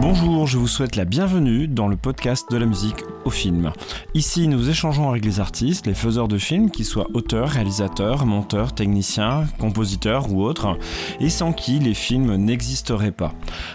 Bonjour, 0.00 0.46
je 0.46 0.56
vous 0.56 0.66
souhaite 0.66 0.96
la 0.96 1.04
bienvenue 1.04 1.68
dans 1.68 1.86
le 1.86 1.94
podcast 1.94 2.50
de 2.50 2.56
la 2.56 2.64
musique 2.64 3.04
au 3.26 3.30
film. 3.30 3.70
Ici, 4.14 4.48
nous 4.48 4.70
échangeons 4.70 5.10
avec 5.10 5.26
les 5.26 5.40
artistes, 5.40 5.86
les 5.86 5.92
faiseurs 5.92 6.26
de 6.26 6.38
films, 6.38 6.70
qu'ils 6.70 6.86
soient 6.86 7.08
auteurs, 7.12 7.50
réalisateurs, 7.50 8.24
monteurs, 8.24 8.74
techniciens, 8.74 9.44
compositeurs 9.58 10.32
ou 10.32 10.42
autres, 10.42 10.78
et 11.20 11.28
sans 11.28 11.52
qui 11.52 11.80
les 11.80 11.92
films 11.92 12.36
n'existeraient 12.36 13.12
pas. 13.12 13.34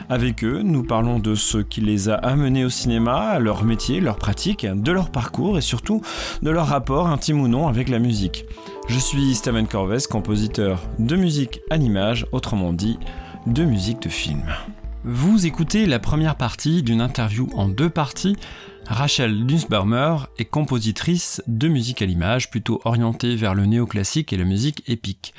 Avec 0.09 0.43
eux, 0.43 0.63
nous 0.63 0.81
parlons 0.81 1.19
de 1.19 1.35
ce 1.35 1.59
qui 1.59 1.81
les 1.81 2.09
a 2.09 2.15
amenés 2.15 2.65
au 2.65 2.69
cinéma, 2.69 3.37
leur 3.37 3.63
métier, 3.63 3.99
leur 3.99 4.17
pratique, 4.17 4.65
de 4.65 4.91
leur 4.91 5.11
parcours 5.11 5.59
et 5.59 5.61
surtout 5.61 6.01
de 6.41 6.49
leur 6.49 6.65
rapport 6.65 7.07
intime 7.07 7.39
ou 7.39 7.47
non 7.47 7.67
avec 7.67 7.87
la 7.87 7.99
musique. 7.99 8.45
Je 8.87 8.97
suis 8.97 9.35
Steven 9.35 9.67
Corvès, 9.67 10.07
compositeur 10.07 10.81
de 10.97 11.15
musique 11.15 11.61
à 11.69 11.77
l'image, 11.77 12.25
autrement 12.31 12.73
dit, 12.73 12.97
de 13.45 13.63
musique 13.63 14.01
de 14.01 14.09
film. 14.09 14.41
Vous 15.07 15.45
écoutez 15.45 15.85
la 15.85 15.99
première 15.99 16.35
partie 16.35 16.81
d'une 16.81 16.99
interview 16.99 17.47
en 17.53 17.67
deux 17.67 17.91
parties. 17.91 18.35
Rachel 18.87 19.45
Dunsbermer 19.45 20.15
est 20.39 20.45
compositrice 20.45 21.43
de 21.45 21.67
musique 21.67 22.01
à 22.01 22.07
l'image, 22.07 22.49
plutôt 22.49 22.81
orientée 22.85 23.35
vers 23.35 23.53
le 23.53 23.67
néoclassique 23.67 24.33
et 24.33 24.37
la 24.37 24.45
musique 24.45 24.81
épique. 24.89 25.35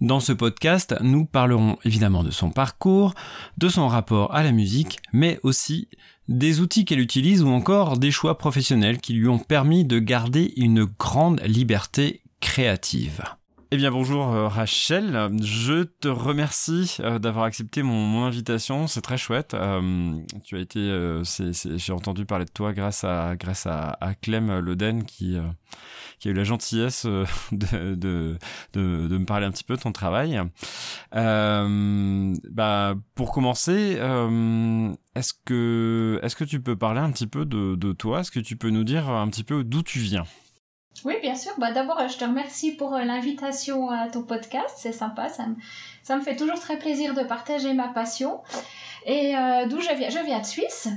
Dans 0.00 0.20
ce 0.20 0.32
podcast, 0.32 0.94
nous 1.00 1.24
parlerons 1.24 1.76
évidemment 1.84 2.22
de 2.22 2.30
son 2.30 2.50
parcours, 2.50 3.14
de 3.58 3.68
son 3.68 3.88
rapport 3.88 4.32
à 4.32 4.44
la 4.44 4.52
musique, 4.52 5.00
mais 5.12 5.40
aussi 5.42 5.88
des 6.28 6.60
outils 6.60 6.84
qu'elle 6.84 7.00
utilise 7.00 7.42
ou 7.42 7.48
encore 7.48 7.98
des 7.98 8.12
choix 8.12 8.38
professionnels 8.38 8.98
qui 8.98 9.14
lui 9.14 9.26
ont 9.26 9.40
permis 9.40 9.84
de 9.84 9.98
garder 9.98 10.52
une 10.56 10.84
grande 10.84 11.40
liberté 11.44 12.22
créative. 12.40 13.24
Eh 13.72 13.76
bien 13.76 13.92
bonjour 13.92 14.32
euh, 14.32 14.48
Rachel, 14.48 15.30
je 15.40 15.84
te 15.84 16.08
remercie 16.08 16.96
euh, 16.98 17.20
d'avoir 17.20 17.44
accepté 17.44 17.84
mon, 17.84 18.24
invitation, 18.24 18.88
c'est 18.88 19.00
très 19.00 19.16
chouette. 19.16 19.54
Euh, 19.54 20.18
tu 20.42 20.56
as 20.56 20.58
été, 20.58 21.22
j'ai 21.76 21.92
entendu 21.92 22.26
parler 22.26 22.46
de 22.46 22.50
toi 22.50 22.72
grâce 22.72 23.04
à 23.04 23.36
Clem 24.22 24.58
Loden 24.58 25.04
qui 25.04 25.36
a 25.36 26.28
eu 26.28 26.32
la 26.32 26.42
gentillesse 26.42 27.06
de, 27.52 28.38
me 28.74 29.24
parler 29.24 29.46
un 29.46 29.52
petit 29.52 29.62
peu 29.62 29.76
de 29.76 29.82
ton 29.82 29.92
travail. 29.92 30.40
bah 31.12 32.94
pour 33.14 33.30
commencer, 33.30 34.00
est-ce 35.14 35.32
que 35.44 36.44
tu 36.44 36.60
peux 36.60 36.74
parler 36.74 36.98
un 36.98 37.12
petit 37.12 37.28
peu 37.28 37.44
de 37.44 37.92
toi? 37.92 38.20
Est-ce 38.20 38.32
que 38.32 38.40
tu 38.40 38.56
peux 38.56 38.70
nous 38.70 38.82
dire 38.82 39.08
un 39.08 39.28
petit 39.28 39.44
peu 39.44 39.62
d'où 39.62 39.84
tu 39.84 40.00
viens? 40.00 40.24
Oui, 41.04 41.14
bien 41.22 41.34
sûr. 41.34 41.52
Bah, 41.58 41.72
D'abord, 41.72 42.06
je 42.08 42.18
te 42.18 42.24
remercie 42.24 42.72
pour 42.72 42.94
euh, 42.94 43.04
l'invitation 43.04 43.90
à 43.90 44.08
ton 44.08 44.22
podcast. 44.22 44.74
C'est 44.76 44.92
sympa. 44.92 45.28
Ça 45.28 45.46
me, 45.46 45.54
ça 46.02 46.16
me 46.16 46.22
fait 46.22 46.36
toujours 46.36 46.60
très 46.60 46.78
plaisir 46.78 47.14
de 47.14 47.22
partager 47.22 47.72
ma 47.72 47.88
passion. 47.88 48.40
Et 49.06 49.36
euh, 49.36 49.66
d'où 49.66 49.80
je 49.80 49.94
viens? 49.96 50.10
Je 50.10 50.24
viens 50.24 50.40
de 50.40 50.46
Suisse. 50.46 50.88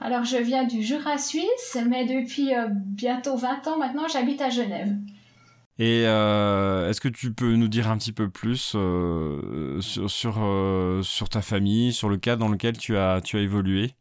Alors, 0.00 0.24
je 0.24 0.36
viens 0.36 0.64
du 0.64 0.82
Jura 0.82 1.16
suisse, 1.16 1.78
mais 1.88 2.04
depuis 2.04 2.54
euh, 2.54 2.66
bientôt 2.70 3.36
20 3.36 3.66
ans 3.68 3.78
maintenant, 3.78 4.08
j'habite 4.08 4.42
à 4.42 4.50
Genève. 4.50 4.94
Et 5.78 6.02
est-ce 6.02 7.00
que 7.02 7.08
tu 7.08 7.34
peux 7.34 7.54
nous 7.54 7.68
dire 7.68 7.90
un 7.90 7.98
petit 7.98 8.12
peu 8.12 8.30
plus 8.30 8.56
sur, 8.58 10.10
sur, 10.10 11.00
sur, 11.02 11.28
ta 11.28 11.42
famille, 11.42 11.92
sur 11.92 12.08
le 12.08 12.16
cas 12.16 12.36
dans 12.36 12.48
lequel 12.48 12.78
tu 12.78 12.96
as, 12.96 13.20
tu 13.22 13.36
as 13.36 13.40
évolué? 13.40 13.92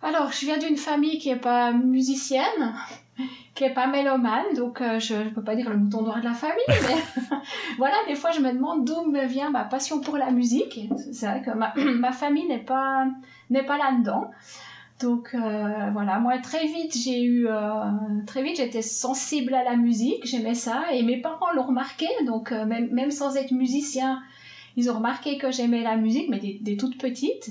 Alors, 0.00 0.32
je 0.32 0.46
viens 0.46 0.56
d'une 0.56 0.78
famille 0.78 1.18
qui 1.18 1.28
n'est 1.28 1.36
pas 1.36 1.72
musicienne 1.72 2.74
qui 3.54 3.64
est 3.64 3.74
pas 3.74 3.86
mélomane, 3.86 4.54
donc 4.56 4.80
euh, 4.80 4.98
je 4.98 5.14
ne 5.14 5.30
peux 5.30 5.42
pas 5.42 5.54
dire 5.54 5.68
le 5.68 5.76
mouton 5.76 6.02
noir 6.02 6.20
de 6.20 6.24
la 6.24 6.34
famille, 6.34 6.62
mais 6.68 7.36
voilà, 7.78 7.96
des 8.08 8.14
fois 8.14 8.30
je 8.30 8.40
me 8.40 8.52
demande 8.52 8.84
d'où 8.84 9.10
me 9.10 9.26
vient 9.26 9.50
ma 9.50 9.64
passion 9.64 10.00
pour 10.00 10.16
la 10.16 10.30
musique. 10.30 10.80
C'est 11.12 11.26
vrai 11.26 11.42
que 11.42 11.50
ma, 11.50 11.74
ma 11.76 12.12
famille 12.12 12.46
n'est 12.46 12.58
pas, 12.58 13.06
n'est 13.50 13.64
pas 13.64 13.78
là-dedans. 13.78 14.30
Donc 15.00 15.30
euh, 15.34 15.90
voilà, 15.92 16.20
moi 16.20 16.38
très 16.38 16.64
vite 16.66 16.96
j'ai 16.96 17.24
eu 17.24 17.48
euh, 17.48 17.90
très 18.24 18.42
vite 18.42 18.58
j'étais 18.58 18.82
sensible 18.82 19.52
à 19.52 19.64
la 19.64 19.74
musique, 19.74 20.24
j'aimais 20.24 20.54
ça 20.54 20.84
et 20.92 21.02
mes 21.02 21.16
parents 21.16 21.50
l'ont 21.56 21.64
remarqué 21.66 22.06
donc 22.24 22.52
même, 22.52 22.88
même 22.92 23.10
sans 23.10 23.36
être 23.36 23.50
musicien, 23.50 24.22
ils 24.76 24.88
ont 24.92 24.94
remarqué 24.94 25.38
que 25.38 25.50
j'aimais 25.50 25.82
la 25.82 25.96
musique 25.96 26.28
mais 26.28 26.38
des, 26.38 26.56
des 26.60 26.76
toutes 26.76 26.98
petites 26.98 27.50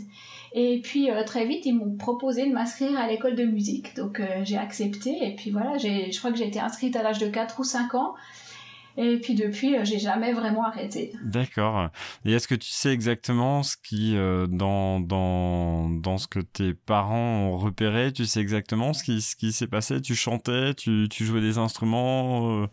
et 0.54 0.82
puis 0.82 1.10
euh, 1.10 1.24
très 1.24 1.46
vite, 1.46 1.66
ils 1.66 1.74
m'ont 1.74 1.96
proposé 1.96 2.48
de 2.48 2.54
m'inscrire 2.54 2.98
à 3.00 3.08
l'école 3.08 3.36
de 3.36 3.46
musique. 3.46 3.96
Donc 3.96 4.20
euh, 4.20 4.26
j'ai 4.44 4.58
accepté. 4.58 5.18
Et 5.22 5.36
puis 5.36 5.52
voilà, 5.52 5.78
je 5.78 6.18
crois 6.18 6.32
que 6.32 6.38
j'ai 6.38 6.48
été 6.48 6.60
inscrite 6.60 6.96
à 6.96 7.04
l'âge 7.04 7.20
de 7.20 7.28
4 7.28 7.60
ou 7.60 7.64
5 7.64 7.96
ans. 7.96 8.16
Et 8.98 9.18
puis 9.20 9.36
depuis, 9.36 9.78
euh, 9.78 9.86
j'ai 9.86 10.00
jamais 10.00 10.34
vraiment 10.34 10.66
arrêté. 10.66 11.14
D'accord. 11.24 11.88
Et 12.26 12.34
est-ce 12.34 12.50
que 12.50 12.56
tu 12.56 12.70
sais 12.70 12.92
exactement 12.92 13.64
ce 13.64 13.78
qui, 13.78 14.16
dans, 14.50 15.00
dans, 15.00 15.90
dans 15.90 16.18
ce 16.18 16.28
que 16.28 16.40
tes 16.40 16.74
parents 16.74 17.48
ont 17.48 17.58
repéré, 17.58 18.12
tu 18.12 18.26
sais 18.26 18.42
exactement 18.42 18.92
ce 18.92 19.06
qui, 19.06 19.22
ce 19.22 19.38
qui 19.38 19.54
s'est 19.54 19.68
passé? 19.68 20.02
Tu 20.02 20.16
chantais, 20.16 20.74
tu, 20.74 21.08
tu 21.10 21.24
jouais 21.24 21.40
des 21.40 21.58
instruments 21.60 22.68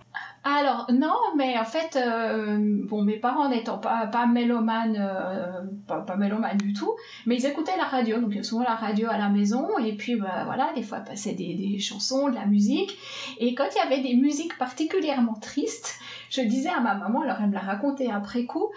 alors 0.57 0.87
non, 0.93 1.15
mais 1.37 1.59
en 1.59 1.65
fait, 1.65 1.97
euh, 1.97 2.57
bon, 2.61 3.03
mes 3.03 3.17
parents 3.19 3.49
n'étant 3.49 3.79
pas 3.79 4.07
pas 4.07 4.27
mélomanes, 4.27 4.97
euh, 4.99 5.63
pas, 5.87 6.17
mélomanes 6.17 6.57
du 6.59 6.73
tout, 6.73 6.95
mais 7.27 7.37
ils 7.37 7.47
écoutaient 7.47 7.77
la 7.77 7.85
radio, 7.85 8.19
donc 8.19 8.31
il 8.31 8.37
y 8.37 8.41
a 8.41 8.43
souvent 8.43 8.63
la 8.63 8.75
radio 8.75 9.09
à 9.11 9.19
la 9.19 9.29
maison, 9.29 9.79
et 9.79 9.93
puis 9.95 10.17
bah, 10.17 10.45
voilà, 10.47 10.73
des 10.75 10.83
fois 10.83 11.01
passaient 11.01 11.35
des, 11.35 11.55
des 11.55 11.79
chansons, 11.79 12.29
de 12.29 12.35
la 12.35 12.47
musique, 12.47 12.97
et 13.39 13.55
quand 13.55 13.67
il 13.75 13.79
y 13.79 13.81
avait 13.81 14.03
des 14.03 14.15
musiques 14.15 14.57
particulièrement 14.57 15.35
tristes, 15.35 15.99
je 16.31 16.41
disais 16.41 16.71
à 16.71 16.81
ma 16.81 16.95
maman, 16.95 17.23
alors 17.23 17.39
elle 17.41 17.49
me 17.49 17.55
l'a 17.55 17.61
raconté 17.61 18.11
après 18.11 18.45
coup, 18.45 18.71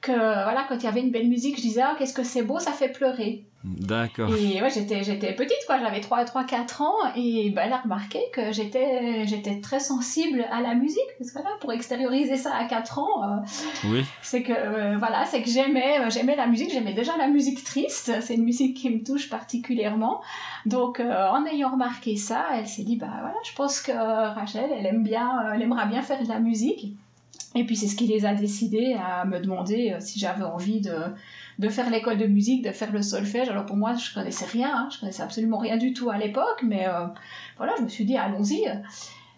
que 0.00 0.12
voilà, 0.12 0.64
quand 0.68 0.76
il 0.76 0.84
y 0.84 0.86
avait 0.86 1.00
une 1.00 1.10
belle 1.10 1.28
musique, 1.28 1.56
je 1.56 1.62
disais 1.62 1.82
ah, 1.82 1.96
qu'est-ce 1.98 2.14
que 2.14 2.22
c'est 2.22 2.42
beau, 2.42 2.58
ça 2.58 2.72
fait 2.72 2.88
pleurer. 2.88 3.44
D'accord. 3.64 4.30
Et 4.36 4.62
ouais, 4.62 4.70
j'étais, 4.70 5.02
j'étais 5.02 5.34
petite, 5.34 5.58
quoi, 5.66 5.80
j'avais 5.80 6.00
3, 6.00 6.24
3, 6.24 6.44
4 6.44 6.82
ans, 6.82 6.94
et 7.16 7.50
bah, 7.50 7.62
elle 7.64 7.72
a 7.72 7.78
remarqué 7.78 8.20
que 8.32 8.52
j'étais, 8.52 9.26
j'étais 9.26 9.60
très 9.60 9.80
sensible 9.80 10.46
à 10.52 10.60
la 10.60 10.74
musique, 10.74 11.08
parce 11.18 11.32
que 11.32 11.38
là, 11.38 11.50
pour 11.60 11.72
extérioriser 11.72 12.36
ça 12.36 12.54
à 12.54 12.66
4 12.66 12.98
ans, 13.00 13.24
euh, 13.24 13.36
oui. 13.86 14.04
c'est 14.22 14.44
que, 14.44 14.52
euh, 14.52 14.96
voilà, 14.98 15.24
c'est 15.24 15.42
que 15.42 15.50
j'aimais, 15.50 15.98
euh, 16.00 16.10
j'aimais 16.10 16.36
la 16.36 16.46
musique, 16.46 16.70
j'aimais 16.70 16.94
déjà 16.94 17.16
la 17.16 17.26
musique 17.26 17.64
triste, 17.64 18.12
c'est 18.20 18.34
une 18.34 18.44
musique 18.44 18.76
qui 18.76 18.90
me 18.90 19.02
touche 19.02 19.28
particulièrement. 19.28 20.22
Donc, 20.64 21.00
en 21.00 21.44
ayant 21.46 21.72
remarqué 21.72 22.16
ça, 22.16 22.46
elle 22.54 22.66
s'est 22.66 22.84
dit, 22.84 22.96
bah 22.96 23.08
voilà, 23.20 23.36
je 23.44 23.54
pense 23.54 23.80
que 23.80 23.92
Rachel, 23.92 24.70
elle 24.76 24.86
aime 24.86 25.02
bien, 25.02 25.52
elle 25.54 25.62
aimera 25.62 25.86
bien 25.86 26.02
faire 26.02 26.22
de 26.22 26.28
la 26.28 26.38
musique. 26.38 26.94
Et 27.54 27.64
puis 27.64 27.76
c'est 27.76 27.88
ce 27.88 27.96
qui 27.96 28.06
les 28.06 28.26
a 28.26 28.34
décidés 28.34 28.94
à 28.94 29.24
me 29.24 29.40
demander 29.40 29.96
si 30.00 30.18
j'avais 30.18 30.44
envie 30.44 30.80
de, 30.80 30.96
de 31.58 31.68
faire 31.70 31.88
l'école 31.90 32.18
de 32.18 32.26
musique, 32.26 32.62
de 32.62 32.72
faire 32.72 32.92
le 32.92 33.00
solfège. 33.02 33.48
Alors 33.48 33.64
pour 33.64 33.76
moi, 33.76 33.94
je 33.94 34.12
connaissais 34.12 34.44
rien, 34.44 34.70
hein, 34.70 34.88
je 34.92 35.00
connaissais 35.00 35.22
absolument 35.22 35.58
rien 35.58 35.78
du 35.78 35.94
tout 35.94 36.10
à 36.10 36.18
l'époque, 36.18 36.62
mais 36.62 36.86
euh, 36.86 37.06
voilà, 37.56 37.72
je 37.78 37.84
me 37.84 37.88
suis 37.88 38.04
dit, 38.04 38.16
allons-y. 38.16 38.64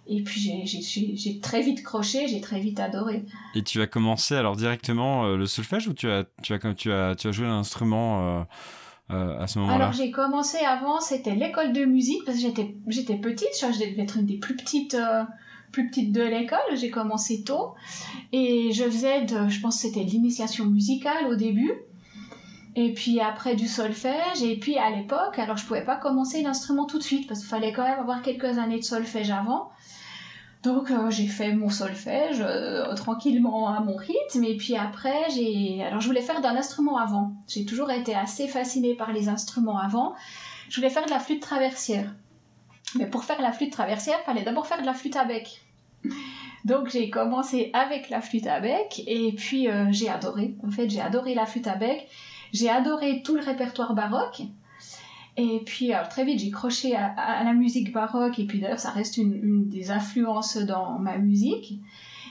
Et 0.09 0.23
puis 0.25 0.67
j'ai 0.67 1.41
très 1.41 1.63
vite 1.63 1.85
croché, 1.85 2.27
j'ai 2.27 2.41
très 2.41 2.59
vite 2.59 2.81
adoré. 2.81 3.25
Et 3.55 3.63
tu 3.63 3.81
as 3.81 3.87
commencé 3.87 4.35
alors 4.35 4.57
directement 4.57 5.25
euh, 5.25 5.37
le 5.37 5.47
solfège 5.47 5.87
ou 5.87 5.95
tu 5.95 6.11
as, 6.11 6.25
tu 6.43 6.53
as, 6.53 6.59
tu 6.75 6.93
as, 6.93 7.15
tu 7.15 7.29
as 7.29 7.33
joué 7.33 7.47
l'instrument 7.47 8.45
euh, 9.11 9.39
à 9.39 9.47
ce 9.47 9.61
moment-là? 9.61 9.77
Alors 9.77 9.93
j'ai 9.93 10.11
commencé 10.11 10.59
avant, 10.59 11.01
c'était 11.01 11.37
l'école 11.37 11.73
de 11.73 11.85
musique, 11.85 12.25
parce 12.27 12.39
que 12.39 12.43
j'étais 12.43 13.17
petite, 13.19 13.49
je 13.55 13.67
devais 13.67 14.03
être 14.03 14.17
une 14.17 14.27
des 14.27 14.39
plus 14.39 14.57
petites 14.57 14.97
plus 15.73 15.89
petite 15.89 16.13
de 16.13 16.23
l'école, 16.23 16.59
j'ai 16.75 16.91
commencé 16.91 17.43
tôt 17.43 17.75
et 18.33 18.73
je 18.73 18.85
faisais 18.85 19.23
de, 19.23 19.49
je 19.49 19.61
pense 19.61 19.77
que 19.77 19.89
c'était 19.89 20.05
l'initiation 20.05 20.67
musicale 20.67 21.27
au 21.29 21.37
début 21.37 21.73
et 22.77 22.93
puis 22.93 23.21
après 23.21 23.57
du 23.57 23.67
solfège, 23.67 24.43
et 24.43 24.57
puis 24.57 24.79
à 24.79 24.91
l'époque, 24.91 25.39
alors 25.39 25.57
je 25.57 25.67
pouvais 25.67 25.85
pas 25.85 25.97
commencer 25.97 26.43
l'instrument 26.43 26.87
tout 26.87 26.99
de 26.99 27.03
suite 27.03 27.27
parce 27.27 27.41
qu'il 27.41 27.49
fallait 27.49 27.73
quand 27.73 27.83
même 27.83 27.99
avoir 27.99 28.23
quelques 28.23 28.59
années 28.59 28.79
de 28.79 28.85
solfège 28.85 29.31
avant. 29.31 29.71
Donc 30.63 30.91
euh, 30.91 31.11
j'ai 31.11 31.27
fait 31.27 31.53
mon 31.55 31.71
solfège 31.71 32.41
euh, 32.41 32.95
tranquillement 32.95 33.69
à 33.69 33.81
mon 33.81 33.97
rythme 33.97 34.45
et 34.45 34.57
puis 34.59 34.77
après 34.77 35.31
j'ai 35.35 35.83
alors 35.83 36.03
je 36.03 36.07
voulais 36.07 36.21
faire 36.21 36.43
d'un 36.43 36.55
instrument 36.55 36.99
avant. 36.99 37.33
J'ai 37.49 37.65
toujours 37.65 37.91
été 37.91 38.15
assez 38.15 38.47
fascinée 38.47 38.95
par 38.95 39.13
les 39.13 39.29
instruments 39.29 39.79
avant. 39.79 40.15
Je 40.69 40.77
voulais 40.77 40.91
faire 40.91 41.07
de 41.07 41.11
la 41.11 41.19
flûte 41.19 41.41
traversière. 41.41 42.15
Mais 42.97 43.07
pour 43.07 43.25
faire 43.25 43.41
la 43.41 43.53
flûte 43.53 43.73
traversière, 43.73 44.17
il 44.23 44.25
fallait 44.25 44.43
d'abord 44.43 44.67
faire 44.67 44.81
de 44.81 44.87
la 44.87 44.95
flûte 44.95 45.17
à 45.17 45.25
bec. 45.25 45.63
Donc 46.65 46.91
j'ai 46.91 47.11
commencé 47.11 47.71
avec 47.73 48.11
la 48.11 48.21
flûte 48.21 48.47
à 48.47 48.61
bec 48.61 49.03
et 49.07 49.33
puis 49.33 49.69
euh, 49.69 49.87
j'ai 49.91 50.09
adoré. 50.09 50.55
En 50.67 50.71
fait, 50.71 50.89
j'ai 50.89 51.01
adoré 51.01 51.35
la 51.35 51.47
flûte 51.47 51.67
à 51.67 51.77
bec. 51.77 52.09
J'ai 52.53 52.69
adoré 52.69 53.23
tout 53.23 53.37
le 53.37 53.43
répertoire 53.43 53.95
baroque. 53.95 54.43
Et 55.37 55.63
puis 55.65 55.93
très 56.11 56.25
vite, 56.25 56.41
j'ai 56.41 56.51
croché 56.51 56.95
à, 56.97 57.45
la 57.45 57.53
musique 57.53 57.93
baroque. 57.93 58.39
Et 58.39 58.47
puis 58.47 58.61
d'ailleurs, 58.61 58.81
ça 58.81 58.91
reste 58.91 59.17
une, 59.17 59.69
des 59.69 59.91
influences 59.91 60.57
dans 60.57 60.99
ma 60.99 61.17
musique. 61.17 61.81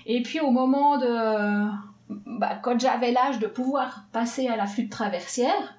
Et 0.06 0.22
puis 0.22 0.40
au 0.40 0.52
moment 0.52 0.98
de... 0.98 1.70
Bah, 2.10 2.56
quand 2.62 2.80
j'avais 2.80 3.12
l'âge 3.12 3.40
de 3.40 3.48
pouvoir 3.48 4.06
passer 4.12 4.48
à 4.48 4.56
la 4.56 4.66
flûte 4.66 4.92
traversière, 4.92 5.79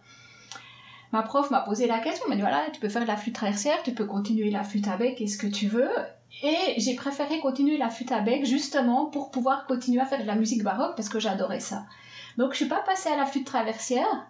ma 1.13 1.23
prof 1.23 1.51
m'a 1.51 1.61
posé 1.61 1.87
la 1.87 1.99
question, 1.99 2.25
elle 2.27 2.31
m'a 2.31 2.37
dit 2.37 2.43
voilà, 2.43 2.65
tu 2.73 2.81
peux 2.81 2.89
faire 2.89 3.07
la 3.07 3.17
flûte 3.17 3.35
traversière, 3.35 3.83
tu 3.83 3.93
peux 3.93 4.07
continuer 4.07 4.51
la 4.51 4.63
flûte 4.63 4.89
à 4.89 4.97
bec, 4.97 5.21
est-ce 5.21 5.39
que 5.39 5.47
tu 5.47 5.67
veux. 5.67 5.91
Et 6.43 6.75
j'ai 6.79 6.95
préféré 6.95 7.41
continuer 7.41 7.77
la 7.77 7.91
flûte 7.91 8.13
à 8.13 8.21
bec 8.21 8.45
justement 8.45 9.07
pour 9.07 9.31
pouvoir 9.31 9.67
continuer 9.67 10.01
à 10.01 10.07
faire 10.07 10.23
de 10.23 10.27
la 10.27 10.37
musique 10.37 10.63
baroque 10.63 10.95
parce 10.97 11.09
que 11.09 11.19
j'adorais 11.19 11.61
ça. 11.61 11.85
Donc 12.37 12.53
je 12.53 12.59
suis 12.59 12.69
pas 12.69 12.81
passée 12.81 13.09
à 13.09 13.17
la 13.17 13.27
flûte 13.27 13.47
traversière, 13.47 14.27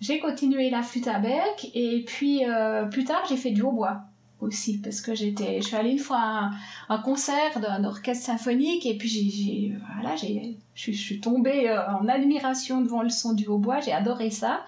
j'ai 0.00 0.20
continué 0.20 0.70
la 0.70 0.82
flûte 0.82 1.08
à 1.08 1.18
bec 1.18 1.70
et 1.74 2.04
puis 2.06 2.42
plus 2.90 3.04
tard 3.04 3.24
j'ai 3.28 3.36
fait 3.36 3.50
du 3.50 3.62
hautbois 3.62 4.02
aussi 4.40 4.78
parce 4.78 5.00
que 5.00 5.14
j'étais 5.14 5.60
je 5.60 5.66
suis 5.66 5.76
allée 5.76 5.92
une 5.92 5.98
fois 5.98 6.18
à 6.18 6.50
un, 6.88 6.98
concert 6.98 7.58
d'un 7.60 7.84
orchestre 7.84 8.26
symphonique 8.26 8.84
et 8.86 8.96
puis 8.96 9.08
j'ai 9.08 9.72
voilà 9.94 10.14
j'ai 10.16 10.56
je, 10.74 10.92
suis 10.92 11.20
tombée 11.20 11.70
en 11.70 12.06
admiration 12.08 12.80
devant 12.80 13.02
le 13.02 13.10
son 13.10 13.32
du 13.32 13.46
hautbois. 13.46 13.80
J'ai 13.80 13.92
adoré 13.92 14.30
ça 14.30 14.64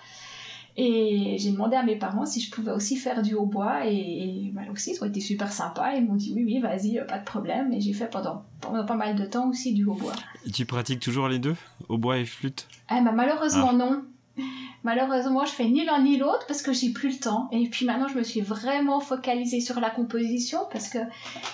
et 0.78 1.36
j'ai 1.38 1.52
demandé 1.52 1.74
à 1.74 1.82
mes 1.82 1.96
parents 1.96 2.26
si 2.26 2.40
je 2.40 2.50
pouvais 2.50 2.72
aussi 2.72 2.96
faire 2.96 3.22
du 3.22 3.34
hautbois. 3.34 3.86
Et, 3.86 3.94
et 3.96 4.50
bah, 4.52 4.62
aussi, 4.70 4.92
ils 4.92 5.02
ont 5.02 5.06
été 5.06 5.20
super 5.20 5.50
sympas. 5.50 5.94
Ils 5.94 6.04
m'ont 6.04 6.16
dit 6.16 6.32
oui, 6.34 6.44
oui, 6.44 6.60
vas-y, 6.60 7.00
pas 7.06 7.18
de 7.18 7.24
problème. 7.24 7.72
Et 7.72 7.80
j'ai 7.80 7.94
fait 7.94 8.10
pendant, 8.10 8.42
pendant 8.60 8.84
pas 8.84 8.94
mal 8.94 9.16
de 9.16 9.24
temps 9.24 9.48
aussi 9.48 9.72
du 9.72 9.86
hautbois. 9.86 10.12
Et 10.46 10.50
tu 10.50 10.66
pratiques 10.66 11.00
toujours 11.00 11.28
les 11.28 11.38
deux 11.38 11.56
Hautbois 11.88 12.18
et 12.18 12.26
flûte? 12.26 12.68
Eh 12.90 13.02
ben, 13.02 13.12
Malheureusement, 13.12 13.70
ah. 13.70 13.76
non. 13.76 14.04
Malheureusement, 14.84 15.46
je 15.46 15.52
fais 15.52 15.64
ni 15.64 15.84
l'un 15.84 16.02
ni 16.02 16.18
l'autre 16.18 16.44
parce 16.46 16.60
que 16.60 16.74
j'ai 16.74 16.92
plus 16.92 17.14
le 17.14 17.20
temps. 17.20 17.48
Et 17.52 17.68
puis 17.70 17.86
maintenant, 17.86 18.08
je 18.08 18.18
me 18.18 18.22
suis 18.22 18.42
vraiment 18.42 19.00
focalisée 19.00 19.60
sur 19.60 19.80
la 19.80 19.88
composition 19.88 20.60
parce 20.70 20.88
que 20.88 20.98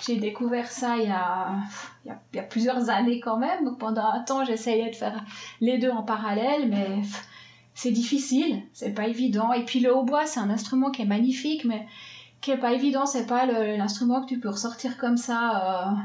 j'ai 0.05 0.17
découvert 0.17 0.67
ça 0.67 0.97
il 0.97 1.05
y, 1.05 1.11
a, 1.11 1.55
il 2.05 2.37
y 2.37 2.39
a, 2.39 2.43
plusieurs 2.43 2.89
années 2.89 3.21
quand 3.21 3.37
même. 3.37 3.63
Donc 3.63 3.79
pendant 3.79 4.05
un 4.05 4.19
temps, 4.19 4.43
j'essayais 4.43 4.89
de 4.89 4.95
faire 4.95 5.23
les 5.61 5.77
deux 5.77 5.89
en 5.89 6.03
parallèle, 6.03 6.69
mais 6.69 7.01
c'est 7.75 7.91
difficile, 7.91 8.61
c'est 8.73 8.93
pas 8.93 9.07
évident. 9.07 9.51
Et 9.53 9.65
puis 9.65 9.79
le 9.79 9.95
hautbois, 9.95 10.25
c'est 10.25 10.39
un 10.39 10.49
instrument 10.49 10.91
qui 10.91 11.01
est 11.01 11.05
magnifique, 11.05 11.65
mais 11.65 11.87
qui 12.41 12.51
est 12.51 12.57
pas 12.57 12.73
évident. 12.73 13.05
C'est 13.05 13.25
pas 13.25 13.45
l'instrument 13.45 14.21
que 14.21 14.27
tu 14.27 14.39
peux 14.39 14.49
ressortir 14.49 14.97
comme 14.97 15.17
ça, 15.17 15.89
euh, 15.89 15.95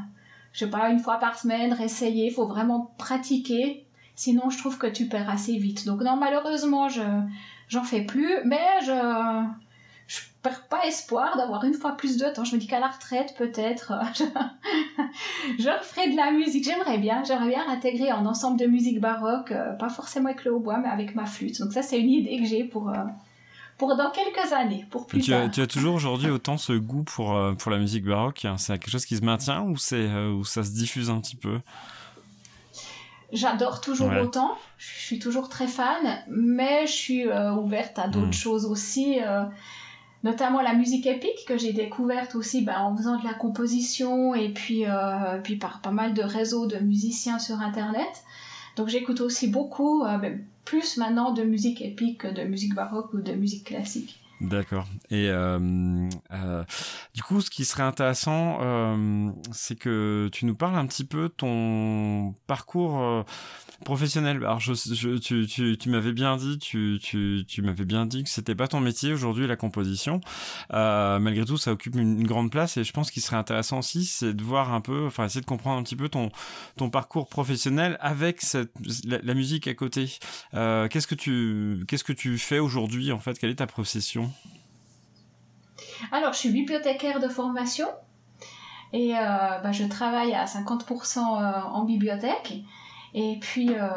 je 0.53 0.59
sais 0.59 0.69
pas, 0.69 0.89
une 0.89 0.99
fois 0.99 1.17
par 1.17 1.37
semaine, 1.37 1.73
réessayer. 1.73 2.27
Il 2.27 2.33
faut 2.33 2.47
vraiment 2.47 2.93
pratiquer. 2.97 3.85
Sinon, 4.15 4.49
je 4.49 4.57
trouve 4.57 4.77
que 4.77 4.87
tu 4.87 5.07
perds 5.07 5.29
assez 5.29 5.57
vite. 5.57 5.85
Donc 5.85 6.01
non, 6.01 6.15
malheureusement, 6.15 6.89
je 6.89 7.03
j'en 7.67 7.83
fais 7.83 8.01
plus, 8.01 8.33
mais 8.45 8.81
je 8.83 9.45
je 10.09 10.21
perds 10.41 10.67
pas 10.67 10.87
espoir 10.87 11.37
d'avoir 11.37 11.63
une 11.65 11.75
fois 11.75 11.91
plus 11.91 12.17
de 12.17 12.25
temps. 12.33 12.43
Je 12.43 12.55
me 12.55 12.59
dis 12.59 12.65
qu'à 12.65 12.79
la 12.79 12.87
retraite, 12.87 13.35
peut-être, 13.37 13.93
je, 14.17 14.23
je 15.63 15.69
referai 15.69 16.09
de 16.09 16.17
la 16.17 16.31
musique. 16.31 16.65
J'aimerais 16.65 16.97
bien, 16.97 17.23
j'aimerais 17.23 17.49
bien 17.49 17.69
intégrer 17.69 18.09
un 18.09 18.25
ensemble 18.25 18.59
de 18.59 18.65
musique 18.65 18.99
baroque, 18.99 19.51
euh, 19.51 19.73
pas 19.73 19.89
forcément 19.89 20.29
avec 20.29 20.45
le 20.45 20.51
hautbois, 20.51 20.79
mais 20.79 20.89
avec 20.89 21.13
ma 21.13 21.27
flûte. 21.27 21.59
Donc 21.59 21.73
ça, 21.73 21.83
c'est 21.83 21.99
une 21.99 22.09
idée 22.09 22.39
que 22.39 22.45
j'ai 22.45 22.63
pour, 22.63 22.89
euh, 22.89 22.95
pour 23.77 23.95
dans 23.95 24.09
quelques 24.09 24.51
années, 24.51 24.83
pour 24.89 25.05
plus 25.05 25.21
tu 25.21 25.29
tard. 25.29 25.43
As, 25.43 25.49
tu 25.49 25.61
as 25.61 25.67
toujours 25.67 25.93
aujourd'hui 25.93 26.31
autant 26.31 26.57
ce 26.57 26.73
goût 26.73 27.03
pour, 27.03 27.35
euh, 27.35 27.53
pour 27.53 27.69
la 27.69 27.77
musique 27.77 28.03
baroque 28.03 28.47
C'est 28.57 28.79
quelque 28.79 28.89
chose 28.89 29.05
qui 29.05 29.15
se 29.15 29.23
maintient 29.23 29.61
ou, 29.61 29.77
c'est, 29.77 30.07
ou 30.07 30.43
ça 30.43 30.63
se 30.63 30.71
diffuse 30.71 31.11
un 31.11 31.21
petit 31.21 31.35
peu? 31.35 31.59
J'adore 33.31 33.79
toujours 33.79 34.09
autant, 34.19 34.57
je 34.79 34.87
suis 34.87 35.19
toujours 35.19 35.49
très 35.49 35.67
fan, 35.67 36.23
mais 36.29 36.87
je 36.87 36.91
suis 36.93 37.27
ouverte 37.27 37.99
à 37.99 38.07
d'autres 38.07 38.29
hmm. 38.29 38.33
choses 38.33 38.65
aussi 38.65 39.19
notamment 40.23 40.61
la 40.61 40.73
musique 40.73 41.07
épique 41.07 41.45
que 41.47 41.57
j'ai 41.57 41.73
découverte 41.73 42.35
aussi 42.35 42.61
ben, 42.61 42.79
en 42.79 42.95
faisant 42.95 43.17
de 43.17 43.25
la 43.25 43.33
composition 43.33 44.35
et 44.35 44.49
puis, 44.49 44.85
euh, 44.85 45.39
puis 45.43 45.55
par 45.55 45.81
pas 45.81 45.91
mal 45.91 46.13
de 46.13 46.21
réseaux 46.21 46.67
de 46.67 46.77
musiciens 46.77 47.39
sur 47.39 47.61
internet. 47.61 48.23
Donc 48.75 48.89
j'écoute 48.89 49.21
aussi 49.21 49.47
beaucoup, 49.47 50.03
euh, 50.03 50.17
ben, 50.17 50.43
plus 50.65 50.97
maintenant 50.97 51.31
de 51.31 51.43
musique 51.43 51.81
épique 51.81 52.19
que 52.19 52.27
de 52.27 52.43
musique 52.43 52.75
baroque 52.75 53.13
ou 53.13 53.21
de 53.21 53.31
musique 53.33 53.65
classique. 53.65 54.19
D'accord. 54.41 54.87
Et 55.09 55.27
euh, 55.29 55.59
euh, 56.31 56.63
du 57.13 57.23
coup, 57.23 57.41
ce 57.41 57.49
qui 57.49 57.65
serait 57.65 57.83
intéressant, 57.83 58.59
euh, 58.61 59.29
c'est 59.51 59.77
que 59.77 60.29
tu 60.31 60.45
nous 60.45 60.55
parles 60.55 60.77
un 60.77 60.85
petit 60.85 61.03
peu 61.03 61.27
ton 61.27 62.33
parcours 62.47 63.01
euh, 63.01 63.23
professionnel. 63.83 64.37
Alors, 64.37 64.61
je, 64.61 64.73
je, 64.73 65.17
tu, 65.17 65.45
tu, 65.45 65.77
tu 65.77 65.89
m'avais 65.89 66.13
bien 66.13 66.37
dit, 66.37 66.57
tu, 66.57 66.99
tu, 67.03 67.43
tu 67.45 67.61
m'avais 67.61 67.83
bien 67.83 68.05
dit 68.05 68.23
que 68.23 68.29
c'était 68.29 68.55
pas 68.55 68.69
ton 68.69 68.79
métier 68.79 69.11
aujourd'hui, 69.11 69.45
la 69.45 69.57
composition. 69.57 70.21
Euh, 70.73 71.19
malgré 71.19 71.43
tout, 71.43 71.57
ça 71.57 71.73
occupe 71.73 71.95
une, 71.95 72.25
grande 72.25 72.49
place 72.49 72.77
et 72.77 72.85
je 72.85 72.93
pense 72.93 73.11
qu'il 73.11 73.21
serait 73.21 73.37
intéressant 73.37 73.79
aussi, 73.79 74.05
c'est 74.05 74.33
de 74.33 74.43
voir 74.43 74.73
un 74.73 74.81
peu, 74.81 75.05
enfin, 75.07 75.25
essayer 75.25 75.41
de 75.41 75.45
comprendre 75.45 75.79
un 75.79 75.83
petit 75.83 75.97
peu 75.97 76.07
ton, 76.07 76.31
ton 76.77 76.89
parcours 76.89 77.27
professionnel 77.27 77.97
avec 77.99 78.41
cette, 78.41 78.71
la, 79.05 79.33
musique 79.33 79.67
à 79.67 79.73
côté. 79.73 80.05
qu'est-ce 80.53 81.07
que 81.07 81.15
tu, 81.15 81.83
qu'est-ce 81.87 82.03
que 82.05 82.13
tu 82.13 82.37
fais 82.37 82.59
aujourd'hui 82.59 83.11
en 83.11 83.19
fait? 83.19 83.37
Quelle 83.37 83.49
est 83.49 83.55
ta 83.55 83.67
profession? 83.67 84.28
Alors, 86.11 86.33
je 86.33 86.39
suis 86.39 86.49
bibliothécaire 86.49 87.19
de 87.19 87.27
formation 87.27 87.87
et 88.93 89.15
euh, 89.15 89.19
bah, 89.19 89.71
je 89.71 89.83
travaille 89.83 90.33
à 90.33 90.45
50% 90.45 91.19
euh, 91.19 91.61
en 91.71 91.83
bibliothèque. 91.83 92.63
Et 93.15 93.39
puis 93.41 93.69
euh, 93.73 93.87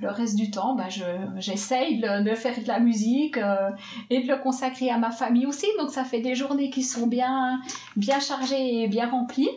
le 0.00 0.08
reste 0.08 0.34
du 0.34 0.50
temps, 0.50 0.74
bah, 0.74 0.88
j'essaye 1.36 2.00
de, 2.00 2.34
faire 2.34 2.60
de 2.60 2.66
la 2.66 2.80
musique 2.80 3.38
et 4.10 4.22
de 4.22 4.28
le 4.28 4.36
consacrer 4.38 4.90
à 4.90 4.98
ma 4.98 5.12
famille 5.12 5.46
aussi. 5.46 5.66
Donc 5.78 5.90
ça 5.90 6.04
fait 6.04 6.20
des 6.20 6.34
journées 6.34 6.70
qui 6.70 6.82
sont 6.82 7.06
bien, 7.06 7.60
bien 7.94 8.18
chargées 8.18 8.82
et 8.82 8.88
bien 8.88 9.08
remplies. 9.08 9.50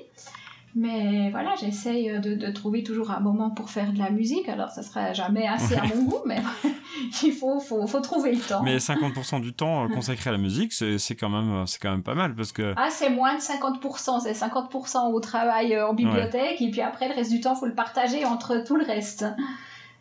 Mais 0.76 1.30
voilà, 1.32 1.56
j'essaye 1.60 2.20
de, 2.20 2.36
de, 2.36 2.52
trouver 2.52 2.84
toujours 2.84 3.12
un 3.12 3.20
moment 3.20 3.50
pour 3.50 3.70
faire 3.70 3.92
de 3.92 3.98
la 3.98 4.12
musique. 4.12 4.48
Alors, 4.48 4.70
ça 4.70 4.84
sera 4.84 5.14
jamais 5.14 5.48
assez 5.48 5.76
à 5.76 5.84
mon 5.84 6.04
goût, 6.04 6.22
mais 6.26 6.42
il 7.24 7.32
faut, 7.32 7.60
faut, 7.60 7.88
faut, 7.88 8.02
trouver 8.02 8.34
le 8.34 8.40
temps. 8.40 8.62
Mais 8.64 8.78
50% 8.78 9.42
du 9.42 9.54
temps 9.54 9.86
euh, 9.86 9.88
consacré 9.88 10.30
à 10.30 10.34
la 10.34 10.40
musique, 10.40 10.74
c'est 10.74 11.16
quand, 11.16 11.30
même, 11.30 11.64
euh, 11.64 11.66
quand 11.82 11.92
même 11.92 12.04
pas 12.04 12.16
mal 12.16 12.36
parce 12.36 12.52
que... 12.52 12.74
Ah, 12.78 12.90
c'est 12.92 13.10
moins 13.10 13.36
de 13.36 13.42
50%. 13.42 14.22
C'est 14.22 14.34
50% 14.34 15.12
au 15.12 15.20
travail 15.20 15.74
euh, 15.74 15.88
en 15.88 15.94
bibliothèque 15.94 16.62
et 16.62 16.70
puis 16.70 16.82
après, 16.82 17.08
le 17.08 17.16
reste 17.16 17.32
du 17.32 17.42
temps, 17.42 17.56
il 17.56 17.60
faut 17.60 17.68
le 17.68 17.76
partager 17.76 18.26
entre 18.26 18.64
tout 18.66 18.76
le 18.76 18.86
reste. 18.86 19.26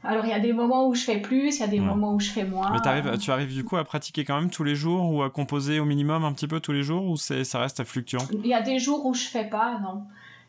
Alors 0.05 0.25
il 0.25 0.31
y 0.31 0.35
a 0.35 0.39
des 0.39 0.53
moments 0.53 0.87
où 0.87 0.95
je 0.95 1.03
fais 1.03 1.19
plus, 1.19 1.57
il 1.57 1.61
y 1.61 1.65
a 1.65 1.67
des 1.67 1.81
moments 1.81 2.15
où 2.15 2.21
je 2.21 2.31
fais 2.31 2.45
moins. 2.45 2.71
Mais 2.71 2.87
arrives, 2.87 3.19
tu 3.19 3.33
arrives 3.33 3.53
du 3.53 3.65
coup 3.65 3.77
à 3.77 3.85
pratiquer 3.85 4.25
quand 4.25 4.41
même 4.41 4.49
tous 4.49 4.63
les 4.63 4.77
jours 4.77 5.13
ou 5.13 5.23
à 5.23 5.31
composer 5.31 5.81
au 5.81 5.85
minimum 5.85 6.25
un 6.25 6.33
petit 6.33 6.47
peu 6.47 6.61
tous 6.61 6.71
les 6.71 6.85
jours 6.85 7.05
ou 7.05 7.17
ça 7.17 7.59
reste 7.59 7.83
fluctuant? 7.83 8.23
Il 8.33 8.47
y 8.47 8.55
a 8.55 8.63
des 8.63 8.79
jours 8.79 9.05
où 9.07 9.13
je 9.13 9.25
fais 9.25 9.45
pas, 9.45 9.81
non. 9.81 10.05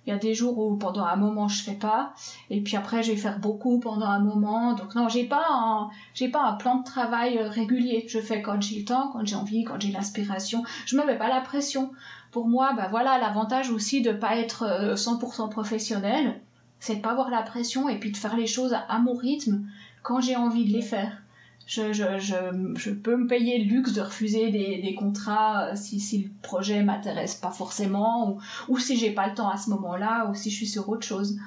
Il 0.09 0.13
y 0.13 0.15
a 0.15 0.17
des 0.17 0.33
jours 0.33 0.57
où 0.57 0.75
pendant 0.75 1.03
un 1.03 1.17
moment 1.17 1.47
je 1.47 1.61
fais 1.61 1.75
pas, 1.75 2.15
et 2.49 2.61
puis 2.61 2.75
après 2.75 3.03
je 3.03 3.11
vais 3.11 3.17
faire 3.17 3.37
beaucoup 3.37 3.79
pendant 3.79 4.07
un 4.07 4.17
moment. 4.17 4.73
Donc 4.73 4.95
non, 4.95 5.07
j'ai 5.07 5.23
pas 5.23 5.87
j'ai 6.15 6.29
pas 6.29 6.41
un 6.41 6.53
plan 6.53 6.77
de 6.77 6.83
travail 6.83 7.37
euh, 7.37 7.47
régulier. 7.47 8.07
Je 8.09 8.19
fais 8.19 8.41
quand 8.41 8.59
j'ai 8.59 8.79
le 8.79 8.85
temps, 8.85 9.11
quand 9.13 9.23
j'ai 9.23 9.35
envie, 9.35 9.65
quand 9.65 9.79
j'ai 9.79 9.91
l'inspiration. 9.91 10.63
Je 10.87 10.97
me 10.97 11.05
mets 11.05 11.19
pas 11.19 11.29
la 11.29 11.41
pression. 11.41 11.91
Pour 12.31 12.47
moi, 12.47 12.73
bah 12.73 12.87
voilà, 12.89 13.19
l'avantage 13.19 13.69
aussi 13.69 14.01
de 14.01 14.11
pas 14.11 14.35
être 14.37 14.95
100% 14.95 15.43
euh, 15.43 15.47
professionnel, 15.47 16.41
c'est 16.79 16.95
de 16.95 17.01
pas 17.01 17.11
avoir 17.11 17.29
la 17.29 17.43
pression 17.43 17.87
et 17.87 17.99
puis 17.99 18.11
de 18.11 18.17
faire 18.17 18.35
les 18.35 18.47
choses 18.47 18.73
à 18.73 18.97
mon 18.97 19.13
rythme 19.13 19.63
quand 20.01 20.21
j'ai 20.21 20.35
envie 20.35 20.65
de 20.65 20.73
les 20.73 20.81
faire 20.81 21.21
je, 21.69 21.93
je, 21.93 22.73
je, 22.75 22.89
peux 22.89 23.15
me 23.15 23.27
payer 23.27 23.63
le 23.63 23.65
luxe 23.65 23.93
de 23.93 24.01
refuser 24.01 24.49
des, 24.49 24.81
des 24.81 24.95
contrats 24.95 25.67
euh, 25.67 25.75
si, 25.75 25.99
si 25.99 26.23
le 26.23 26.29
projet 26.41 26.81
m'intéresse 26.81 27.35
pas 27.35 27.51
forcément 27.51 28.31
ou, 28.31 28.41
ou 28.69 28.79
si 28.79 28.97
j'ai 28.97 29.11
pas 29.11 29.27
le 29.27 29.35
temps 29.35 29.49
à 29.49 29.57
ce 29.57 29.69
moment-là 29.69 30.27
ou 30.29 30.33
si 30.33 30.49
je 30.49 30.55
suis 30.55 30.67
sur 30.67 30.89
autre 30.89 31.05
chose. 31.05 31.37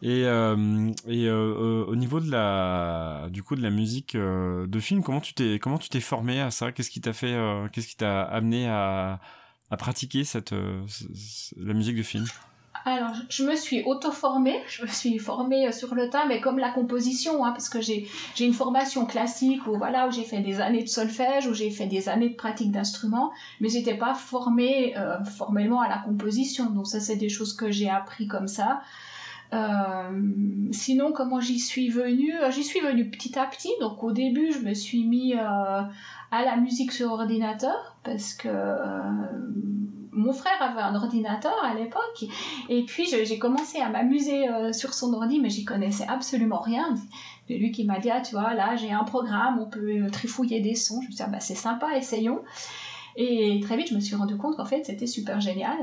Et, 0.00 0.24
euh, 0.24 0.90
et 1.06 1.26
euh, 1.26 1.84
au 1.86 1.94
niveau 1.94 2.20
de 2.20 2.30
la, 2.30 3.28
du 3.30 3.42
coup, 3.42 3.54
de 3.54 3.62
la 3.62 3.70
musique 3.70 4.16
de 4.16 4.80
film, 4.80 5.02
comment 5.02 5.20
tu 5.20 5.34
t'es, 5.34 5.58
comment 5.58 5.78
tu 5.78 5.90
t'es 5.90 6.00
formé 6.00 6.40
à 6.40 6.50
ça? 6.50 6.72
Qu'est-ce 6.72 6.90
qui 6.90 7.02
t'a 7.02 7.12
fait, 7.12 7.36
qu'est-ce 7.72 7.88
qui 7.88 7.96
t'a 7.96 8.22
amené 8.22 8.68
à, 8.68 9.20
à 9.70 9.76
pratiquer 9.76 10.24
cette, 10.24 10.54
la 11.56 11.74
musique 11.74 11.96
de 11.96 12.02
film? 12.02 12.26
Alors, 12.88 13.14
je 13.28 13.42
me 13.42 13.56
suis 13.56 13.82
auto-formée, 13.82 14.62
je 14.68 14.82
me 14.82 14.86
suis 14.86 15.18
formée 15.18 15.66
euh, 15.66 15.72
sur 15.72 15.96
le 15.96 16.08
tas, 16.08 16.24
mais 16.26 16.40
comme 16.40 16.60
la 16.60 16.70
composition, 16.70 17.44
hein, 17.44 17.50
parce 17.50 17.68
que 17.68 17.80
j'ai 17.80 18.06
une 18.38 18.52
formation 18.52 19.06
classique 19.06 19.66
où, 19.66 19.76
voilà, 19.76 20.06
où 20.06 20.12
j'ai 20.12 20.22
fait 20.22 20.38
des 20.38 20.60
années 20.60 20.84
de 20.84 20.88
solfège, 20.88 21.48
où 21.48 21.52
j'ai 21.52 21.70
fait 21.70 21.86
des 21.86 22.08
années 22.08 22.28
de 22.28 22.36
pratique 22.36 22.70
d'instruments, 22.70 23.32
mais 23.60 23.68
j'étais 23.70 23.96
pas 23.96 24.14
formée 24.14 24.96
euh, 24.96 25.22
formellement 25.24 25.80
à 25.80 25.88
la 25.88 25.98
composition. 25.98 26.70
Donc 26.70 26.86
ça, 26.86 27.00
c'est 27.00 27.16
des 27.16 27.28
choses 27.28 27.54
que 27.54 27.72
j'ai 27.72 27.90
appris 27.90 28.28
comme 28.28 28.46
ça. 28.46 28.82
Euh, 29.52 30.20
sinon, 30.70 31.10
comment 31.10 31.40
j'y 31.40 31.58
suis 31.58 31.88
venue? 31.88 32.34
J'y 32.50 32.62
suis 32.62 32.78
venue 32.78 33.10
petit 33.10 33.36
à 33.36 33.46
petit. 33.46 33.70
Donc 33.80 34.04
au 34.04 34.12
début, 34.12 34.52
je 34.52 34.60
me 34.60 34.74
suis 34.74 35.02
mis 35.02 35.34
à 35.34 35.90
la 36.30 36.56
musique 36.56 36.92
sur 36.92 37.10
ordinateur 37.10 37.96
parce 38.04 38.32
que 38.32 38.48
mon 40.16 40.32
frère 40.32 40.60
avait 40.60 40.80
un 40.80 40.94
ordinateur 40.94 41.54
à 41.62 41.74
l'époque 41.74 42.24
et 42.68 42.82
puis 42.84 43.06
j'ai 43.06 43.38
commencé 43.38 43.78
à 43.78 43.88
m'amuser 43.88 44.48
euh, 44.48 44.72
sur 44.72 44.94
son 44.94 45.12
ordi 45.14 45.40
mais 45.40 45.50
j'y 45.50 45.64
connaissais 45.64 46.06
absolument 46.08 46.60
rien 46.60 46.94
c'est 47.46 47.54
lui 47.54 47.70
qui 47.70 47.84
m'a 47.84 47.98
dit 47.98 48.10
ah 48.10 48.20
tu 48.20 48.32
vois 48.32 48.54
là 48.54 48.76
j'ai 48.76 48.92
un 48.92 49.04
programme 49.04 49.60
on 49.60 49.66
peut 49.66 50.04
euh, 50.04 50.10
trifouiller 50.10 50.60
des 50.60 50.74
sons 50.74 51.00
je 51.02 51.06
me 51.06 51.12
suis 51.12 51.16
dit 51.16 51.22
ah, 51.22 51.28
bah 51.28 51.40
c'est 51.40 51.54
sympa 51.54 51.96
essayons 51.96 52.40
et 53.18 53.60
très 53.60 53.78
vite, 53.78 53.88
je 53.88 53.94
me 53.94 54.00
suis 54.00 54.14
rendu 54.14 54.36
compte 54.36 54.56
qu'en 54.56 54.66
fait, 54.66 54.84
c'était 54.84 55.06
super 55.06 55.40
génial. 55.40 55.76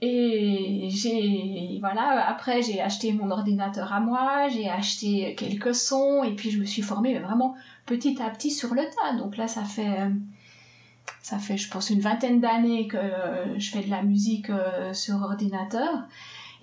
Et 0.00 0.88
j'ai, 0.90 1.78
voilà, 1.78 2.28
après, 2.28 2.60
j'ai 2.60 2.80
acheté 2.80 3.12
mon 3.12 3.30
ordinateur 3.30 3.92
à 3.92 4.00
moi, 4.00 4.48
j'ai 4.48 4.68
acheté 4.68 5.36
quelques 5.36 5.76
sons, 5.76 6.24
et 6.24 6.34
puis 6.34 6.50
je 6.50 6.58
me 6.58 6.64
suis 6.64 6.82
formée 6.82 7.16
vraiment 7.20 7.54
petit 7.86 8.20
à 8.20 8.30
petit 8.30 8.50
sur 8.50 8.74
le 8.74 8.82
tas. 8.82 9.16
Donc 9.16 9.36
là, 9.36 9.46
ça 9.46 9.62
fait, 9.62 9.86
euh, 9.86 10.10
ça 11.22 11.38
fait, 11.38 11.56
je 11.56 11.70
pense, 11.70 11.90
une 11.90 12.00
vingtaine 12.00 12.40
d'années 12.40 12.88
que 12.88 12.98
je 13.56 13.70
fais 13.70 13.82
de 13.82 13.90
la 13.90 14.02
musique 14.02 14.50
euh, 14.50 14.92
sur 14.92 15.22
ordinateur. 15.22 16.06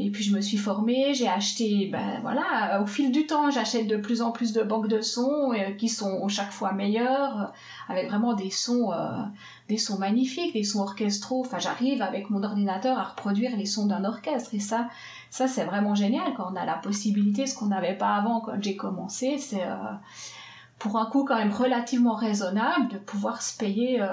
Et 0.01 0.11
puis 0.11 0.23
je 0.23 0.33
me 0.33 0.39
suis 0.39 0.57
formée, 0.57 1.13
j'ai 1.13 1.27
acheté, 1.27 1.89
ben 1.91 2.21
voilà, 2.21 2.81
au 2.81 2.85
fil 2.85 3.11
du 3.11 3.27
temps, 3.27 3.51
j'achète 3.51 3.85
de 3.85 3.97
plus 3.97 4.21
en 4.21 4.31
plus 4.31 4.53
de 4.53 4.63
banques 4.63 4.87
de 4.87 5.01
sons 5.01 5.51
euh, 5.51 5.71
qui 5.77 5.89
sont 5.89 6.25
chaque 6.29 6.53
fois 6.53 6.71
meilleures, 6.71 7.51
avec 7.89 8.07
vraiment 8.07 8.33
des 8.33 8.49
sons, 8.49 8.93
euh, 8.93 9.23
des 9.67 9.77
sons 9.77 9.97
magnifiques, 9.97 10.53
des 10.53 10.63
sons 10.63 10.79
orchestraux. 10.79 11.41
Enfin, 11.41 11.59
j'arrive 11.59 12.01
avec 12.01 12.29
mon 12.29 12.43
ordinateur 12.43 12.97
à 12.97 13.03
reproduire 13.03 13.57
les 13.57 13.65
sons 13.65 13.87
d'un 13.87 14.05
orchestre. 14.05 14.55
Et 14.55 14.59
ça, 14.59 14.87
ça 15.29 15.49
c'est 15.49 15.65
vraiment 15.65 15.95
génial 15.95 16.33
quand 16.37 16.49
on 16.49 16.55
a 16.55 16.63
la 16.63 16.77
possibilité, 16.77 17.45
ce 17.45 17.53
qu'on 17.53 17.67
n'avait 17.67 17.97
pas 17.97 18.15
avant 18.15 18.39
quand 18.39 18.55
j'ai 18.61 18.77
commencé, 18.77 19.37
c'est 19.37 19.63
euh, 19.63 19.75
pour 20.79 20.97
un 20.97 21.05
coût 21.05 21.25
quand 21.25 21.37
même 21.37 21.51
relativement 21.51 22.15
raisonnable 22.15 22.87
de 22.87 22.97
pouvoir 22.97 23.41
se 23.41 23.57
payer 23.57 24.01
euh, 24.01 24.07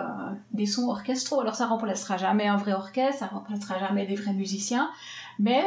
des 0.52 0.66
sons 0.66 0.88
orchestraux. 0.88 1.40
Alors 1.40 1.54
ça 1.54 1.66
remplacera 1.66 2.16
jamais 2.16 2.46
un 2.46 2.56
vrai 2.56 2.72
orchestre, 2.72 3.20
ça 3.20 3.26
remplacera 3.26 3.78
jamais 3.78 4.06
des 4.06 4.16
vrais 4.16 4.32
musiciens, 4.32 4.90
mais 5.38 5.64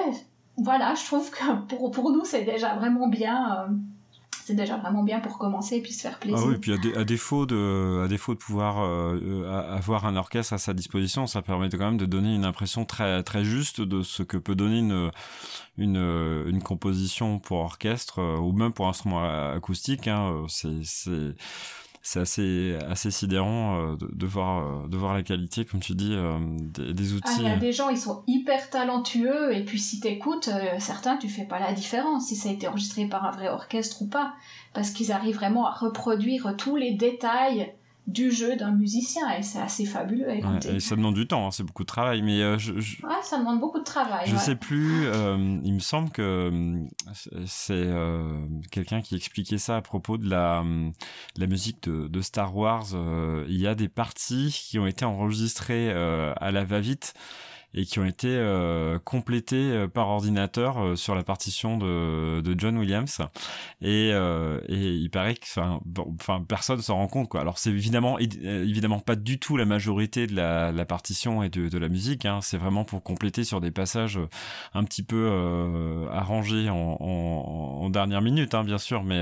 voilà, 0.58 0.94
je 0.96 1.06
trouve 1.06 1.32
que 1.32 1.56
pour, 1.68 1.92
pour 1.92 2.12
nous 2.12 2.26
c'est 2.26 2.44
déjà 2.44 2.76
vraiment 2.76 3.08
bien. 3.08 3.60
Euh, 3.60 3.68
c'est 4.50 4.56
déjà 4.56 4.78
vraiment 4.78 5.04
bien 5.04 5.20
pour 5.20 5.38
commencer 5.38 5.76
et 5.76 5.82
puis 5.82 5.94
se 5.94 6.02
faire 6.02 6.18
plaisir. 6.18 6.40
Ah 6.42 6.48
oui, 6.48 6.56
et 6.56 6.58
puis 6.58 6.74
à, 6.74 7.04
défaut 7.04 7.46
de, 7.46 8.02
à 8.04 8.08
défaut 8.08 8.34
de 8.34 8.40
pouvoir 8.40 8.80
euh, 8.80 9.48
avoir 9.70 10.08
un 10.08 10.16
orchestre 10.16 10.54
à 10.54 10.58
sa 10.58 10.74
disposition, 10.74 11.28
ça 11.28 11.44
permet 11.44 11.70
quand 11.70 11.78
même 11.78 11.98
de 11.98 12.08
donner 12.08 12.34
une 12.34 12.46
impression 12.46 12.84
très, 12.84 13.22
très 13.22 13.44
juste 13.44 13.80
de 13.80 14.02
ce 14.02 14.24
que 14.24 14.38
peut 14.38 14.56
donner 14.56 14.80
une, 14.80 15.12
une, 15.78 15.98
une 16.48 16.64
composition 16.64 17.38
pour 17.38 17.60
orchestre 17.60 18.40
ou 18.40 18.52
même 18.52 18.74
pour 18.74 18.88
instrument 18.88 19.24
acoustique. 19.54 20.08
Hein, 20.08 20.46
c'est 20.48 21.36
c'est 22.10 22.22
assez, 22.22 22.76
assez 22.90 23.12
sidérant 23.12 23.92
euh, 23.92 23.96
de, 24.02 24.26
voir, 24.26 24.66
euh, 24.66 24.88
de 24.88 24.98
voir 24.98 25.14
la 25.14 25.22
qualité, 25.22 25.64
comme 25.64 25.80
tu 25.80 25.94
dis, 25.94 26.16
euh, 26.16 26.40
des, 26.40 27.14
outils. 27.14 27.22
Ah, 27.28 27.36
il 27.38 27.46
y 27.46 27.52
a 27.52 27.56
des 27.56 27.72
gens, 27.72 27.90
ils 27.90 28.00
sont 28.00 28.24
hyper 28.26 28.72
talentueux, 28.72 29.56
et 29.56 29.64
puis 29.64 29.78
si 29.78 30.00
tu 30.00 30.08
écoutes, 30.08 30.50
certains, 30.80 31.18
tu 31.18 31.30
fais 31.30 31.46
pas 31.46 31.60
la 31.60 31.72
différence 31.72 32.26
si 32.26 32.36
ça 32.36 32.50
a 32.50 32.52
été 32.52 32.68
enregistré 32.68 33.06
par 33.06 33.26
un 33.26 33.32
vrai 33.32 33.50
orchestre 33.50 34.02
ou 34.02 34.08
pas, 34.08 34.34
parce 34.74 34.90
qu'ils 34.90 35.12
arrivent 35.12 35.36
vraiment 35.36 35.68
à 35.68 35.72
reproduire 35.72 36.56
tous 36.58 36.76
les 36.76 36.94
détails 36.94 37.72
du 38.10 38.32
jeu 38.32 38.56
d'un 38.56 38.72
musicien 38.72 39.30
et 39.38 39.44
c'est 39.44 39.60
assez 39.60 39.86
fabuleux 39.86 40.30
à 40.30 40.36
écouter. 40.36 40.76
et 40.76 40.80
ça 40.80 40.96
demande 40.96 41.16
du 41.16 41.28
temps, 41.28 41.48
hein, 41.48 41.52
c'est 41.52 41.64
beaucoup 41.64 41.84
de 41.84 41.88
travail, 41.88 42.22
mais 42.22 42.42
euh, 42.42 42.58
je, 42.58 42.74
Ouais, 42.74 43.22
ça 43.24 43.38
demande 43.38 43.60
beaucoup 43.60 43.80
de 43.80 43.84
travail. 43.84 44.26
Je 44.28 44.36
sais 44.36 44.56
plus, 44.56 45.06
euh, 45.06 45.60
il 45.64 45.74
me 45.74 45.80
semble 45.80 46.10
que 46.10 46.22
euh, 46.22 47.46
c'est 47.46 47.88
quelqu'un 48.72 49.02
qui 49.02 49.16
expliquait 49.16 49.58
ça 49.58 49.78
à 49.78 49.82
propos 49.82 50.18
de 50.18 50.30
la, 50.30 50.64
la 51.38 51.48
musique 51.48 51.84
de, 51.84 52.08
de 52.08 52.22
Star 52.22 52.56
Wars. 52.56 52.88
il 53.48 53.60
y 53.60 53.68
a 53.68 53.76
des 53.76 53.90
parties 53.90 54.50
qui 54.68 54.80
ont 54.80 54.88
été 54.88 55.06
enregistrées 55.06 55.92
à 55.92 56.52
la 56.52 56.64
va-vite 56.64 57.14
et 57.74 57.86
qui 57.86 58.00
ont 58.00 58.06
été 58.06 58.28
euh, 58.30 58.98
complétés 59.00 59.72
euh, 59.72 59.88
par 59.88 60.08
ordinateur 60.08 60.80
euh, 60.80 60.96
sur 60.96 61.14
la 61.14 61.24
partition 61.24 61.78
de, 61.78 62.42
de 62.42 62.60
John 62.60 62.78
Williams 62.78 63.22
et, 63.82 64.10
et 64.10 64.96
il 64.96 65.10
paraît 65.10 65.36
que 65.36 65.46
enfin 65.46 65.80
enfin 66.16 66.44
personne 66.48 66.82
s'en 66.82 66.96
rend 66.96 67.08
compte 67.08 67.30
quoi 67.30 67.42
alors 67.42 67.58
c'est 67.58 67.70
évidemment 67.70 68.18
évidemment 68.20 69.00
pas 69.00 69.16
du 69.16 69.40
tout 69.40 69.58
la 69.58 69.66
majorité 69.66 70.28
de 70.28 70.36
la, 70.36 70.72
la 70.72 70.86
partition 70.86 71.44
et 71.44 71.50
de, 71.50 71.70
de 71.70 71.78
la 71.78 71.90
musique 71.90 72.26
hein. 72.26 72.40
c'est 72.42 72.58
vraiment 72.58 72.84
pour 72.84 73.04
compléter 73.04 73.44
sur 73.44 73.62
des 73.62 73.72
passages 73.72 74.20
un 74.74 74.84
petit 74.84 75.04
peu 75.04 75.30
arrangés 76.12 76.70
en, 76.70 76.98
en, 77.00 77.84
en, 77.84 77.90
dernière 77.90 78.22
minute 78.22 78.54
hein, 78.54 78.64
bien 78.64 78.78
sûr 78.78 79.04
mais 79.04 79.22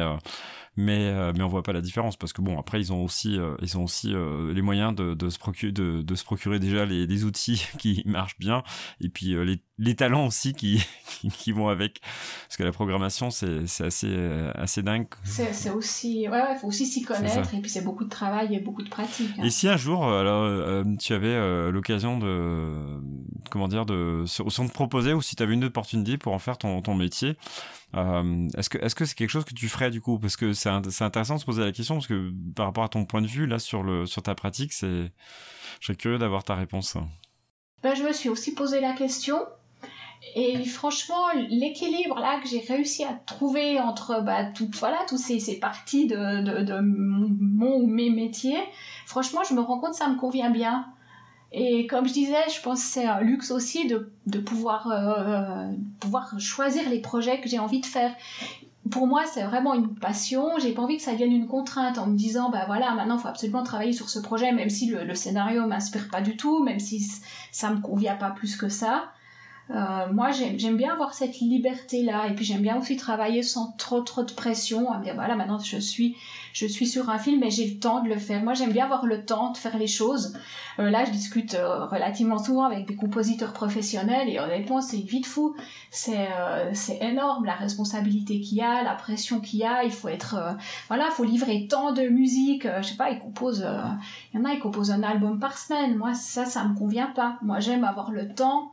mais 0.78 1.08
euh, 1.08 1.34
mais 1.36 1.44
on 1.44 1.48
voit 1.48 1.64
pas 1.64 1.74
la 1.74 1.82
différence 1.82 2.16
parce 2.16 2.34
que 2.34 2.42
bon 2.42 2.60
après 2.60 2.80
ils 2.80 2.94
ont 2.94 3.04
aussi 3.04 3.38
euh, 3.38 3.56
ils 3.64 3.80
ont 3.80 3.84
aussi 3.84 4.14
euh, 4.14 4.54
les 4.54 4.62
moyens 4.62 4.96
de, 4.96 5.16
de 5.16 5.30
se 5.30 5.40
procurer 5.40 5.72
de, 5.72 6.04
de, 6.04 6.16
se 6.16 6.24
procurer 6.24 6.60
déjà 6.60 6.86
les, 6.86 7.08
les, 7.08 7.24
outils 7.26 7.66
qui 7.80 8.04
marchent 8.06 8.38
bien 8.38 8.64
et 9.02 9.10
puis 9.10 9.34
les, 9.44 9.60
les 9.80 9.96
talents 9.96 10.28
aussi 10.28 10.54
qui, 10.58 10.86
qui, 11.34 11.52
vont 11.52 11.68
avec. 11.68 12.00
Parce 12.48 12.58
que 12.58 12.64
la 12.64 12.72
programmation 12.72 13.32
c'est 13.32 13.66
c'est 13.66 13.86
assez 13.86 14.16
assez 14.54 14.84
dingue. 14.84 15.08
C'est 15.24 15.72
aussi 15.72 16.28
ouais, 16.30 16.42
ouais 16.42 16.56
faut 16.62 16.68
aussi 16.68 16.86
s'y 16.86 17.02
connaître 17.02 17.56
et 17.56 17.60
puis 17.60 17.72
c'est 17.72 17.84
beaucoup 17.84 18.04
de 18.04 18.10
travail 18.10 18.54
et 18.54 18.60
beaucoup 18.60 18.84
de 18.84 18.90
pratique 18.90 19.32
hein. 19.40 19.44
et 19.44 19.50
si 19.50 19.68
un 19.68 19.78
jour 19.78 20.08
alors 20.08 20.84
tu 21.00 21.14
avais 21.14 21.72
l'occasion 21.72 22.20
de 22.20 23.02
comment 23.50 23.68
dire 23.68 23.88
de 23.88 24.26
sans 24.28 24.68
te 24.68 24.72
proposer 24.72 25.14
ou 25.14 25.24
si 25.24 25.36
tu 25.36 25.42
avais 25.42 25.56
une 25.56 25.64
opportunité 25.64 26.20
pour 26.20 26.34
en 26.34 26.40
faire 26.40 26.60
ton 26.60 26.84
ton 26.84 26.94
métier 26.94 27.36
euh, 27.96 28.48
est-ce 28.58 28.70
que 28.70 28.78
est-ce 28.80 28.96
que 28.96 29.06
c'est 29.06 29.16
quelque 29.16 29.30
chose 29.30 29.46
que 29.46 29.54
tu 29.54 29.70
ferais 29.70 29.90
du 29.92 30.02
coup? 30.02 30.20
Parce 30.20 30.36
que 30.36 30.54
c'est 30.54 30.70
c'est 30.90 31.04
intéressant 31.04 31.36
de 31.36 31.40
se 31.40 31.46
poser 31.46 31.64
la 31.64 31.72
question 31.72 31.96
parce 31.96 32.08
que 32.08 32.32
par 32.56 32.66
rapport 32.66 32.84
à 32.84 32.90
ton 32.90 33.06
point 33.06 33.22
de 33.22 33.28
vue 33.28 33.48
là 33.48 33.60
sur 33.60 33.84
le 33.84 34.06
sur 34.06 34.22
ta 34.22 34.36
pratique, 34.36 34.74
c'est 34.74 35.12
je 35.80 35.86
serais 35.86 35.96
curieux 35.96 36.18
d'avoir 36.18 36.44
ta 36.44 36.56
réponse. 36.56 36.98
Ben, 37.84 37.96
je 37.96 38.04
me 38.04 38.12
suis 38.12 38.30
aussi 38.30 38.54
posé 38.54 38.82
la 38.82 38.94
question. 38.94 39.40
Et 40.36 40.66
franchement, 40.66 41.28
l'équilibre 41.50 42.20
là 42.20 42.40
que 42.42 42.50
j'ai 42.50 42.60
réussi 42.60 43.04
à 43.04 43.14
trouver 43.26 43.80
entre 43.80 44.22
bah, 44.24 44.46
tout, 44.46 44.70
voilà, 44.80 45.06
tous 45.08 45.18
ces, 45.18 45.40
ces 45.40 45.60
parties 45.60 46.08
de, 46.08 46.42
de, 46.42 46.64
de, 46.64 46.80
mon 46.82 47.76
ou 47.76 47.88
mes 47.88 48.10
métiers, 48.10 48.60
franchement, 49.06 49.42
je 49.48 49.54
me 49.54 49.62
rends 49.62 49.80
compte 49.80 49.92
que 49.92 49.98
ça 49.98 50.10
me 50.10 50.18
convient 50.18 50.50
bien. 50.50 50.88
Et 51.52 51.88
comme 51.88 52.08
je 52.08 52.14
disais, 52.14 52.50
je 52.54 52.62
pense 52.62 52.82
que 52.82 52.88
c'est 52.90 53.06
un 53.06 53.22
luxe 53.22 53.52
aussi 53.52 53.88
de, 53.88 54.12
de 54.26 54.40
pouvoir, 54.40 54.92
euh, 54.92 55.72
pouvoir 56.00 56.40
choisir 56.40 56.90
les 56.90 57.00
projets 57.00 57.40
que 57.40 57.48
j'ai 57.48 57.60
envie 57.60 57.80
de 57.80 57.86
faire. 57.86 58.14
Pour 58.92 59.08
moi, 59.08 59.26
c'est 59.26 59.44
vraiment 59.44 59.74
une 59.74 59.96
passion. 59.96 60.58
J'ai 60.60 60.74
pas 60.74 60.82
envie 60.82 60.98
que 60.98 61.04
ça 61.04 61.12
devienne 61.14 61.32
une 61.32 61.48
contrainte 61.48 61.98
en 61.98 62.08
me 62.08 62.18
disant, 62.18 62.50
bah 62.50 62.64
voilà, 62.68 62.94
maintenant, 62.94 63.18
il 63.18 63.22
faut 63.22 63.28
absolument 63.28 63.64
travailler 63.64 63.94
sur 63.94 64.10
ce 64.10 64.20
projet, 64.20 64.52
même 64.52 64.70
si 64.70 64.88
le, 64.88 65.04
le 65.04 65.16
scénario 65.16 65.66
m'inspire 65.68 66.10
pas 66.10 66.22
du 66.22 66.38
tout, 66.38 66.64
même 66.64 66.80
si 66.80 67.06
ça 67.52 67.70
me 67.70 67.82
convient 67.82 68.16
pas 68.16 68.32
plus 68.32 68.56
que 68.58 68.70
ça. 68.70 69.12
Euh, 69.70 70.12
moi, 70.14 70.32
j'aime 70.32 70.78
bien 70.78 70.94
avoir 70.94 71.14
cette 71.14 71.40
liberté-là, 71.40 72.28
et 72.28 72.36
puis 72.36 72.46
j'aime 72.46 72.62
bien 72.62 72.78
aussi 72.78 72.96
travailler 72.96 73.44
sans 73.44 73.74
trop 73.74 74.02
trop 74.02 74.24
de 74.24 74.32
pression. 74.32 74.92
À 74.92 75.00
voilà, 75.14 75.36
maintenant 75.36 75.60
je 75.60 75.78
suis 75.78 76.16
je 76.54 76.66
suis 76.66 76.88
sur 76.88 77.10
un 77.10 77.20
film 77.20 77.44
et 77.44 77.52
j'ai 77.52 77.68
le 77.68 77.80
temps 77.80 78.02
de 78.02 78.10
le 78.10 78.18
faire. 78.18 78.44
Moi, 78.44 78.54
j'aime 78.54 78.72
bien 78.72 78.86
avoir 78.86 79.06
le 79.06 79.26
temps 79.26 79.52
de 79.52 79.58
faire 79.58 79.78
les 79.78 79.88
choses. 79.88 80.38
Euh, 80.80 80.90
là, 80.90 81.06
je 81.06 81.12
discute 81.12 81.54
euh, 81.54 81.86
relativement 81.86 82.38
souvent 82.38 82.64
avec 82.64 82.88
des 82.88 82.96
compositeurs 82.96 83.54
professionnels 83.54 84.30
et 84.30 84.40
honnêtement, 84.40 84.82
c'est 84.82 84.98
vite 84.98 85.26
fou. 85.26 85.56
C'est 85.92 86.28
énorme 87.02 87.46
la 87.46 87.56
responsabilité 87.56 88.40
qu'il 88.40 88.58
y 88.58 88.62
a, 88.62 88.84
la 88.84 88.96
pression 88.96 89.40
qu'il 89.42 89.60
y 89.60 89.66
a. 89.66 89.84
Il 89.84 89.92
faut 89.92 90.08
être 90.08 90.56
voilà, 90.88 91.12
faut 91.12 91.26
livrer 91.26 91.68
tant 91.68 91.92
de 91.92 92.04
musique. 92.08 92.68
je 92.82 92.88
sais 92.88 92.96
pas, 92.96 93.12
ils 93.12 93.20
composent, 93.20 93.68
il 94.34 94.40
y 94.40 94.42
en 94.42 94.46
a, 94.46 94.54
ils 94.54 94.60
composent 94.60 94.92
un 94.92 95.04
album 95.04 95.40
par 95.40 95.58
semaine. 95.58 95.98
Moi, 95.98 96.14
ça, 96.14 96.46
ça 96.46 96.64
me 96.64 96.76
convient 96.76 97.12
pas. 97.16 97.38
Moi, 97.42 97.60
j'aime 97.60 97.84
avoir 97.84 98.12
le 98.12 98.34
temps 98.34 98.72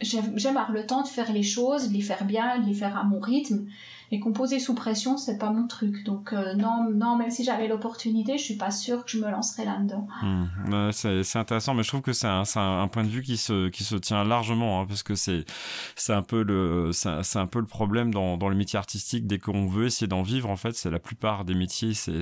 j'aime 0.00 0.56
avoir 0.56 0.72
le 0.72 0.86
temps 0.86 1.02
de 1.02 1.08
faire 1.08 1.32
les 1.32 1.42
choses, 1.42 1.88
de 1.88 1.94
les 1.94 2.02
faire 2.02 2.24
bien, 2.24 2.58
de 2.60 2.66
les 2.66 2.74
faire 2.74 2.96
à 2.96 3.04
mon 3.04 3.20
rythme. 3.20 3.66
Et 4.10 4.20
composer 4.20 4.60
sous 4.60 4.74
pression, 4.74 5.16
c'est 5.16 5.38
pas 5.38 5.50
mon 5.50 5.66
truc. 5.66 6.04
Donc 6.04 6.32
euh, 6.32 6.54
non, 6.54 6.88
non, 6.94 7.16
même 7.16 7.30
si 7.30 7.42
j'avais 7.42 7.66
l'opportunité, 7.66 8.36
je 8.38 8.44
suis 8.44 8.56
pas 8.56 8.70
sûre 8.70 9.04
que 9.04 9.10
je 9.10 9.18
me 9.18 9.30
lancerais 9.30 9.64
là-dedans. 9.64 10.06
Hmm. 10.22 10.90
c'est 10.92 11.36
intéressant, 11.36 11.74
mais 11.74 11.82
je 11.82 11.88
trouve 11.88 12.02
que 12.02 12.12
c'est 12.12 12.28
un, 12.28 12.44
un, 12.54 12.88
point 12.88 13.02
de 13.02 13.08
vue 13.08 13.22
qui 13.22 13.36
se, 13.36 13.68
qui 13.70 13.82
se 13.82 13.96
tient 13.96 14.22
largement, 14.22 14.80
hein, 14.80 14.86
parce 14.86 15.02
que 15.02 15.14
c'est 15.14 15.44
un 16.10 16.22
peu 16.22 16.42
le 16.42 16.90
un 17.34 17.46
peu 17.46 17.58
le 17.58 17.66
problème 17.66 18.12
dans, 18.12 18.36
dans 18.36 18.50
les 18.50 18.56
métiers 18.56 18.78
artistiques. 18.78 19.26
Dès 19.26 19.38
qu'on 19.38 19.66
veut 19.66 19.86
essayer 19.86 20.06
d'en 20.06 20.22
vivre, 20.22 20.50
en 20.50 20.56
fait, 20.56 20.76
c'est 20.76 20.90
la 20.90 21.00
plupart 21.00 21.44
des 21.44 21.54
métiers, 21.54 21.94
c'est 21.94 22.20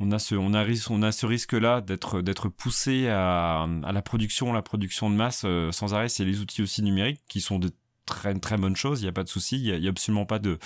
on 0.00 0.12
a 0.12 0.18
ce, 0.18 0.34
on 0.34 0.54
a, 0.54 0.64
on 0.90 1.02
a 1.02 1.12
ce 1.12 1.26
risque-là 1.26 1.80
d'être, 1.80 2.20
d'être 2.20 2.48
poussé 2.48 3.08
à, 3.08 3.66
à 3.84 3.92
la 3.92 4.02
production, 4.02 4.52
la 4.52 4.62
production 4.62 5.10
de 5.10 5.14
masse 5.14 5.42
euh, 5.44 5.72
sans 5.72 5.94
arrêt. 5.94 6.08
C'est 6.08 6.24
les 6.24 6.40
outils 6.40 6.62
aussi 6.62 6.82
numériques 6.82 7.20
qui 7.28 7.40
sont 7.40 7.58
de 7.58 7.70
très 8.04 8.32
très 8.38 8.56
bonne 8.56 8.76
chose, 8.76 9.00
il 9.00 9.02
n'y 9.02 9.08
a 9.08 9.12
pas 9.12 9.24
de 9.24 9.28
souci, 9.28 9.56
il 9.60 9.80
n'y 9.80 9.86
a, 9.88 9.90
absolument 9.90 10.26
pas 10.26 10.38
de, 10.38 10.58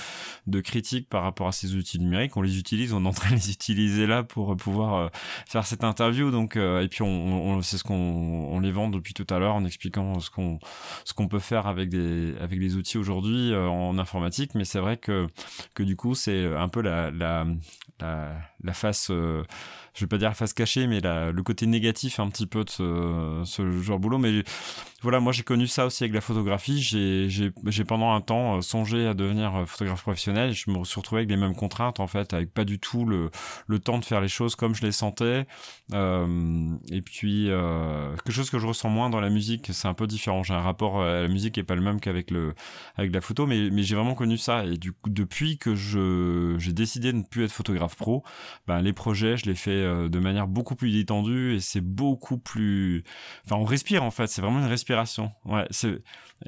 de 0.46 0.60
critique 0.60 1.08
par 1.08 1.22
rapport 1.22 1.48
à 1.48 1.52
ces 1.52 1.74
outils 1.74 1.98
numériques, 1.98 2.36
on 2.36 2.42
les 2.42 2.58
utilise, 2.58 2.92
on 2.92 3.02
est 3.06 3.08
en 3.08 3.12
train 3.12 3.30
de 3.30 3.36
les 3.36 3.50
utiliser 3.50 4.06
là 4.06 4.22
pour 4.22 4.54
pouvoir 4.58 4.94
euh, 4.94 5.08
faire 5.48 5.64
cette 5.64 5.82
interview, 5.82 6.30
donc 6.30 6.56
euh, 6.56 6.82
et 6.82 6.88
puis 6.88 7.00
on, 7.00 7.06
on 7.06 7.62
c'est 7.62 7.78
ce 7.78 7.84
qu'on 7.84 7.94
on 7.94 8.60
les 8.60 8.70
vend 8.70 8.90
depuis 8.90 9.14
tout 9.14 9.26
à 9.30 9.38
l'heure 9.38 9.54
en 9.54 9.64
expliquant 9.64 10.20
ce 10.20 10.28
qu'on 10.28 10.58
ce 11.06 11.14
qu'on 11.14 11.28
peut 11.28 11.38
faire 11.38 11.66
avec 11.66 11.88
des 11.88 12.34
avec 12.40 12.60
les 12.60 12.76
outils 12.76 12.98
aujourd'hui 12.98 13.54
en 13.54 13.98
informatique, 13.98 14.54
mais 14.54 14.66
c'est 14.66 14.80
vrai 14.80 14.98
que 14.98 15.26
que 15.72 15.82
du 15.82 15.96
coup 15.96 16.14
c'est 16.14 16.44
un 16.44 16.68
peu 16.68 16.82
la 16.82 17.10
la 17.10 17.46
la, 18.00 18.32
la 18.62 18.72
face 18.72 19.10
je 19.94 20.04
vais 20.04 20.08
pas 20.08 20.18
dire 20.18 20.34
face 20.34 20.52
cachée, 20.52 20.86
mais 20.86 21.00
la, 21.00 21.32
le 21.32 21.42
côté 21.42 21.66
négatif 21.66 22.20
un 22.20 22.28
petit 22.28 22.46
peu 22.46 22.64
de 22.64 22.70
ce, 22.70 23.70
genre 23.82 23.98
de 23.98 24.02
boulot. 24.02 24.18
Mais 24.18 24.42
voilà, 25.02 25.20
moi 25.20 25.32
j'ai 25.32 25.42
connu 25.42 25.66
ça 25.66 25.86
aussi 25.86 26.04
avec 26.04 26.14
la 26.14 26.20
photographie. 26.20 26.80
J'ai 26.80 27.84
pendant 27.84 28.12
un 28.12 28.20
temps 28.20 28.60
songé 28.60 29.06
à 29.06 29.14
devenir 29.14 29.64
photographe 29.66 30.02
professionnel. 30.02 30.52
Je 30.52 30.70
me 30.70 30.84
suis 30.84 31.00
retrouvé 31.00 31.20
avec 31.20 31.30
les 31.30 31.36
mêmes 31.36 31.54
contraintes 31.54 32.00
en 32.00 32.06
fait, 32.06 32.32
avec 32.34 32.52
pas 32.52 32.64
du 32.64 32.78
tout 32.78 33.04
le, 33.04 33.30
le 33.66 33.78
temps 33.78 33.98
de 33.98 34.04
faire 34.04 34.20
les 34.20 34.28
choses 34.28 34.54
comme 34.54 34.74
je 34.74 34.82
les 34.82 34.92
sentais. 34.92 35.46
et 35.92 37.02
puis 37.02 37.48
quelque 38.24 38.32
chose 38.32 38.50
que 38.50 38.58
je 38.58 38.66
ressens 38.66 38.90
moins 38.90 39.10
dans 39.10 39.20
la 39.20 39.30
musique, 39.30 39.70
c'est 39.72 39.88
un 39.88 39.94
peu 39.94 40.06
différent. 40.06 40.42
J'ai 40.42 40.54
un 40.54 40.60
rapport 40.60 41.02
à 41.02 41.22
la 41.22 41.28
musique 41.28 41.54
qui 41.54 41.60
est 41.60 41.64
pas 41.64 41.74
le 41.74 41.82
même 41.82 42.00
qu'avec 42.00 42.30
le 42.30 42.54
avec 42.96 43.12
la 43.12 43.20
photo, 43.20 43.46
mais 43.46 43.70
mais 43.70 43.82
j'ai 43.82 43.96
vraiment 43.96 44.14
connu 44.14 44.38
ça. 44.38 44.64
Et 44.64 44.76
du 44.76 44.92
coup, 44.92 45.10
depuis 45.10 45.58
que 45.58 45.74
j'ai 45.74 46.72
décidé 46.72 47.12
de 47.12 47.18
ne 47.18 47.22
plus 47.22 47.44
être 47.44 47.52
photographe 47.52 47.89
pro, 47.96 48.22
ben 48.66 48.80
les 48.82 48.92
projets, 48.92 49.36
je 49.36 49.46
les 49.46 49.54
fais 49.54 49.82
de 49.82 50.18
manière 50.18 50.46
beaucoup 50.46 50.74
plus 50.74 50.90
détendue 50.90 51.54
et 51.54 51.60
c'est 51.60 51.80
beaucoup 51.80 52.38
plus. 52.38 53.04
Enfin, 53.44 53.56
on 53.56 53.64
respire 53.64 54.02
en 54.02 54.10
fait. 54.10 54.26
C'est 54.26 54.42
vraiment 54.42 54.60
une 54.60 54.66
respiration. 54.66 55.30
Ouais. 55.44 55.66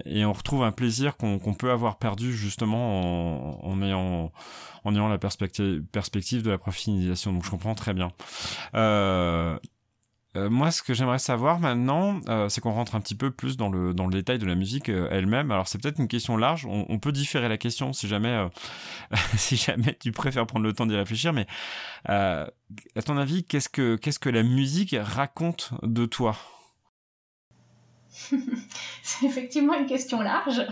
Et 0.06 0.24
on 0.24 0.32
retrouve 0.32 0.62
un 0.62 0.72
plaisir 0.72 1.16
qu'on 1.16 1.54
peut 1.54 1.70
avoir 1.70 1.98
perdu 1.98 2.32
justement 2.32 3.64
en, 3.64 3.82
ayant 3.82 4.30
la 4.84 5.18
perspective 5.18 5.82
perspective 5.92 6.42
de 6.42 6.50
la 6.50 6.58
professionnalisation. 6.58 7.32
Donc 7.32 7.44
je 7.44 7.50
comprends 7.50 7.74
très 7.74 7.92
bien. 7.92 8.12
Euh, 8.74 9.58
euh, 10.36 10.48
moi, 10.48 10.70
ce 10.70 10.82
que 10.82 10.94
j'aimerais 10.94 11.18
savoir 11.18 11.60
maintenant, 11.60 12.20
euh, 12.28 12.48
c'est 12.48 12.60
qu'on 12.60 12.72
rentre 12.72 12.94
un 12.94 13.00
petit 13.00 13.14
peu 13.14 13.30
plus 13.30 13.56
dans 13.56 13.68
le, 13.68 13.92
dans 13.92 14.06
le 14.06 14.12
détail 14.12 14.38
de 14.38 14.46
la 14.46 14.54
musique 14.54 14.88
elle-même. 14.88 15.50
Alors, 15.50 15.68
c'est 15.68 15.80
peut-être 15.80 15.98
une 15.98 16.08
question 16.08 16.36
large. 16.36 16.66
On, 16.66 16.98
peut 16.98 17.12
différer 17.12 17.48
la 17.48 17.58
question 17.58 17.92
si 17.92 18.08
jamais, 18.08 18.46
si 19.36 19.56
jamais 19.56 19.96
tu 20.00 20.12
préfères 20.12 20.46
prendre 20.46 20.64
le 20.64 20.72
temps 20.72 20.86
d'y 20.86 20.96
réfléchir. 20.96 21.32
Mais 21.32 21.46
à 22.06 22.46
ton 23.04 23.16
avis, 23.16 23.44
qu'est-ce 23.44 23.68
que, 23.68 23.96
qu'est-ce 23.96 24.18
que 24.18 24.30
la 24.30 24.42
musique 24.42 24.96
raconte 24.98 25.72
de 25.82 26.06
toi? 26.06 26.36
C'est 29.02 29.26
effectivement 29.26 29.74
une 29.74 29.86
question 29.86 30.20
large. 30.20 30.62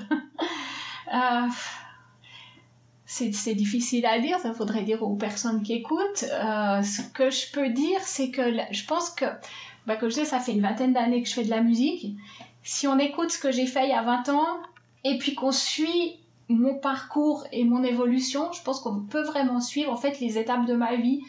Euh, 3.20 3.30
c'est 3.32 3.54
difficile 3.54 4.06
à 4.06 4.18
dire, 4.18 4.38
ça 4.38 4.52
faudrait 4.52 4.82
dire 4.82 5.02
aux 5.02 5.16
personnes 5.16 5.62
qui 5.62 5.72
écoutent. 5.72 6.24
Euh, 6.24 6.82
ce 6.82 7.02
que 7.02 7.30
je 7.30 7.50
peux 7.52 7.70
dire, 7.70 8.00
c'est 8.00 8.30
que 8.30 8.42
je 8.70 8.84
pense 8.86 9.10
que, 9.10 9.24
bah, 9.86 9.96
comme 9.96 10.10
je 10.10 10.16
sais, 10.16 10.24
ça 10.24 10.38
fait 10.38 10.52
une 10.52 10.62
vingtaine 10.62 10.92
d'années 10.92 11.22
que 11.22 11.28
je 11.28 11.34
fais 11.34 11.44
de 11.44 11.50
la 11.50 11.60
musique. 11.60 12.16
Si 12.62 12.86
on 12.86 12.98
écoute 12.98 13.30
ce 13.30 13.38
que 13.38 13.50
j'ai 13.50 13.66
fait 13.66 13.84
il 13.84 13.90
y 13.90 13.94
a 13.94 14.02
20 14.02 14.28
ans, 14.30 14.58
et 15.04 15.18
puis 15.18 15.34
qu'on 15.34 15.52
suit 15.52 16.16
mon 16.48 16.74
parcours 16.74 17.44
et 17.52 17.64
mon 17.64 17.82
évolution, 17.82 18.52
je 18.52 18.62
pense 18.62 18.80
qu'on 18.80 19.00
peut 19.00 19.22
vraiment 19.22 19.60
suivre 19.60 19.92
en 19.92 19.96
fait 19.96 20.20
les 20.20 20.38
étapes 20.38 20.66
de 20.66 20.74
ma 20.74 20.96
vie. 20.96 21.20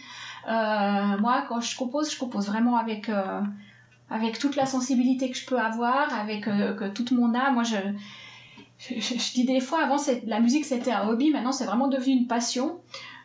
Euh, 0.48 1.18
moi, 1.20 1.46
quand 1.48 1.62
je 1.62 1.78
compose, 1.78 2.12
je 2.12 2.18
compose 2.18 2.48
vraiment 2.48 2.76
avec 2.78 3.10
avec 4.12 4.38
toute 4.38 4.58
la 4.58 4.66
sensibilité 4.66 5.32
que 5.32 5.38
je 5.38 5.46
peux 5.46 5.58
avoir, 5.58 6.14
avec 6.14 6.48
euh, 6.48 6.76
que 6.76 6.86
toute 6.90 7.12
mon 7.12 7.34
âme. 7.34 7.56
Moi, 7.56 7.64
je, 7.64 7.78
je, 8.90 9.34
dis 9.34 9.44
des 9.44 9.60
fois, 9.60 9.84
avant, 9.84 9.98
la 10.26 10.40
musique 10.40 10.66
c'était 10.66 10.92
un 10.92 11.08
hobby, 11.08 11.30
maintenant 11.30 11.52
c'est 11.52 11.66
vraiment 11.66 11.88
devenu 11.88 12.14
une 12.14 12.28
passion, 12.28 12.80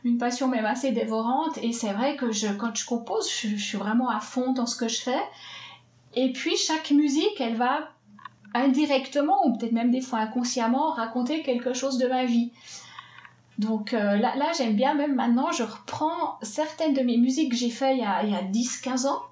une 0.05 0.19
passion 0.19 0.49
même 0.49 0.67
assez 0.67 0.93
dévorante. 0.93 1.59
Et 1.63 1.73
c'est 1.73 1.93
vrai 1.93 2.17
que 2.17 2.31
je, 2.31 2.49
quand 2.49 2.75
je 2.75 2.85
compose, 2.85 3.31
je, 3.31 3.57
suis 3.57 3.79
vraiment 3.79 4.11
à 4.11 4.21
fond 4.21 4.53
dans 4.53 4.67
ce 4.67 4.77
que 4.77 4.89
je 4.89 5.01
fais. 5.01 5.23
Et 6.15 6.33
puis 6.33 6.57
chaque 6.57 6.91
musique, 6.91 7.41
elle 7.41 7.57
va 7.57 7.91
indirectement, 8.55 9.47
ou 9.47 9.57
peut-être 9.57 9.73
même 9.73 9.91
des 9.91 10.01
fois 10.01 10.21
inconsciemment, 10.21 10.93
raconter 10.93 11.43
quelque 11.43 11.75
chose 11.75 11.99
de 11.99 12.07
ma 12.07 12.25
vie. 12.25 12.53
Donc 13.59 13.95
euh, 13.95 14.17
là, 14.17 14.37
là 14.37 14.53
j'aime 14.57 14.77
bien 14.77 14.95
même 14.95 15.15
maintenant, 15.15 15.51
je 15.53 15.63
reprends 15.63 16.39
certaines 16.43 16.93
de 16.93 17.01
mes 17.01 17.17
musiques 17.17 17.53
que 17.53 17.57
j'ai 17.57 17.71
faites 17.71 17.97
il 17.97 18.01
y 18.01 18.05
a, 18.05 18.19
a 18.19 18.43
10-15 18.43 19.07
ans 19.07 19.23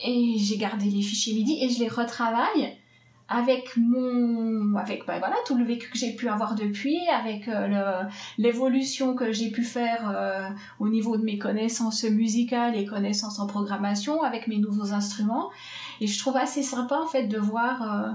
et 0.00 0.36
j'ai 0.38 0.56
gardé 0.56 0.86
les 0.86 1.02
fichiers 1.02 1.34
MIDI 1.34 1.62
et 1.62 1.68
je 1.68 1.78
les 1.78 1.88
retravaille 1.88 2.78
avec 3.28 3.76
mon 3.76 4.76
avec 4.76 5.06
bah, 5.06 5.18
voilà 5.18 5.36
tout 5.46 5.56
le 5.56 5.64
vécu 5.64 5.90
que 5.90 5.96
j'ai 5.96 6.14
pu 6.14 6.28
avoir 6.28 6.54
depuis 6.54 6.98
avec 7.08 7.48
euh, 7.48 8.02
l'évolution 8.36 9.14
que 9.14 9.32
j'ai 9.32 9.50
pu 9.50 9.64
faire 9.64 10.12
euh, 10.14 10.48
au 10.78 10.88
niveau 10.88 11.16
de 11.16 11.24
mes 11.24 11.38
connaissances 11.38 12.04
musicales 12.04 12.76
et 12.76 12.84
connaissances 12.84 13.38
en 13.38 13.46
programmation 13.46 14.22
avec 14.22 14.46
mes 14.46 14.58
nouveaux 14.58 14.92
instruments. 14.92 15.50
Et 16.00 16.06
je 16.06 16.18
trouve 16.18 16.36
assez 16.36 16.62
sympa 16.62 16.96
en 16.96 17.06
fait 17.06 17.26
de 17.26 17.38
voir 17.38 17.82
euh, 17.82 18.10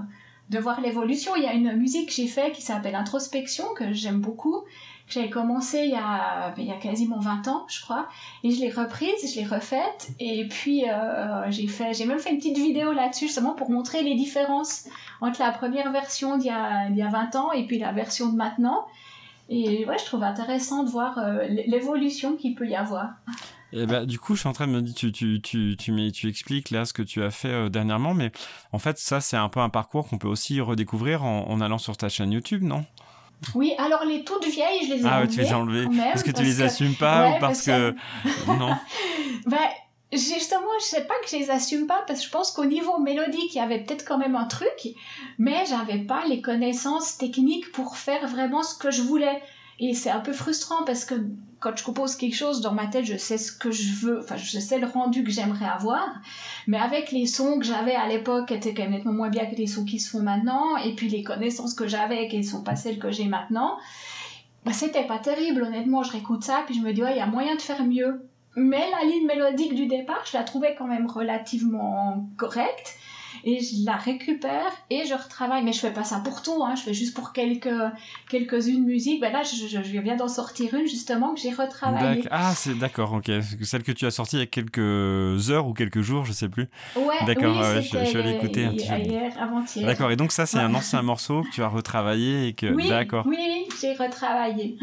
de 0.50 0.58
voir 0.58 0.80
l'évolution. 0.80 1.34
Il 1.36 1.42
y 1.42 1.46
a 1.46 1.54
une 1.54 1.76
musique 1.76 2.08
que 2.08 2.14
j'ai 2.14 2.28
fait 2.28 2.52
qui 2.52 2.62
s'appelle 2.62 2.94
introspection 2.94 3.64
que 3.74 3.92
j'aime 3.92 4.20
beaucoup 4.20 4.62
j'avais 5.12 5.30
commencé 5.30 5.78
il 5.84 5.90
y, 5.90 5.94
a, 6.70 6.76
quasiment 6.80 7.18
20 7.18 7.48
ans, 7.48 7.66
je 7.68 7.80
crois, 7.80 8.06
et 8.44 8.50
je 8.50 8.60
l'ai 8.60 8.70
reprise, 8.70 9.14
je 9.22 9.40
l'ai 9.40 9.46
refaite, 9.46 10.10
et 10.18 10.46
puis 10.48 10.88
euh, 10.88 11.50
j'ai 11.50 11.66
fait, 11.66 11.94
j'ai 11.94 12.06
même 12.06 12.18
fait 12.18 12.30
une 12.30 12.38
petite 12.38 12.58
vidéo 12.58 12.92
là-dessus 12.92 13.26
justement 13.26 13.54
pour 13.54 13.70
montrer 13.70 14.02
les 14.02 14.14
différences 14.14 14.86
entre 15.20 15.40
la 15.40 15.52
première 15.52 15.92
version 15.92 16.38
d'il 16.38 16.46
y 16.46 16.50
a, 16.50 16.88
il 16.88 16.96
y 16.96 17.02
a 17.02 17.08
20 17.08 17.36
ans 17.36 17.52
et 17.52 17.66
puis 17.66 17.78
la 17.78 17.92
version 17.92 18.30
de 18.30 18.36
maintenant. 18.36 18.86
Et 19.48 19.84
ouais, 19.84 19.98
je 19.98 20.04
trouve 20.04 20.22
intéressant 20.22 20.84
de 20.84 20.90
voir 20.90 21.18
euh, 21.18 21.44
l'évolution 21.66 22.36
qu'il 22.36 22.54
peut 22.54 22.68
y 22.68 22.76
avoir. 22.76 23.10
Et 23.72 23.84
bah, 23.84 24.06
du 24.06 24.18
coup, 24.18 24.34
je 24.34 24.40
suis 24.40 24.48
en 24.48 24.52
train 24.52 24.68
de 24.68 24.72
me 24.72 24.80
dire, 24.80 25.12
tu, 25.12 26.28
expliques 26.28 26.70
là 26.70 26.84
ce 26.84 26.92
que 26.92 27.02
tu 27.02 27.22
as 27.22 27.30
fait 27.30 27.48
euh, 27.48 27.68
dernièrement, 27.68 28.14
mais 28.14 28.30
en 28.72 28.78
fait, 28.78 28.98
ça, 28.98 29.20
c'est 29.20 29.36
un 29.36 29.48
peu 29.48 29.58
un 29.60 29.68
parcours 29.68 30.08
qu'on 30.08 30.18
peut 30.18 30.28
aussi 30.28 30.60
redécouvrir 30.60 31.24
en 31.24 31.60
allant 31.60 31.78
sur 31.78 31.96
ta 31.96 32.08
chaîne 32.08 32.30
YouTube, 32.30 32.62
non? 32.62 32.84
Oui, 33.54 33.74
alors 33.78 34.04
les 34.04 34.24
toutes 34.24 34.46
vieilles, 34.46 34.86
je 34.86 34.94
les 34.94 35.00
ai 35.02 35.06
ah, 35.06 35.18
enlevées. 35.18 35.24
Ah, 35.24 35.26
tu 35.26 35.40
les 35.40 35.52
as 35.52 35.58
enlevées. 35.58 35.86
Est-ce 36.14 36.24
que 36.24 36.30
tu 36.30 36.42
les 36.42 36.62
assumes 36.62 36.94
pas 36.94 37.30
ou 37.30 37.40
parce, 37.40 37.62
que... 37.62 37.94
non 38.46 38.76
ben, 39.46 39.58
justement, 40.12 40.66
je 40.80 40.84
sais 40.84 41.04
pas 41.04 41.14
que 41.22 41.30
je 41.30 41.36
les 41.36 41.50
assume 41.50 41.86
pas 41.86 42.04
parce 42.06 42.20
que 42.20 42.26
je 42.26 42.30
pense 42.30 42.52
qu'au 42.52 42.64
niveau 42.64 42.98
mélodique, 42.98 43.54
il 43.54 43.58
y 43.58 43.60
avait 43.60 43.80
peut-être 43.80 44.04
quand 44.04 44.18
même 44.18 44.36
un 44.36 44.44
truc, 44.44 44.94
mais 45.38 45.64
j'avais 45.66 45.98
pas 45.98 46.24
les 46.26 46.40
connaissances 46.40 47.16
techniques 47.16 47.72
pour 47.72 47.96
faire 47.96 48.26
vraiment 48.26 48.62
ce 48.62 48.76
que 48.76 48.90
je 48.90 49.02
voulais. 49.02 49.42
Et 49.78 49.94
c'est 49.94 50.10
un 50.10 50.20
peu 50.20 50.32
frustrant 50.32 50.84
parce 50.84 51.04
que 51.04 51.14
quand 51.60 51.76
je 51.76 51.84
compose 51.84 52.16
quelque 52.16 52.34
chose 52.34 52.62
dans 52.62 52.72
ma 52.72 52.86
tête, 52.86 53.04
je 53.04 53.16
sais 53.16 53.36
ce 53.36 53.52
que 53.52 53.70
je 53.70 53.92
veux, 54.06 54.20
enfin, 54.20 54.36
je 54.36 54.58
sais 54.58 54.78
le 54.78 54.86
rendu 54.86 55.22
que 55.22 55.30
j'aimerais 55.30 55.66
avoir. 55.66 56.08
Mais 56.66 56.78
avec 56.78 57.12
les 57.12 57.26
sons 57.26 57.58
que 57.58 57.66
j'avais 57.66 57.94
à 57.94 58.08
l'époque, 58.08 58.50
étaient 58.50 58.72
quand 58.72 58.82
même 58.82 58.92
nettement 58.92 59.12
moins 59.12 59.28
bien 59.28 59.44
que 59.44 59.54
les 59.54 59.66
sons 59.66 59.84
qui 59.84 60.00
se 60.00 60.10
font 60.10 60.22
maintenant, 60.22 60.78
et 60.78 60.94
puis 60.94 61.08
les 61.08 61.22
connaissances 61.22 61.74
que 61.74 61.86
j'avais, 61.86 62.28
qui 62.28 62.38
ne 62.38 62.42
sont 62.42 62.62
pas 62.62 62.76
celles 62.76 62.98
que 62.98 63.12
j'ai 63.12 63.26
maintenant, 63.26 63.76
bah, 64.64 64.72
c'était 64.72 65.06
pas 65.06 65.18
terrible, 65.18 65.62
honnêtement. 65.62 66.02
Je 66.02 66.12
réécoute 66.12 66.42
ça, 66.42 66.62
puis 66.64 66.74
je 66.74 66.80
me 66.80 66.92
dis, 66.92 67.02
ouais, 67.02 67.12
il 67.12 67.18
y 67.18 67.22
a 67.22 67.26
moyen 67.26 67.54
de 67.54 67.60
faire 67.60 67.84
mieux. 67.84 68.26
Mais 68.56 68.90
la 68.90 69.06
ligne 69.06 69.26
mélodique 69.26 69.74
du 69.74 69.86
départ, 69.86 70.24
je 70.30 70.36
la 70.36 70.44
trouvais 70.44 70.74
quand 70.76 70.86
même 70.86 71.06
relativement 71.06 72.26
correcte 72.36 72.96
et 73.44 73.60
je 73.60 73.84
la 73.84 73.96
récupère 73.96 74.72
et 74.90 75.04
je 75.06 75.14
retravaille. 75.14 75.62
Mais 75.64 75.72
je 75.72 75.80
fais 75.80 75.92
pas 75.92 76.04
ça 76.04 76.20
pour 76.20 76.42
tout, 76.42 76.62
hein. 76.64 76.74
je 76.74 76.82
fais 76.82 76.94
juste 76.94 77.14
pour 77.14 77.32
quelques, 77.32 77.68
quelques-unes 78.28 78.84
musiques. 78.84 79.20
Ben 79.20 79.32
là, 79.32 79.42
je, 79.42 79.66
je, 79.66 80.00
viens 80.00 80.16
d'en 80.16 80.28
sortir 80.28 80.74
une 80.74 80.86
justement 80.86 81.34
que 81.34 81.40
j'ai 81.40 81.52
retravaillée. 81.52 82.24
Ah, 82.30 82.52
c'est 82.54 82.78
d'accord, 82.78 83.12
ok. 83.12 83.30
Celle 83.62 83.82
que 83.82 83.92
tu 83.92 84.06
as 84.06 84.10
sortie 84.10 84.36
il 84.36 84.40
y 84.40 84.42
a 84.42 84.46
quelques 84.46 85.50
heures 85.50 85.66
ou 85.66 85.72
quelques 85.72 86.00
jours, 86.00 86.24
je 86.24 86.32
sais 86.32 86.48
plus. 86.48 86.68
Ouais, 86.96 87.24
d'accord, 87.26 87.56
oui, 87.56 87.82
je, 87.82 88.04
je, 88.04 88.18
vais 88.18 88.32
l'écouter 88.32 88.64
un 88.64 88.72
petit 88.72 88.88
peu. 88.88 88.98
Hier, 88.98 89.32
avant-hier. 89.38 89.86
D'accord, 89.86 90.10
et 90.10 90.16
donc 90.16 90.32
ça, 90.32 90.46
c'est 90.46 90.58
un 90.58 90.74
ancien 90.74 91.02
morceau 91.02 91.42
que 91.42 91.50
tu 91.50 91.62
as 91.62 91.68
retravaillé 91.68 92.48
et 92.48 92.52
que. 92.52 92.66
Oui, 92.66 92.88
d'accord. 92.88 93.26
Oui, 93.26 93.66
j'ai 93.80 93.92
retravaillé. 93.94 94.76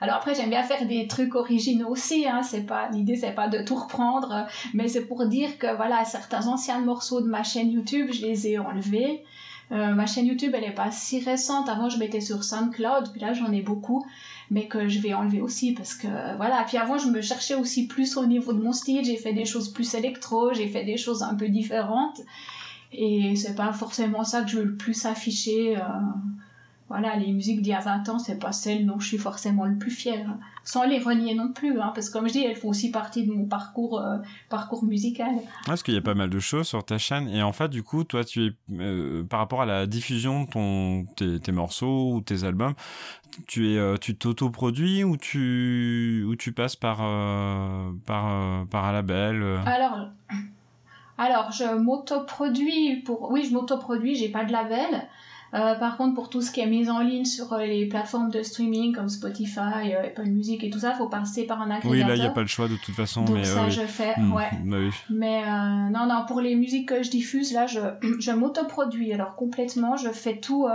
Alors 0.00 0.16
après, 0.16 0.34
j'aime 0.34 0.50
bien 0.50 0.62
faire 0.62 0.86
des 0.86 1.06
trucs 1.06 1.34
originaux 1.34 1.88
aussi. 1.88 2.26
Hein. 2.26 2.42
C'est 2.42 2.66
pas 2.66 2.88
l'idée, 2.90 3.16
c'est 3.16 3.32
pas 3.32 3.48
de 3.48 3.62
tout 3.62 3.76
reprendre, 3.76 4.46
mais 4.74 4.88
c'est 4.88 5.06
pour 5.06 5.26
dire 5.26 5.58
que 5.58 5.76
voilà, 5.76 6.04
certains 6.04 6.46
anciens 6.48 6.80
morceaux 6.80 7.20
de 7.20 7.28
ma 7.28 7.44
chaîne 7.62 7.72
YouTube, 7.72 8.08
je 8.12 8.22
les 8.22 8.48
ai 8.48 8.58
enlevés. 8.58 9.22
Euh, 9.70 9.94
ma 9.94 10.06
chaîne 10.06 10.26
YouTube, 10.26 10.52
elle 10.54 10.64
est 10.64 10.74
pas 10.74 10.90
si 10.90 11.20
récente. 11.20 11.68
Avant, 11.68 11.88
je 11.88 11.98
mettais 11.98 12.20
sur 12.20 12.42
SoundCloud, 12.44 13.12
puis 13.12 13.20
là, 13.20 13.32
j'en 13.32 13.52
ai 13.52 13.62
beaucoup, 13.62 14.04
mais 14.50 14.66
que 14.66 14.88
je 14.88 14.98
vais 14.98 15.14
enlever 15.14 15.40
aussi 15.40 15.72
parce 15.72 15.94
que 15.94 16.08
voilà. 16.36 16.64
Puis 16.66 16.76
avant, 16.76 16.98
je 16.98 17.08
me 17.08 17.22
cherchais 17.22 17.54
aussi 17.54 17.86
plus 17.86 18.16
au 18.16 18.26
niveau 18.26 18.52
de 18.52 18.60
mon 18.60 18.72
style. 18.72 19.04
J'ai 19.04 19.16
fait 19.16 19.32
des 19.32 19.44
choses 19.44 19.72
plus 19.72 19.94
électro, 19.94 20.52
j'ai 20.52 20.68
fait 20.68 20.84
des 20.84 20.96
choses 20.96 21.22
un 21.22 21.34
peu 21.34 21.48
différentes, 21.48 22.20
et 22.92 23.36
c'est 23.36 23.54
pas 23.54 23.72
forcément 23.72 24.24
ça 24.24 24.42
que 24.42 24.50
je 24.50 24.58
veux 24.58 24.64
le 24.64 24.76
plus 24.76 25.06
afficher. 25.06 25.76
Euh, 25.76 25.80
voilà, 26.92 27.16
les 27.16 27.32
musiques 27.32 27.62
d'il 27.62 27.70
y 27.70 27.74
a 27.74 27.80
20 27.80 28.10
ans, 28.10 28.18
c'est 28.18 28.38
pas 28.38 28.52
celles 28.52 28.84
dont 28.84 28.98
je 28.98 29.08
suis 29.08 29.16
forcément 29.16 29.64
le 29.64 29.78
plus 29.78 29.90
fière. 29.90 30.36
Sans 30.62 30.84
les 30.84 30.98
renier 30.98 31.34
non 31.34 31.50
plus, 31.50 31.80
hein, 31.80 31.90
parce 31.94 32.10
que 32.10 32.12
comme 32.12 32.28
je 32.28 32.34
dis, 32.34 32.44
elles 32.44 32.54
font 32.54 32.68
aussi 32.68 32.90
partie 32.90 33.26
de 33.26 33.32
mon 33.32 33.46
parcours, 33.46 33.98
euh, 33.98 34.18
parcours 34.50 34.84
musical. 34.84 35.30
Parce 35.64 35.82
qu'il 35.82 35.94
y 35.94 35.96
a 35.96 36.02
pas 36.02 36.12
mal 36.12 36.28
de 36.28 36.38
choses 36.38 36.68
sur 36.68 36.84
ta 36.84 36.98
chaîne. 36.98 37.30
Et 37.30 37.42
en 37.42 37.52
fait, 37.52 37.70
du 37.70 37.82
coup, 37.82 38.04
toi, 38.04 38.24
tu 38.24 38.44
es, 38.44 38.50
euh, 38.78 39.24
par 39.24 39.40
rapport 39.40 39.62
à 39.62 39.64
la 39.64 39.86
diffusion 39.86 40.44
de 40.44 40.50
ton, 40.50 41.06
tes, 41.16 41.52
morceaux 41.52 42.12
ou 42.12 42.20
tes 42.20 42.44
albums, 42.44 42.74
tu 43.46 43.72
es, 43.72 43.78
euh, 43.78 43.96
tu 43.96 44.14
t'autoproduis 44.14 45.02
ou 45.02 45.16
tu, 45.16 46.26
ou 46.28 46.36
tu 46.36 46.52
passes 46.52 46.76
par, 46.76 46.98
par, 48.04 48.66
par 48.66 48.84
un 48.84 48.92
label 48.92 49.42
Alors, 49.64 50.10
alors, 51.16 51.52
je 51.52 51.74
m'autoproduis 51.74 52.96
pour. 52.96 53.30
Oui, 53.30 53.46
je 53.48 53.54
m'autoproduis, 53.54 54.14
j'ai 54.14 54.28
pas 54.28 54.44
de 54.44 54.52
label. 54.52 55.08
Euh, 55.54 55.74
par 55.74 55.98
contre, 55.98 56.14
pour 56.14 56.30
tout 56.30 56.40
ce 56.40 56.50
qui 56.50 56.60
est 56.60 56.66
mis 56.66 56.88
en 56.88 57.00
ligne 57.00 57.26
sur 57.26 57.52
euh, 57.52 57.64
les 57.66 57.86
plateformes 57.86 58.30
de 58.30 58.42
streaming 58.42 58.94
comme 58.94 59.08
Spotify, 59.10 59.92
euh, 59.94 60.06
Apple 60.06 60.24
Music 60.24 60.64
et 60.64 60.70
tout 60.70 60.78
ça, 60.78 60.92
il 60.94 60.96
faut 60.96 61.08
passer 61.08 61.44
par 61.44 61.60
un 61.60 61.70
agrégateur. 61.70 61.90
Oui, 61.90 61.98
là, 62.00 62.16
il 62.16 62.20
n'y 62.20 62.26
a 62.26 62.30
pas 62.30 62.40
le 62.40 62.46
choix 62.46 62.68
de 62.68 62.76
toute 62.76 62.94
façon. 62.94 63.24
Donc 63.24 63.36
mais, 63.36 63.44
ça, 63.44 63.68
je 63.68 63.82
fais, 63.82 64.14
Hmm, 64.16 64.32
ouais. 64.32 64.48
bah 64.64 64.76
oui. 64.80 64.90
Mais 65.10 65.42
non, 65.90 66.06
non, 66.06 66.24
pour 66.26 66.40
les 66.40 66.54
musiques 66.54 66.88
que 66.88 67.02
je 67.02 67.10
diffuse, 67.10 67.52
là, 67.52 67.66
je, 67.66 67.80
je 68.20 68.30
m'autoproduis. 68.30 69.12
Alors 69.12 69.34
complètement, 69.36 69.96
je 69.96 70.08
fais 70.08 70.38
tout, 70.38 70.66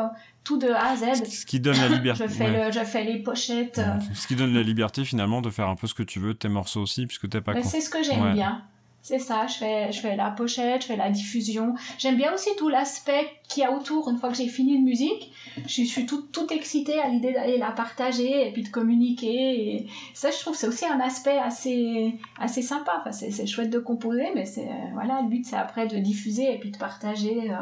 tout 0.43 0.57
de 0.59 0.67
A 0.69 0.91
à 0.91 0.95
Z. 0.95 1.25
Ce 1.25 1.45
qui 1.45 1.59
donne 1.59 1.77
la 1.77 1.87
liberté. 1.89 2.23
Je 2.27 2.29
fais, 2.33 2.43
ouais. 2.51 2.65
le, 2.67 2.71
je 2.71 2.79
fais 2.85 3.03
les 3.03 3.17
pochettes. 3.23 3.79
euh, 3.79 3.99
Ce 4.13 4.27
qui 4.27 4.35
donne 4.35 4.53
la 4.53 4.61
liberté 4.63 5.03
finalement 5.05 5.41
de 5.41 5.49
faire 5.49 5.67
un 5.69 5.75
peu 5.75 5.87
ce 5.87 5.93
que 5.95 6.03
tu 6.03 6.19
veux 6.19 6.33
tes 6.35 6.49
morceaux 6.49 6.81
aussi, 6.81 7.05
puisque 7.07 7.27
t'es 7.29 7.41
pas 7.41 7.53
con. 7.55 7.61
c'est 7.63 7.81
ce 7.81 7.89
que 7.89 8.03
j'aime 8.03 8.21
Ouais. 8.21 8.33
bien. 8.33 8.61
C'est 9.07 9.19
ça, 9.19 9.47
je 9.47 9.53
fais, 9.53 9.89
je 9.93 10.01
fais 10.01 10.17
la 10.17 10.31
pochette, 10.31 10.81
je 10.81 10.87
fais 10.87 10.97
la 10.97 11.09
diffusion. 11.09 11.75
J'aime 11.97 12.17
bien 12.17 12.33
aussi 12.33 12.49
tout 12.57 12.67
l'aspect 12.67 13.25
qu'il 13.47 13.63
y 13.63 13.65
a 13.65 13.71
autour. 13.71 14.09
Une 14.09 14.17
fois 14.17 14.27
que 14.27 14.35
j'ai 14.35 14.49
fini 14.49 14.73
une 14.73 14.83
musique, 14.83 15.31
je 15.65 15.69
suis, 15.71 15.85
je 15.85 15.91
suis 15.91 16.05
tout, 16.05 16.23
tout 16.23 16.51
excitée 16.51 16.99
à 16.99 17.07
l'idée 17.07 17.31
d'aller 17.31 17.57
la 17.57 17.71
partager 17.71 18.45
et 18.45 18.51
puis 18.51 18.63
de 18.63 18.67
communiquer. 18.67 19.75
Et 19.75 19.87
ça, 20.13 20.29
je 20.29 20.37
trouve 20.41 20.57
c'est 20.57 20.67
aussi 20.67 20.85
un 20.85 20.99
aspect 20.99 21.37
assez, 21.37 22.15
assez 22.37 22.61
sympa. 22.61 22.97
Enfin, 22.99 23.13
c'est, 23.13 23.31
c'est 23.31 23.47
chouette 23.47 23.69
de 23.69 23.79
composer, 23.79 24.27
mais 24.35 24.43
c'est, 24.43 24.67
voilà, 24.91 25.21
le 25.21 25.29
but 25.29 25.45
c'est 25.45 25.55
après 25.55 25.87
de 25.87 25.97
diffuser 25.99 26.53
et 26.53 26.59
puis 26.59 26.71
de 26.71 26.77
partager. 26.77 27.49
euh, 27.49 27.55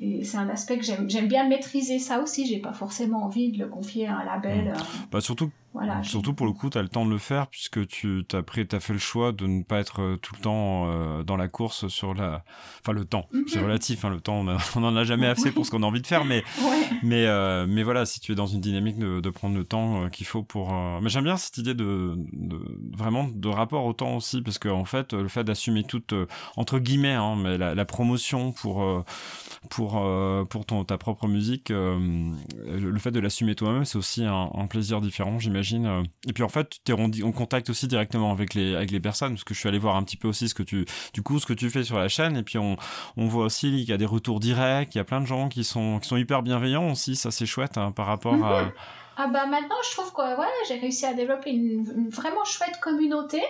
et 0.00 0.22
c'est 0.22 0.36
un 0.38 0.48
aspect 0.48 0.78
que 0.78 0.84
j'aime, 0.84 1.10
j'aime 1.10 1.26
bien 1.26 1.48
maîtriser 1.48 1.98
ça 1.98 2.22
aussi. 2.22 2.46
J'ai 2.46 2.60
pas 2.60 2.72
forcément 2.72 3.24
envie 3.24 3.50
de 3.50 3.58
le 3.58 3.66
confier 3.66 4.06
à 4.06 4.16
un 4.18 4.24
label. 4.24 4.68
euh, 4.68 4.78
Bah, 5.10 5.20
surtout, 5.20 5.50
voilà. 5.74 6.02
surtout 6.02 6.34
pour 6.34 6.46
le 6.46 6.52
coup, 6.52 6.70
tu 6.70 6.78
as 6.78 6.82
le 6.82 6.88
temps 6.88 7.04
de 7.06 7.10
le 7.10 7.18
faire, 7.18 7.46
puisque 7.48 7.86
tu 7.86 8.24
as, 8.32 8.42
pris, 8.42 8.66
as 8.72 8.80
fait 8.80 8.92
le 8.92 8.98
choix 8.98 9.32
de 9.32 9.46
ne 9.46 9.62
pas 9.62 9.78
être 9.80 10.02
euh, 10.02 10.16
tout 10.16 10.34
le 10.36 10.40
temps 10.42 10.84
euh, 10.90 11.22
dans 11.22 11.36
la 11.36 11.48
course 11.48 11.88
sur 11.88 12.14
la. 12.14 12.44
Enfin, 12.80 12.92
le 12.92 13.04
temps, 13.04 13.26
c'est 13.46 13.58
Mhm. 13.58 13.64
relatif, 13.64 14.04
hein, 14.04 14.10
le 14.10 14.20
temps, 14.20 14.44
on 14.44 14.44
n'en 14.80 14.96
a 14.96 15.04
jamais 15.04 15.26
assez 15.26 15.50
pour 15.52 15.64
ce 15.66 15.70
qu'on 15.70 15.82
a 15.82 15.86
envie 15.86 16.02
de 16.02 16.06
faire, 16.06 16.24
mais. 16.24 16.42
Ouais. 16.62 16.98
Mais, 17.02 17.26
euh, 17.26 17.66
mais 17.68 17.82
voilà, 17.82 18.04
si 18.06 18.20
tu 18.20 18.32
es 18.32 18.34
dans 18.34 18.46
une 18.46 18.60
dynamique 18.60 18.98
de, 18.98 19.20
de 19.20 19.30
prendre 19.30 19.56
le 19.56 19.64
temps 19.64 20.04
euh, 20.04 20.08
qu'il 20.08 20.26
faut 20.26 20.42
pour. 20.42 20.72
Mais 21.00 21.08
j'aime 21.08 21.24
bien 21.24 21.36
cette 21.36 21.56
idée 21.58 21.74
de, 21.74 22.14
de 22.32 22.58
vraiment 22.96 23.28
de 23.32 23.48
rapport 23.48 23.84
au 23.86 23.92
temps 23.92 24.16
aussi, 24.16 24.42
parce 24.42 24.58
qu'en 24.58 24.84
fait, 24.84 25.12
le 25.12 25.28
fait 25.28 25.42
d'assumer 25.44 25.82
toute 25.84 26.14
entre 26.56 26.78
guillemets, 26.78 27.14
hein, 27.14 27.36
mais 27.36 27.58
la, 27.58 27.74
la 27.74 27.84
promotion 27.84 28.52
pour 28.52 28.84
pour 29.70 30.02
pour 30.48 30.66
ton 30.66 30.84
ta 30.84 30.98
propre 30.98 31.26
musique, 31.28 31.70
le 31.70 32.98
fait 32.98 33.10
de 33.10 33.20
l'assumer 33.20 33.54
toi-même, 33.54 33.84
c'est 33.84 33.98
aussi 33.98 34.24
un, 34.24 34.50
un 34.54 34.66
plaisir 34.66 35.00
différent, 35.00 35.38
j'imagine. 35.38 35.61
Euh. 35.72 36.02
Et 36.28 36.32
puis 36.32 36.42
en 36.42 36.48
fait, 36.48 36.78
tu 36.84 36.92
es 36.92 37.22
en, 37.24 37.32
contact 37.32 37.70
aussi 37.70 37.88
directement 37.88 38.32
avec 38.32 38.54
les 38.54 39.00
personnes, 39.00 39.32
parce 39.32 39.44
que 39.44 39.54
je 39.54 39.60
suis 39.60 39.68
allé 39.68 39.78
voir 39.78 39.96
un 39.96 40.02
petit 40.02 40.16
peu 40.16 40.28
aussi 40.28 40.48
ce 40.48 40.54
que 40.54 40.62
tu 40.62 40.84
du 41.14 41.22
coup 41.22 41.38
ce 41.38 41.46
que 41.46 41.52
tu 41.52 41.70
fais 41.70 41.84
sur 41.84 41.98
la 41.98 42.08
chaîne, 42.08 42.36
et 42.36 42.42
puis 42.42 42.58
on 42.58 42.76
on 43.16 43.26
voit 43.26 43.46
aussi 43.46 43.70
qu'il 43.70 43.88
y 43.88 43.92
a 43.92 43.96
des 43.96 44.06
retours 44.06 44.40
directs, 44.40 44.94
il 44.94 44.98
y 44.98 45.00
a 45.00 45.04
plein 45.04 45.20
de 45.20 45.26
gens 45.26 45.48
qui 45.48 45.64
sont 45.64 45.98
qui 45.98 46.08
sont 46.08 46.16
hyper 46.16 46.42
bienveillants 46.42 46.90
aussi, 46.90 47.16
ça 47.16 47.30
c'est 47.30 47.46
chouette 47.46 47.78
hein, 47.78 47.92
par 47.92 48.06
rapport 48.06 48.44
à 48.44 48.70
Ah 49.16 49.28
bah 49.28 49.46
maintenant 49.46 49.76
je 49.84 49.96
trouve 49.96 50.12
que 50.12 50.38
ouais, 50.38 50.46
j'ai 50.68 50.78
réussi 50.78 51.06
à 51.06 51.14
développer 51.14 51.50
une, 51.50 51.84
une 51.96 52.08
vraiment 52.10 52.44
chouette 52.44 52.78
communauté 52.80 53.42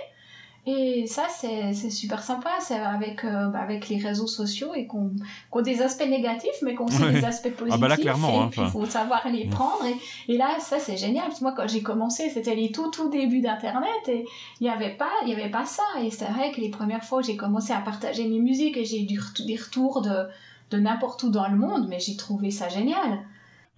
et 0.64 1.06
ça 1.08 1.24
c'est 1.28 1.72
c'est 1.72 1.90
super 1.90 2.22
sympa. 2.22 2.50
C'est 2.60 2.76
avec 2.76 3.24
euh, 3.24 3.48
bah, 3.48 3.58
avec 3.60 3.88
les 3.88 3.98
réseaux 3.98 4.28
sociaux 4.28 4.74
et 4.74 4.86
qu'on 4.86 5.10
qu'on 5.50 5.58
a 5.58 5.62
des 5.62 5.82
aspects 5.82 6.06
négatifs 6.08 6.60
mais 6.62 6.74
qu'on 6.74 6.86
aussi 6.86 7.02
Ouais. 7.02 7.12
des 7.12 7.24
aspects 7.24 7.50
positifs 7.50 7.74
Ah 7.74 7.78
bah 7.78 7.88
là, 7.88 7.96
clairement, 7.96 8.42
hein, 8.42 8.50
il 8.56 8.66
faut 8.70 8.86
savoir 8.86 9.26
les 9.28 9.46
prendre. 9.48 9.84
Et, 9.86 10.32
et 10.32 10.36
là 10.36 10.58
ça 10.60 10.78
c'est 10.78 10.96
génial. 10.96 11.24
Parce 11.26 11.38
que 11.40 11.44
moi 11.44 11.54
quand 11.56 11.66
j'ai 11.68 11.82
commencé 11.82 12.30
c'était 12.30 12.54
les 12.54 12.70
tout 12.70 12.90
tout 12.90 13.08
débuts 13.08 13.40
d'internet 13.40 14.08
et 14.08 14.24
il 14.60 14.66
y 14.66 14.70
avait 14.70 14.94
pas 14.96 15.10
il 15.24 15.30
y 15.30 15.34
avait 15.34 15.50
pas 15.50 15.64
ça. 15.64 15.82
Et 16.00 16.10
c'est 16.10 16.26
vrai 16.26 16.52
que 16.52 16.60
les 16.60 16.68
premières 16.70 17.02
fois 17.04 17.18
où 17.18 17.22
j'ai 17.22 17.36
commencé 17.36 17.72
à 17.72 17.80
partager 17.80 18.28
mes 18.28 18.38
musiques 18.38 18.76
et 18.76 18.84
j'ai 18.84 19.02
eu 19.02 19.06
des 19.06 19.56
retours 19.56 20.00
de 20.02 20.28
de 20.70 20.78
n'importe 20.78 21.22
où 21.24 21.28
dans 21.30 21.48
le 21.48 21.56
monde 21.56 21.86
mais 21.88 21.98
j'ai 22.00 22.16
trouvé 22.16 22.50
ça 22.50 22.68
génial 22.68 23.18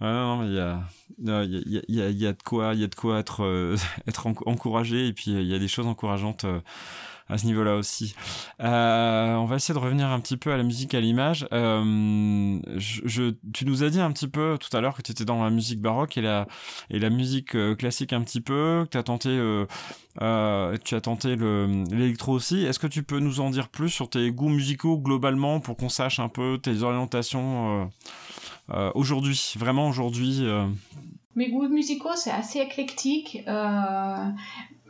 il 0.01 0.53
y 0.53 0.59
a, 0.59 0.81
il 1.43 2.15
y, 2.19 2.27
a, 2.27 2.33
de 2.33 2.43
quoi, 2.43 2.73
il 2.73 2.81
y 2.81 2.83
a 2.83 2.87
de 2.87 2.95
quoi 2.95 3.19
être, 3.19 3.43
euh, 3.43 3.77
être 4.07 4.27
enc- 4.27 4.43
encouragé 4.45 5.07
et 5.07 5.13
puis 5.13 5.33
euh, 5.35 5.41
il 5.41 5.47
y 5.47 5.55
a 5.55 5.59
des 5.59 5.67
choses 5.69 5.87
encourageantes 5.87 6.43
euh, 6.45 6.59
à 7.29 7.37
ce 7.39 7.45
niveau-là 7.47 7.75
aussi. 7.77 8.13
On 8.59 9.45
va 9.49 9.55
essayer 9.55 9.73
de 9.73 9.79
revenir 9.83 10.07
un 10.07 10.19
petit 10.19 10.37
peu 10.37 10.51
à 10.51 10.57
la 10.57 10.63
musique 10.63 10.93
à 10.93 10.99
l'image. 10.99 11.47
Tu 13.53 13.65
nous 13.65 13.83
as 13.83 13.89
dit 13.89 13.99
un 13.99 14.11
petit 14.11 14.27
peu 14.27 14.57
tout 14.59 14.75
à 14.77 14.81
l'heure 14.81 14.95
que 14.95 15.01
tu 15.01 15.11
étais 15.11 15.25
dans 15.25 15.43
la 15.43 15.49
musique 15.49 15.81
baroque 15.81 16.17
et 16.17 16.21
la, 16.21 16.45
et 16.91 16.99
la 16.99 17.09
musique 17.09 17.55
classique 17.77 18.13
un 18.13 18.21
petit 18.21 18.41
peu, 18.41 18.83
que 18.85 18.89
tu 18.91 18.97
as 18.97 19.03
tenté, 19.03 19.29
tu 20.19 20.95
as 20.95 21.01
tenté 21.01 21.35
le- 21.35 21.83
l'électro 21.89 22.33
aussi. 22.33 22.63
Est-ce 22.63 22.77
que 22.79 22.87
tu 22.87 23.01
peux 23.03 23.19
nous 23.19 23.39
en 23.39 23.49
dire 23.49 23.69
plus 23.69 23.89
sur 23.89 24.09
tes 24.09 24.31
goûts 24.31 24.49
musicaux 24.49 24.97
globalement 24.99 25.59
pour 25.59 25.77
qu'on 25.77 25.89
sache 25.89 26.19
un 26.19 26.29
peu 26.29 26.59
tes 26.61 26.83
orientations 26.83 27.89
aujourd'hui, 28.95 29.53
vraiment 29.57 29.87
aujourd'hui. 29.87 30.39
euh, 30.41 30.65
Mes 31.35 31.49
goûts 31.49 31.67
musicaux, 31.67 32.15
c'est 32.15 32.31
assez 32.31 32.59
éclectique. 32.59 33.43
euh, 33.47 34.29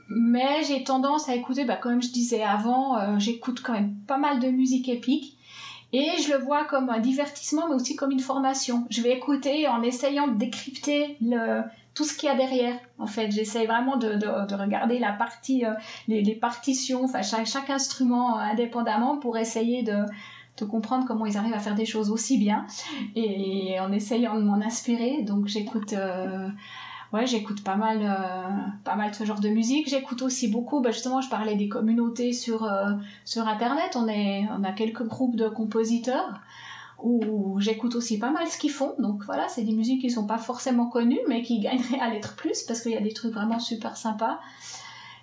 mais 0.08 0.64
j'ai 0.64 0.84
tendance 0.84 1.28
à 1.30 1.36
écouter, 1.36 1.66
bah, 1.66 1.78
comme 1.78 2.02
je 2.02 2.10
disais 2.10 2.44
avant, 2.44 2.98
euh, 2.98 3.18
j'écoute 3.18 3.62
quand 3.64 3.74
même 3.74 3.96
pas 4.08 4.18
mal 4.18 4.40
de 4.40 4.50
musique 4.50 4.88
épique. 4.88 5.38
Et 5.94 6.10
je 6.22 6.32
le 6.34 6.44
vois 6.44 6.66
comme 6.66 6.90
un 6.90 7.00
divertissement, 7.00 7.68
mais 7.70 7.76
aussi 7.76 7.96
comme 7.96 8.12
une 8.12 8.20
formation. 8.20 8.86
Je 8.90 9.02
vais 9.02 9.12
écouter 9.14 9.68
en 9.68 9.82
essayant 9.82 10.28
de 10.28 10.36
décrypter 10.36 11.16
le, 11.22 11.62
tout 11.94 12.04
ce 12.04 12.16
qu'il 12.16 12.28
y 12.28 12.32
a 12.32 12.36
derrière. 12.36 12.78
En 13.00 13.08
fait, 13.08 13.32
j'essaie 13.32 13.66
vraiment 13.66 13.98
de, 13.98 14.16
de, 14.16 14.48
de 14.48 14.56
regarder 14.56 15.00
la 15.00 15.14
partie, 15.14 15.66
euh, 15.66 15.74
les, 16.08 16.36
partitions, 16.36 17.06
enfin 17.06 17.22
chaque, 17.22 17.70
instrument 17.70 18.38
euh, 18.38 18.42
indépendamment 18.42 19.18
pour 19.18 19.38
essayer 19.38 19.84
de, 19.84 19.96
de 20.58 20.66
comprendre 20.66 21.06
comment 21.06 21.26
ils 21.26 21.38
arrivent 21.38 21.54
à 21.54 21.60
faire 21.60 21.76
des 21.76 21.86
choses 21.86 22.10
aussi 22.10 22.38
bien 22.38 22.66
et 23.16 23.78
en 23.80 23.92
essayant 23.92 24.36
de 24.36 24.44
m'en 24.44 24.62
inspirer. 24.62 25.24
Donc 25.24 25.48
j'écoute, 25.48 25.94
euh, 25.94 26.50
j'écoute 27.26 27.64
pas 27.64 27.76
mal, 27.76 28.00
euh, 28.02 28.70
pas 28.84 28.96
mal 28.96 29.14
ce 29.14 29.26
genre 29.26 29.42
de 29.42 29.50
musique. 29.50 29.90
J'écoute 29.90 30.22
aussi 30.22 30.48
beaucoup, 30.48 30.82
bah, 30.82 30.92
justement, 30.92 31.22
je 31.22 31.30
parlais 31.30 31.56
des 31.56 31.68
communautés 31.68 32.32
sur 32.32 32.64
euh, 32.64 32.92
sur 33.26 33.48
internet. 33.48 33.96
On 33.96 34.08
est, 34.08 34.46
on 34.58 34.64
a 34.64 34.72
quelques 34.72 35.04
groupes 35.04 35.36
de 35.36 35.50
compositeurs 35.50 36.40
où 37.04 37.60
j'écoute 37.60 37.96
aussi 37.96 38.18
pas 38.18 38.32
mal 38.32 38.48
ce 38.48 38.58
qu'ils 38.58 38.72
font. 38.72 38.96
Donc 39.00 39.24
voilà, 39.26 39.50
c'est 39.50 39.64
des 39.64 39.74
musiques 39.74 40.02
qui 40.02 40.10
sont 40.10 40.26
pas 40.26 40.38
forcément 40.38 40.88
connues, 40.88 41.20
mais 41.28 41.42
qui 41.42 41.60
gagneraient 41.60 42.00
à 42.00 42.10
l'être 42.10 42.38
plus 42.38 42.64
parce 42.64 42.82
qu'il 42.82 42.94
y 42.94 42.98
a 42.98 43.02
des 43.02 43.14
trucs 43.14 43.34
vraiment 43.34 43.60
super 43.60 43.98
sympas. 43.98 44.40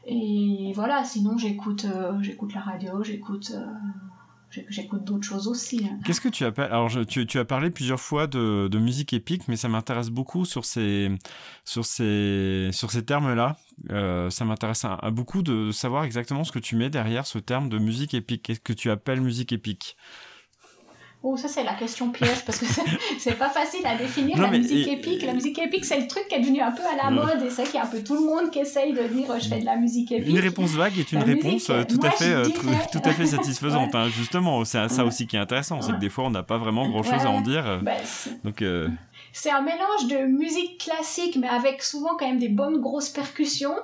Et 0.05 0.73
voilà, 0.75 1.05
sinon 1.05 1.39
j'écoute, 1.39 1.87
j'écoute 2.21 2.53
la 2.53 2.61
radio, 2.61 3.03
j'écoute. 3.03 3.53
J'écoute 4.69 5.05
d'autres 5.05 5.27
choses 5.27 5.49
aussi. 5.49 5.85
hein. 5.85 5.99
Qu'est-ce 6.05 6.21
que 6.21 6.29
tu 6.29 6.45
appelles 6.45 6.71
Alors, 6.71 6.91
tu, 7.07 7.39
as 7.39 7.45
parlé 7.45 7.71
plusieurs 7.71 8.01
fois 8.01 8.27
de, 8.27 8.79
musique 8.79 9.13
épique, 9.13 9.49
mais 9.49 9.57
ça 9.57 9.69
m'intéresse 9.69 10.11
beaucoup 10.11 10.45
sur 10.45 10.65
ces, 10.65 11.11
sur 11.65 11.85
ces, 11.85 12.71
sur 12.73 12.91
ces 12.91 13.05
termes-là. 13.05 13.57
Euh, 13.91 14.31
ça 14.31 14.45
m'intéresse 14.45 14.87
beaucoup 15.13 15.43
de 15.43 15.71
savoir 15.71 16.05
exactement 16.05 16.45
ce 16.45 16.53
que 16.53 16.59
tu 16.59 16.77
mets 16.77 16.91
derrière 16.91 17.27
ce 17.27 17.39
terme 17.39 17.69
de 17.69 17.79
musique 17.79 18.15
épique. 18.15 18.43
Qu'est-ce 18.43 18.61
que 18.61 18.73
tu 18.73 18.91
appelles 18.91 19.21
musique 19.21 19.53
épique? 19.53 19.97
Oh, 21.25 21.37
ça 21.37 21.47
c'est 21.47 21.63
la 21.63 21.75
question 21.75 22.11
piège 22.11 22.45
parce 22.45 22.59
que 22.59 22.67
c'est- 22.67 23.35
pas 23.39 23.49
facile 23.49 23.87
à 23.87 23.97
définir 23.97 24.37
Non, 24.37 24.51
la 24.51 24.59
musique 24.59 24.89
et- 24.89 24.93
épique. 24.93 25.23
La 25.25 25.33
musique 25.35 25.59
épique, 25.59 25.85
c'est 25.85 26.01
le 26.01 26.09
truc 26.09 26.27
qui 26.29 26.35
est 26.35 26.41
devenu 26.41 26.61
un 26.61 26.73
peu 26.73 26.83
à 26.83 26.97
la 27.05 27.11
mode 27.11 27.43
et 27.47 27.51
c'est 27.51 27.63
qu'il 27.65 27.75
y 27.75 27.79
a 27.79 27.85
un 27.85 27.87
peu 27.87 28.03
tout 28.03 28.15
le 28.15 28.21
monde 28.27 28.51
qui 28.51 28.59
essaye 28.59 28.93
de 28.93 29.03
dire 29.05 29.27
je 29.41 29.49
fais 29.49 29.61
de 29.61 29.65
la 29.65 29.77
musique 29.77 30.11
épique. 30.11 30.29
Une 30.29 30.41
réponse 30.41 30.71
vague 30.73 30.99
est 30.99 31.13
une 31.13 31.21
La 31.21 31.25
réponse 31.25 31.53
musique, 31.53 31.71
euh, 31.71 31.85
tout 31.85 32.01
à 32.05 32.11
fait, 32.11 32.25
euh, 32.29 32.43
dirais- 32.45 32.87
tout, 32.91 33.01
à 33.05 33.13
fait 33.13 33.27
satisfaisante. 33.27 33.95
hein. 33.95 34.09
Justement, 34.09 34.65
c'est 34.65 34.89
ça 34.89 35.05
aussi 35.05 35.27
qui 35.29 35.37
est 35.37 35.41
intéressant, 35.41 35.81
c'est 35.81 35.93
que 35.93 35.99
des 36.01 36.11
fois 36.11 36.25
on 36.25 36.31
n'a 36.31 36.43
pas 36.43 36.59
vraiment 36.59 36.89
grand-chose 36.89 37.25
à 37.25 37.31
en 37.31 37.41
dire. 37.41 37.81
Ben, 37.83 37.99
c'est- 38.05 38.43
Donc, 38.45 38.61
euh, 38.63 38.89
c'est 39.33 39.51
un 39.51 39.63
mélange 39.63 40.09
de 40.09 40.27
musique 40.27 40.79
classique 40.85 41.37
mais 41.41 41.49
avec 41.49 41.83
souvent 41.85 42.17
quand 42.19 42.27
même 42.27 42.39
des 42.41 42.49
bonnes 42.49 42.81
grosses 42.81 43.11
percussions. 43.11 43.75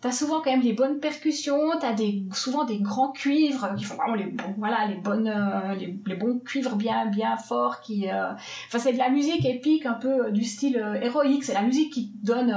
T'as 0.00 0.12
souvent 0.12 0.40
quand 0.40 0.50
même 0.50 0.62
les 0.62 0.72
bonnes 0.72 0.98
percussions, 0.98 1.72
t'as 1.78 1.92
des, 1.92 2.24
souvent 2.32 2.64
des 2.64 2.78
grands 2.78 3.12
cuivres 3.12 3.74
qui 3.76 3.84
font 3.84 3.96
vraiment 3.96 4.14
les 4.14 4.24
bons, 4.24 4.54
voilà, 4.56 4.86
les 4.86 4.94
bonnes, 4.94 5.28
euh, 5.28 5.74
les, 5.74 6.14
bons 6.16 6.38
cuivres 6.38 6.76
bien, 6.76 7.04
bien 7.04 7.36
forts 7.36 7.82
qui, 7.82 8.08
euh, 8.08 8.32
enfin 8.66 8.78
c'est 8.78 8.94
de 8.94 8.98
la 8.98 9.10
musique 9.10 9.44
épique 9.44 9.84
un 9.84 9.92
peu 9.92 10.26
euh, 10.26 10.30
du 10.30 10.42
style 10.42 10.78
euh, 10.78 10.94
héroïque, 11.02 11.44
c'est 11.44 11.52
la 11.52 11.60
musique 11.60 11.92
qui 11.92 12.12
donne, 12.22 12.50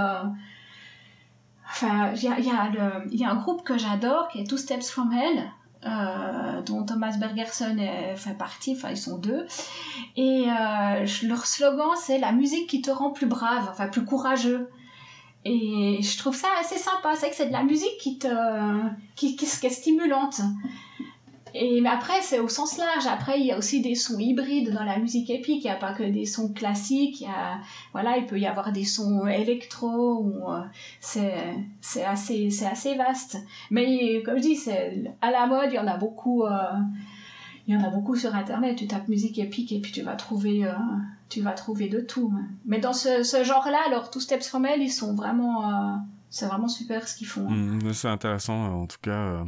enfin 1.70 2.14
il 2.16 2.24
y 2.24 2.30
a, 2.30 2.40
y, 2.40 3.18
y 3.18 3.26
a 3.26 3.30
un 3.30 3.36
groupe 3.36 3.66
que 3.66 3.78
j'adore 3.78 4.30
qui 4.30 4.40
est 4.40 4.46
Two 4.46 4.58
Steps 4.58 4.90
From 4.90 5.12
Hell, 5.12 5.52
dont 6.66 6.86
Thomas 6.86 7.18
Bergerson 7.18 7.76
fait 8.16 8.38
partie, 8.38 8.72
enfin 8.78 8.92
ils 8.92 8.98
sont 8.98 9.18
deux, 9.18 9.46
et 10.16 10.46
leur 11.24 11.46
slogan 11.46 11.90
c'est 11.98 12.20
la 12.20 12.32
musique 12.32 12.70
qui 12.70 12.82
te 12.82 12.90
rend 12.90 13.12
plus 13.12 13.28
brave, 13.28 13.68
enfin 13.70 13.90
plus 13.90 14.06
courageux. 14.06 14.70
Et 15.46 16.00
je 16.02 16.18
trouve 16.18 16.36
ça 16.36 16.48
assez 16.60 16.78
sympa. 16.78 17.16
C'est 17.16 17.30
que 17.30 17.36
c'est 17.36 17.48
de 17.48 17.52
la 17.52 17.64
musique 17.64 17.98
qui 18.00 18.18
te, 18.18 18.28
qui, 19.16 19.36
qui, 19.36 19.46
est 19.46 19.70
stimulante. 19.70 20.42
Et 21.56 21.82
mais 21.82 21.90
après, 21.90 22.22
c'est 22.22 22.40
au 22.40 22.48
sens 22.48 22.78
large. 22.78 23.06
Après, 23.06 23.40
il 23.40 23.46
y 23.46 23.52
a 23.52 23.58
aussi 23.58 23.82
des 23.82 23.94
sons 23.94 24.18
hybrides 24.18 24.74
dans 24.74 24.84
la 24.84 24.98
musique 24.98 25.30
épique. 25.30 25.64
Il 25.64 25.68
n'y 25.68 25.70
a 25.70 25.76
pas 25.76 25.94
que 25.94 26.04
des 26.04 26.26
sons 26.26 26.52
classiques. 26.54 27.22
Il 27.22 27.28
y 27.28 27.30
a, 27.30 27.60
voilà, 27.92 28.18
il 28.18 28.26
peut 28.26 28.40
y 28.40 28.48
avoir 28.48 28.72
des 28.72 28.86
sons 28.86 29.28
électro. 29.28 30.26
Euh, 30.50 30.62
c'est, 31.00 31.56
c'est 31.82 32.06
assez, 32.06 32.50
c'est 32.50 32.66
assez 32.66 32.96
vaste. 32.96 33.38
Mais 33.70 34.24
comme 34.24 34.38
je 34.38 34.42
dis, 34.42 34.60
à 35.22 35.32
la 35.32 35.46
mode. 35.46 35.70
Il 35.72 35.76
y 35.76 35.80
en 35.80 35.88
a 35.88 35.98
beaucoup. 35.98 36.44
euh, 36.46 36.72
il 37.68 37.74
y 37.74 37.78
en 37.78 37.84
a 37.84 37.90
beaucoup 37.90 38.16
sur 38.16 38.36
internet. 38.36 38.78
Tu 38.78 38.88
tapes 38.88 39.08
musique 39.08 39.40
épique 39.40 39.72
et 39.72 39.80
puis 39.80 39.92
tu 39.92 40.02
vas 40.02 40.16
trouver, 40.16 40.66
euh, 40.66 40.74
tu 41.30 41.42
vas 41.42 41.52
trouver 41.52 41.88
de 41.88 42.00
tout. 42.00 42.34
Mais 42.66 42.80
dans 42.80 42.94
ce, 42.94 43.44
genre-là, 43.44 43.80
alors 43.88 44.12
Two 44.12 44.20
Steps 44.20 44.48
From 44.48 44.68
ils 44.78 44.92
sont 44.92 45.16
vraiment, 45.16 45.70
euh, 45.70 45.96
c'est 46.30 46.46
vraiment 46.46 46.68
super 46.68 47.08
ce 47.08 47.16
qu'ils 47.16 47.28
font. 47.28 47.50
Mmh, 47.50 47.94
c'est 47.94 48.10
intéressant 48.10 48.82
en 48.82 48.88
tout 48.88 48.98
cas. 49.02 49.46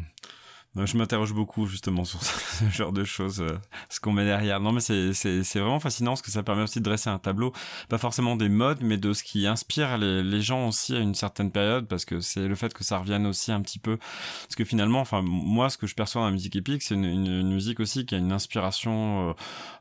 Je 0.75 0.97
m'interroge 0.97 1.33
beaucoup 1.33 1.67
justement 1.67 2.03
sur 2.05 2.21
ce 2.21 2.65
genre 2.69 2.91
de 2.91 3.03
choses, 3.05 3.41
euh, 3.41 3.57
ce 3.89 3.99
qu'on 3.99 4.11
met 4.11 4.25
derrière. 4.25 4.59
Non, 4.59 4.73
mais 4.73 4.81
c'est 4.81 5.43
vraiment 5.55 5.79
fascinant 5.79 6.11
parce 6.11 6.21
que 6.21 6.31
ça 6.31 6.43
permet 6.43 6.63
aussi 6.63 6.79
de 6.79 6.83
dresser 6.83 7.09
un 7.09 7.17
tableau, 7.17 7.53
pas 7.87 7.97
forcément 7.97 8.35
des 8.35 8.49
modes, 8.49 8.79
mais 8.81 8.97
de 8.97 9.13
ce 9.13 9.23
qui 9.23 9.47
inspire 9.47 9.97
les, 9.97 10.21
les 10.21 10.41
gens 10.41 10.67
aussi 10.67 10.95
à 10.95 10.99
une 10.99 11.15
certaine 11.15 11.51
période, 11.51 11.87
parce 11.87 12.03
que 12.03 12.19
c'est 12.19 12.47
le 12.47 12.55
fait 12.55 12.73
que 12.73 12.83
ça 12.83 12.97
revienne 12.97 13.25
aussi 13.25 13.51
un 13.51 13.61
petit 13.61 13.79
peu, 13.79 13.97
parce 13.97 14.55
que 14.55 14.65
finalement, 14.65 14.99
enfin 14.99 15.21
moi, 15.23 15.69
ce 15.69 15.77
que 15.77 15.87
je 15.87 15.95
perçois 15.95 16.21
dans 16.21 16.27
la 16.27 16.33
musique 16.33 16.55
épique, 16.55 16.81
c'est 16.81 16.95
une, 16.95 17.43
musique 17.43 17.79
aussi 17.79 18.05
qui 18.05 18.15
a 18.15 18.17
une 18.17 18.31
inspiration. 18.31 19.29
Euh, 19.29 19.33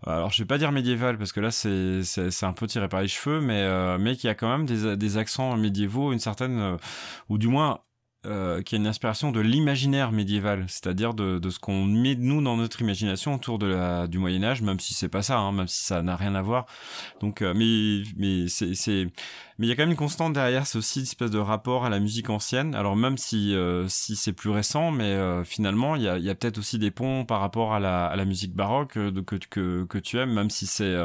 alors, 0.07 0.30
je 0.30 0.42
vais 0.42 0.46
pas 0.46 0.59
dire 0.59 0.70
médiévale 0.70 1.18
parce 1.18 1.33
que 1.33 1.40
là, 1.40 1.50
c'est 1.50 2.44
un 2.44 2.52
peu 2.52 2.66
tiré 2.66 2.88
par 2.88 3.00
les 3.00 3.09
cheveux, 3.09 3.40
mais 3.40 3.62
euh, 3.62 3.98
mais 3.98 4.16
qui 4.16 4.28
a 4.28 4.35
quand 4.35 4.48
même 4.48 4.66
des 4.66 4.96
des 4.96 5.18
accents 5.18 5.57
médiévaux, 5.57 6.12
une 6.12 6.18
certaine, 6.20 6.76
ou 7.28 7.38
du 7.38 7.48
moins 7.48 7.80
euh, 8.26 8.62
qui 8.62 8.74
a 8.74 8.78
une 8.78 8.87
inspiration 8.87 9.32
de 9.32 9.40
l'imaginaire 9.40 10.12
médiéval, 10.12 10.64
c'est-à-dire 10.68 11.14
de, 11.14 11.38
de, 11.38 11.50
ce 11.50 11.58
qu'on 11.58 11.84
met 11.84 12.14
nous 12.14 12.42
dans 12.42 12.56
notre 12.56 12.80
imagination 12.80 13.34
autour 13.34 13.58
de 13.58 13.66
la, 13.66 14.06
du 14.06 14.18
Moyen 14.18 14.42
Âge, 14.44 14.62
même 14.62 14.80
si 14.80 14.94
c'est 14.94 15.08
pas 15.08 15.22
ça, 15.22 15.38
hein, 15.38 15.52
même 15.52 15.68
si 15.68 15.84
ça 15.84 16.02
n'a 16.02 16.16
rien 16.16 16.34
à 16.34 16.42
voir. 16.42 16.66
Donc, 17.20 17.42
euh, 17.42 17.54
mais 17.54 18.04
mais 18.16 18.48
c'est 18.48 19.08
mais 19.59 19.67
il 19.67 19.71
y 19.71 19.73
a 19.73 19.77
quand 19.77 19.83
même 19.83 19.90
une 19.90 19.97
constante 19.97 20.33
derrière, 20.33 20.67
c'est 20.67 20.79
aussi 20.79 21.01
une 21.01 21.05
espèce 21.05 21.31
de 21.31 21.38
rapport 21.38 21.85
à 21.85 21.90
la 21.90 22.01
musique 22.01 22.31
ancienne. 22.31 22.75
Alors 22.75 22.97
même 22.97 23.19
si 23.19 23.55
euh, 23.55 23.87
si 23.88 24.17
c'est 24.17 24.33
plus 24.33 24.51
récent, 24.51 24.90
mais 24.90 25.05
euh, 25.05 25.45
finalement 25.45 25.97
il 25.97 26.03
y 26.03 26.09
a, 26.09 26.19
y 26.19 26.31
a 26.31 26.35
peut-être 26.35 26.59
aussi 26.59 26.79
des 26.79 26.90
ponts 26.90 27.25
par 27.25 27.40
rapport 27.40 27.75
à 27.75 27.81
la, 27.81 28.07
à 28.07 28.17
la 28.17 28.25
musique 28.25 28.55
baroque 28.55 28.97
euh, 28.97 29.23
que, 29.23 29.37
que 29.37 29.85
que 29.85 29.99
tu 29.99 30.19
aimes, 30.19 30.33
même 30.33 30.51
si 30.51 30.67
c'est 30.67 30.97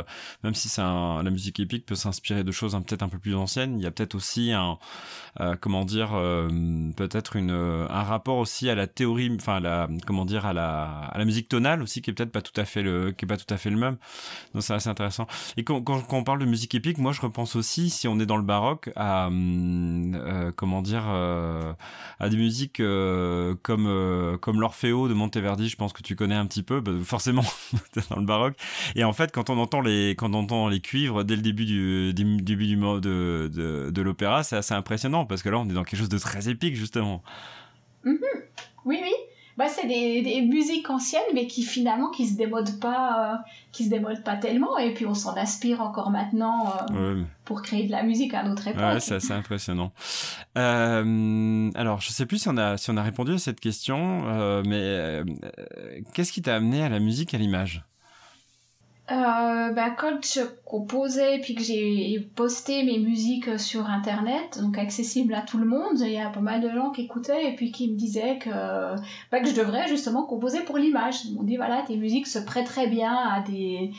même 0.44 0.56
si 0.56 0.70
c'est 0.70 0.82
la 0.82 1.30
musique 1.30 1.60
épique 1.60 1.86
peut 1.86 1.96
s'inspirer 1.96 2.44
de 2.44 2.52
choses 2.52 2.74
peut-être 2.88 3.04
un 3.04 3.10
peu 3.10 3.20
plus 3.20 3.36
anciennes. 3.36 3.78
Il 3.80 3.84
y 3.84 3.88
a 3.88 3.92
peut-être 3.92 4.16
aussi 4.16 4.52
un 4.52 4.78
comment 5.62 5.86
dire 5.86 6.10
peut-être 6.96 7.36
une 7.36 7.52
un 7.52 8.04
rapport 8.04 8.38
aussi 8.38 8.70
à 8.70 8.76
la 8.76 8.88
théorie, 8.88 9.32
enfin 9.36 9.60
la 9.60 9.88
comment 10.06 10.26
dire 10.26 10.46
à 10.46 10.54
la 10.54 10.86
à 10.86 11.18
la 11.18 11.26
musique 11.26 11.50
tonale 11.50 11.82
aussi 11.82 12.02
qui 12.02 12.10
est 12.10 12.14
peut-être 12.14 12.32
pas 12.32 12.42
tout 12.42 12.60
à 12.60 12.66
fait 12.66 12.82
le 12.82 13.12
qui 13.12 13.26
est 13.26 13.28
pas 13.28 13.38
tout 13.38 13.54
à 13.54 13.58
fait 13.58 13.70
le 13.70 13.78
même. 13.78 13.98
Donc 14.54 14.64
c'est 14.64 14.74
assez 14.74 14.90
intéressant. 14.90 15.28
Et 15.58 15.64
quand, 15.64 15.82
quand, 15.82 16.02
quand 16.02 16.18
on 16.18 16.24
parle 16.24 16.40
de 16.40 16.46
musique 16.46 16.76
épique, 16.76 16.98
moi 16.98 17.12
je 17.12 17.22
repense 17.22 17.56
aussi 17.56 17.90
si 17.90 18.08
on 18.08 18.20
est 18.20 18.26
dans 18.26 18.38
le 18.40 18.44
baroque 18.46 18.90
à 18.96 19.28
hum, 19.28 20.16
euh, 20.16 20.52
comment 20.56 20.82
dire 20.82 21.06
euh, 21.08 21.74
à 22.20 22.30
des 22.30 22.38
musiques 22.38 22.80
euh, 22.80 23.56
comme 23.62 24.38
comme 24.42 24.60
l'Orfeo 24.60 25.08
de 25.08 25.14
Monteverdi 25.14 25.70
je 25.70 25.76
pense 25.76 25.94
que 25.94 26.02
tu 26.02 26.16
connais 26.16 26.36
un 26.36 26.46
petit 26.46 26.64
peu 26.64 26.82
bah, 26.82 26.92
forcément 27.04 27.44
dans 28.10 28.18
le 28.18 28.26
baroque. 28.26 28.56
Et 28.96 29.04
en 29.04 29.14
fait 29.14 29.32
quand 29.32 29.50
on 29.50 29.58
entend 29.60 29.82
les 29.82 30.12
quand 30.12 30.34
on 30.34 30.40
entend 30.40 30.68
les 30.68 30.82
cuivres 30.82 31.24
dès 31.24 31.36
le 31.36 31.42
début 31.42 31.66
du, 31.66 32.14
début 32.14 32.68
du 32.68 32.76
de, 32.76 33.92
de 33.92 34.02
l'opéra 34.02 34.44
c'est 34.44 34.58
assez 34.58 34.74
impressionnant 34.74 35.26
parce 35.26 35.44
que 35.44 35.50
là 35.50 35.60
on 35.60 35.70
est 35.70 35.74
dans 35.74 35.84
quelque 35.84 36.00
chose 36.00 36.10
de 36.10 36.18
très 36.18 36.50
épique 36.50 36.76
justement. 36.76 37.22
Mm-hmm. 38.06 38.44
oui 38.86 39.00
oui 39.02 39.14
bah, 39.60 39.68
c'est 39.68 39.88
des, 39.88 40.22
des, 40.22 40.42
musiques 40.42 40.90
anciennes, 40.90 41.22
mais 41.34 41.46
qui 41.46 41.64
finalement 41.64 42.10
qui 42.12 42.26
se 42.26 42.38
démodent 42.38 42.80
pas, 42.80 43.34
euh, 43.34 43.38
qui 43.74 43.84
se 43.84 43.90
démodent 43.90 44.24
pas 44.24 44.38
tellement, 44.38 44.78
et 44.78 44.94
puis 44.94 45.06
on 45.06 45.14
s'en 45.14 45.36
inspire 45.36 45.82
encore 45.82 46.12
maintenant 46.12 46.74
euh, 46.94 47.22
pour 47.44 47.62
créer 47.62 47.86
de 47.86 47.92
la 47.92 48.04
musique 48.04 48.34
à 48.34 48.44
notre 48.44 48.70
époque. 48.70 48.82
Ouais, 48.82 49.02
c'est 49.02 49.16
assez 49.16 49.34
impressionnant. 49.34 49.92
Euh, 50.58 51.70
alors, 51.76 52.00
je 52.00 52.10
sais 52.10 52.26
plus 52.26 52.38
si 52.38 52.48
on 52.48 52.56
a 52.56 52.78
si 52.78 52.90
on 52.90 52.96
a 52.96 53.04
répondu 53.04 53.34
à 53.34 53.38
cette 53.38 53.60
question, 53.60 54.24
mais 54.66 55.24
qu'est-ce 56.14 56.32
qui 56.32 56.42
t'a 56.42 56.56
amené 56.56 56.82
à 56.82 56.88
la 56.88 57.00
musique, 57.00 57.34
à 57.34 57.38
l'image? 57.38 57.84
Euh, 59.12 59.72
bah, 59.72 59.90
quand 59.98 60.24
je 60.24 60.42
composais 60.66 61.40
puis 61.40 61.56
que 61.56 61.64
j'ai 61.64 62.20
posté 62.36 62.84
mes 62.84 63.00
musiques 63.00 63.60
sur 63.60 63.90
internet, 63.90 64.60
donc 64.62 64.78
accessible 64.78 65.34
à 65.34 65.42
tout 65.42 65.58
le 65.58 65.66
monde, 65.66 66.00
il 66.00 66.12
y 66.12 66.20
a 66.20 66.30
pas 66.30 66.42
mal 66.42 66.62
de 66.62 66.70
gens 66.70 66.92
qui 66.92 67.02
écoutaient 67.02 67.52
et 67.52 67.56
puis 67.56 67.72
qui 67.72 67.90
me 67.92 67.98
disaient 67.98 68.38
que, 68.38 68.50
bah, 69.32 69.40
que 69.40 69.48
je 69.48 69.56
devrais 69.56 69.88
justement 69.88 70.26
composer 70.26 70.62
pour 70.62 70.78
l'image. 70.78 71.26
Ils 71.26 71.34
m'ont 71.34 71.44
dit 71.44 71.58
voilà, 71.58 71.82
tes 71.82 71.98
musiques 71.98 72.28
se 72.28 72.40
prêteraient 72.40 72.88
bien 72.88 73.16
à 73.16 73.42
des, 73.42 73.92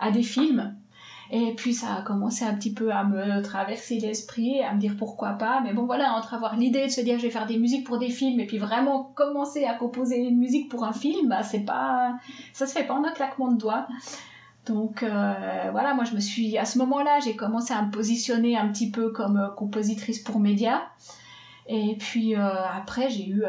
à 0.00 0.12
des 0.12 0.22
films. 0.22 0.74
Et 1.32 1.54
puis 1.54 1.72
ça 1.72 1.94
a 1.94 2.02
commencé 2.02 2.44
un 2.44 2.54
petit 2.54 2.74
peu 2.74 2.92
à 2.92 3.04
me 3.04 3.40
traverser 3.42 3.98
l'esprit, 3.98 4.62
à 4.62 4.74
me 4.74 4.78
dire 4.78 4.94
pourquoi 4.98 5.30
pas. 5.30 5.60
Mais 5.64 5.72
bon 5.72 5.86
voilà, 5.86 6.12
entre 6.12 6.34
avoir 6.34 6.56
l'idée 6.56 6.86
de 6.86 6.90
se 6.92 7.00
dire 7.00 7.18
je 7.18 7.24
vais 7.24 7.30
faire 7.30 7.46
des 7.46 7.58
musiques 7.58 7.86
pour 7.86 7.98
des 7.98 8.10
films 8.10 8.38
et 8.38 8.46
puis 8.46 8.58
vraiment 8.58 9.10
commencer 9.14 9.64
à 9.64 9.74
composer 9.74 10.18
une 10.18 10.38
musique 10.38 10.68
pour 10.68 10.84
un 10.84 10.92
film, 10.92 11.30
bah 11.30 11.42
c'est 11.42 11.64
pas, 11.64 12.14
ça 12.52 12.66
se 12.66 12.74
fait 12.74 12.84
pas 12.84 12.94
en 12.94 13.02
un 13.02 13.12
claquement 13.12 13.50
de 13.50 13.56
doigts. 13.56 13.88
Donc 14.66 15.02
euh, 15.02 15.68
voilà, 15.72 15.94
moi 15.94 16.04
je 16.04 16.14
me 16.14 16.20
suis 16.20 16.56
à 16.56 16.64
ce 16.64 16.78
moment-là, 16.78 17.18
j'ai 17.20 17.34
commencé 17.34 17.74
à 17.74 17.82
me 17.82 17.90
positionner 17.90 18.56
un 18.56 18.68
petit 18.68 18.90
peu 18.90 19.10
comme 19.10 19.36
euh, 19.36 19.48
compositrice 19.48 20.20
pour 20.20 20.38
médias. 20.38 20.82
Et 21.66 21.96
puis 21.98 22.36
euh, 22.36 22.66
après, 22.66 23.08
j'ai 23.10 23.28
eu, 23.28 23.44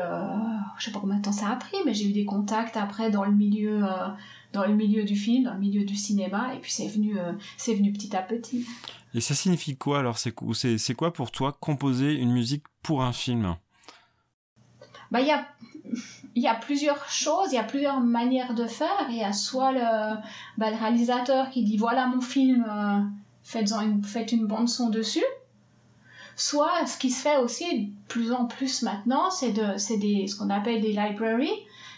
je 0.78 0.86
sais 0.86 0.92
pas 0.92 1.00
combien 1.00 1.18
de 1.18 1.22
temps 1.24 1.32
ça 1.32 1.50
a 1.50 1.56
pris, 1.56 1.78
mais 1.86 1.94
j'ai 1.94 2.10
eu 2.10 2.14
des 2.14 2.26
contacts 2.26 2.78
après 2.78 3.10
dans 3.10 3.26
le 3.26 3.32
milieu, 3.32 3.82
dans 4.54 4.66
le 4.66 4.76
milieu 4.76 5.04
du 5.04 5.16
film, 5.16 5.46
dans 5.46 5.54
le 5.54 5.60
milieu 5.60 5.84
du 5.84 5.96
cinéma, 5.96 6.54
et 6.54 6.60
puis 6.60 6.72
c'est 6.72 6.88
venu, 6.88 7.18
c'est 7.58 7.74
venu 7.74 7.92
petit 7.92 8.16
à 8.16 8.22
petit. 8.22 8.68
Et 9.16 9.20
ça 9.20 9.34
signifie 9.34 9.76
quoi 9.76 10.00
alors 10.00 10.20
C'est 10.20 10.34
c'est 10.78 10.94
quoi 10.94 11.12
pour 11.12 11.32
toi 11.32 11.58
composer 11.60 12.14
une 12.14 12.32
musique 12.32 12.64
pour 12.84 13.02
un 13.02 13.14
film? 13.14 13.56
Bah 15.10 15.20
il 15.20 15.28
y 15.28 15.32
a 15.32 15.48
il 16.36 16.44
y 16.44 16.48
a 16.48 16.56
plusieurs 16.56 17.10
choses, 17.10 17.52
il 17.52 17.56
y 17.56 17.60
a 17.60 17.64
plusieurs 17.64 18.00
manières 18.00 18.54
de 18.56 18.66
faire. 18.66 19.08
Il 19.10 19.18
y 19.18 19.24
a 19.24 19.34
soit 19.34 19.72
le, 19.72 20.16
bah, 20.58 20.72
le 20.72 20.78
réalisateur 20.78 21.50
qui 21.50 21.64
dit 21.64 21.78
voilà 21.78 22.08
mon 22.08 22.22
film, 22.22 22.66
euh, 22.68 23.00
faites, 23.44 23.72
une, 23.72 24.04
faites 24.04 24.32
une 24.32 24.48
bande 24.48 24.70
son 24.70 24.90
dessus. 24.90 25.26
Soit 26.36 26.88
ce 26.88 26.98
qui 26.98 27.12
se 27.12 27.22
fait 27.22 27.38
aussi 27.38 27.80
de 27.80 27.92
plus 28.08 28.32
en 28.32 28.46
plus 28.46 28.82
maintenant, 28.82 29.30
c'est 29.30 29.52
de, 29.52 29.78
ce 29.78 30.36
qu'on 30.36 30.50
appelle 30.50 30.82
des 30.82 30.94
libraries. 30.94 31.54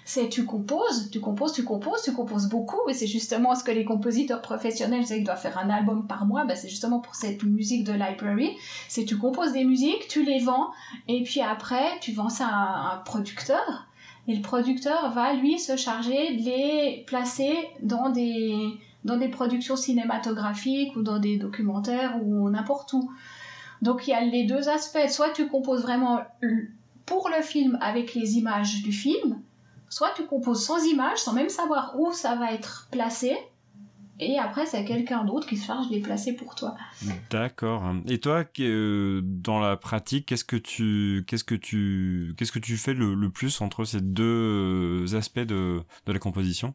C'est 0.07 0.29
tu 0.29 0.45
composes, 0.45 1.09
tu 1.09 1.19
composes, 1.19 1.53
tu 1.53 1.63
composes, 1.63 2.03
tu 2.03 2.13
composes 2.13 2.47
beaucoup, 2.47 2.89
et 2.89 2.93
c'est 2.93 3.07
justement 3.07 3.55
ce 3.55 3.63
que 3.63 3.71
les 3.71 3.85
compositeurs 3.85 4.41
professionnels, 4.41 5.07
c'est 5.07 5.15
qu'ils 5.15 5.23
doivent 5.23 5.41
faire 5.41 5.57
un 5.57 5.69
album 5.71 6.05
par 6.05 6.27
mois, 6.27 6.45
ben 6.45 6.55
c'est 6.55 6.69
justement 6.69 6.99
pour 6.99 7.15
cette 7.15 7.41
musique 7.41 7.83
de 7.85 7.93
library. 7.93 8.55
C'est 8.87 9.05
tu 9.05 9.17
composes 9.17 9.53
des 9.53 9.63
musiques, 9.63 10.07
tu 10.07 10.23
les 10.23 10.39
vends, 10.39 10.69
et 11.07 11.23
puis 11.23 11.41
après 11.41 11.99
tu 12.01 12.11
vends 12.11 12.29
ça 12.29 12.45
à 12.45 12.93
un 12.93 12.97
producteur, 12.97 13.87
et 14.27 14.35
le 14.35 14.41
producteur 14.41 15.11
va 15.11 15.33
lui 15.33 15.59
se 15.59 15.77
charger 15.77 16.35
de 16.35 16.43
les 16.43 17.03
placer 17.05 17.53
dans 17.81 18.09
des, 18.09 18.55
dans 19.03 19.17
des 19.17 19.27
productions 19.27 19.75
cinématographiques 19.75 20.95
ou 20.95 21.03
dans 21.03 21.19
des 21.19 21.37
documentaires 21.37 22.19
ou 22.23 22.49
n'importe 22.49 22.93
où. 22.93 23.11
Donc 23.81 24.07
il 24.07 24.11
y 24.11 24.13
a 24.13 24.21
les 24.21 24.45
deux 24.45 24.67
aspects. 24.67 25.07
Soit 25.09 25.29
tu 25.29 25.47
composes 25.47 25.83
vraiment 25.83 26.21
pour 27.05 27.29
le 27.29 27.43
film 27.43 27.77
avec 27.81 28.15
les 28.15 28.37
images 28.37 28.81
du 28.81 28.91
film, 28.91 29.41
soit 29.89 30.11
tu 30.15 30.25
composes 30.25 30.65
sans 30.65 30.83
images, 30.85 31.19
sans 31.19 31.33
même 31.33 31.49
savoir 31.49 31.95
où 31.99 32.11
ça 32.11 32.35
va 32.35 32.51
être 32.51 32.87
placé, 32.91 33.37
et 34.19 34.39
après, 34.39 34.65
c'est 34.65 34.85
quelqu'un 34.85 35.25
d'autre 35.25 35.45
qui 35.45 35.57
se 35.57 35.65
charge 35.65 35.89
de 35.89 35.95
les 35.95 35.99
placer 35.99 36.33
pour 36.33 36.55
toi. 36.55 36.75
D'accord. 37.29 37.83
Et 38.07 38.19
toi, 38.19 38.45
euh, 38.61 39.21
dans 39.23 39.59
la 39.59 39.75
pratique, 39.75 40.27
qu'est-ce 40.27 40.45
que 40.45 40.55
tu, 40.55 41.25
qu'est-ce 41.27 41.43
que 41.43 41.55
tu, 41.55 42.33
qu'est-ce 42.37 42.53
que 42.53 42.59
tu 42.59 42.77
fais 42.77 42.93
le, 42.93 43.29
plus 43.29 43.59
entre 43.59 43.83
ces 43.83 43.99
deux 43.99 44.23
euh, 44.23 45.17
aspects 45.17 45.39
de, 45.39 45.81
de 46.05 46.13
la 46.13 46.19
composition? 46.19 46.73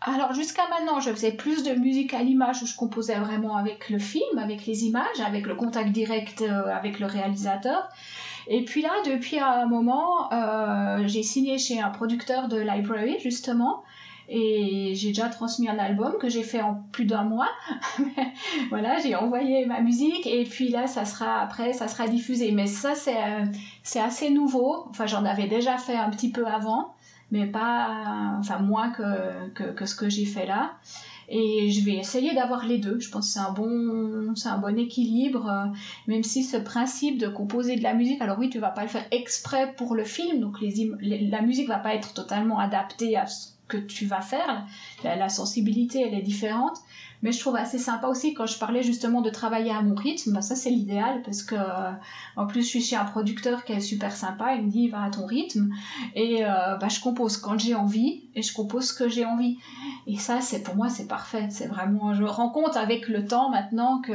Alors 0.00 0.32
jusqu'à 0.32 0.66
maintenant, 0.70 0.98
je 1.00 1.10
faisais 1.10 1.32
plus 1.32 1.62
de 1.62 1.72
musique 1.72 2.14
à 2.14 2.22
l'image 2.22 2.62
où 2.62 2.66
je 2.66 2.74
composais 2.74 3.18
vraiment 3.18 3.58
avec 3.58 3.90
le 3.90 3.98
film, 3.98 4.38
avec 4.38 4.64
les 4.64 4.84
images, 4.84 5.20
avec 5.22 5.46
le 5.46 5.54
contact 5.54 5.90
direct 5.90 6.40
euh, 6.40 6.74
avec 6.74 7.00
le 7.00 7.06
réalisateur. 7.06 7.86
Et 8.48 8.64
puis 8.64 8.80
là, 8.80 8.92
depuis 9.04 9.38
un 9.38 9.66
moment, 9.66 10.30
j'ai 11.06 11.22
signé 11.22 11.58
chez 11.58 11.78
un 11.78 11.90
producteur 11.90 12.48
de 12.48 12.58
library 12.58 13.18
justement 13.20 13.84
et 14.32 14.94
j'ai 14.94 15.08
déjà 15.08 15.28
transmis 15.28 15.68
un 15.68 15.78
album 15.78 16.14
que 16.20 16.28
j'ai 16.28 16.44
fait 16.44 16.62
en 16.62 16.84
plus 16.92 17.04
d'un 17.04 17.24
mois. 17.24 17.48
voilà, 18.70 18.96
j'ai 19.00 19.16
envoyé 19.16 19.66
ma 19.66 19.80
musique 19.80 20.24
et 20.24 20.44
puis 20.44 20.68
là, 20.68 20.86
ça 20.86 21.04
sera 21.04 21.40
après, 21.40 21.72
ça 21.72 21.88
sera 21.88 22.06
diffusé. 22.06 22.52
Mais 22.52 22.68
ça, 22.68 22.94
c'est 22.94 23.16
euh, 23.16 24.00
assez 24.00 24.30
nouveau. 24.30 24.86
Enfin, 24.88 25.06
j'en 25.06 25.24
avais 25.24 25.48
déjà 25.48 25.78
fait 25.78 25.96
un 25.96 26.10
petit 26.10 26.30
peu 26.30 26.46
avant, 26.46 26.94
mais 27.32 27.46
pas, 27.46 28.36
enfin 28.38 28.60
moins 28.60 28.90
que, 28.90 29.48
que, 29.72 29.84
ce 29.84 29.96
que 29.96 30.08
j'ai 30.08 30.26
fait 30.26 30.46
là. 30.46 30.74
Et 31.28 31.68
je 31.70 31.84
vais 31.84 31.96
essayer 31.96 32.32
d'avoir 32.32 32.64
les 32.64 32.78
deux. 32.78 33.00
Je 33.00 33.10
pense 33.10 33.26
que 33.26 33.32
c'est 33.32 33.40
un 33.40 33.50
bon, 33.50 34.32
un 34.44 34.58
bon 34.58 34.78
équilibre, 34.78 35.48
euh, 35.50 35.76
même 36.06 36.22
si 36.22 36.44
ce 36.44 36.56
principe 36.56 37.18
de 37.18 37.26
composer 37.26 37.74
de 37.74 37.82
la 37.82 37.94
musique, 37.94 38.22
alors 38.22 38.38
oui, 38.38 38.48
tu 38.48 38.60
vas 38.60 38.70
pas 38.70 38.82
le 38.82 38.88
faire 38.88 39.06
exprès 39.10 39.74
pour 39.76 39.96
le 39.96 40.04
film, 40.04 40.38
donc 40.38 40.58
la 40.60 41.42
musique 41.42 41.66
va 41.66 41.78
pas 41.78 41.96
être 41.96 42.14
totalement 42.14 42.60
adaptée 42.60 43.16
à 43.16 43.26
que 43.70 43.76
tu 43.76 44.06
vas 44.06 44.20
faire. 44.20 44.66
La, 45.04 45.28
sensibilité, 45.28 46.02
elle 46.02 46.14
est 46.14 46.22
différente. 46.22 46.78
Mais 47.22 47.32
je 47.32 47.40
trouve 47.40 47.56
assez 47.56 47.78
sympa 47.78 48.06
aussi 48.06 48.32
quand 48.32 48.46
je 48.46 48.58
parlais 48.58 48.82
justement 48.82 49.20
de 49.20 49.28
travailler 49.28 49.70
à 49.70 49.82
mon 49.82 49.94
rythme. 49.94 50.32
Bah, 50.32 50.40
ça, 50.40 50.56
c'est 50.56 50.70
l'idéal 50.70 51.20
parce 51.22 51.42
que, 51.42 51.54
en 52.36 52.46
plus, 52.46 52.62
je 52.62 52.66
suis 52.66 52.82
chez 52.82 52.96
un 52.96 53.04
producteur 53.04 53.64
qui 53.64 53.72
est 53.72 53.80
super 53.80 54.16
sympa. 54.16 54.54
Il 54.54 54.66
me 54.66 54.70
dit, 54.70 54.88
va 54.88 55.02
à 55.02 55.10
ton 55.10 55.26
rythme. 55.26 55.70
Et 56.14 56.44
euh, 56.44 56.76
bah, 56.76 56.88
je 56.88 57.00
compose 57.00 57.36
quand 57.36 57.58
j'ai 57.58 57.74
envie 57.74 58.24
et 58.34 58.42
je 58.42 58.54
compose 58.54 58.88
ce 58.88 58.94
que 58.94 59.08
j'ai 59.08 59.26
envie. 59.26 59.58
Et 60.06 60.16
ça, 60.16 60.40
c'est 60.40 60.62
pour 60.62 60.76
moi, 60.76 60.88
c'est 60.88 61.06
parfait. 61.06 61.48
C'est 61.50 61.66
vraiment, 61.66 62.14
je 62.14 62.22
me 62.22 62.28
rends 62.28 62.50
compte 62.50 62.76
avec 62.76 63.08
le 63.08 63.26
temps 63.26 63.50
maintenant 63.50 64.00
que 64.00 64.12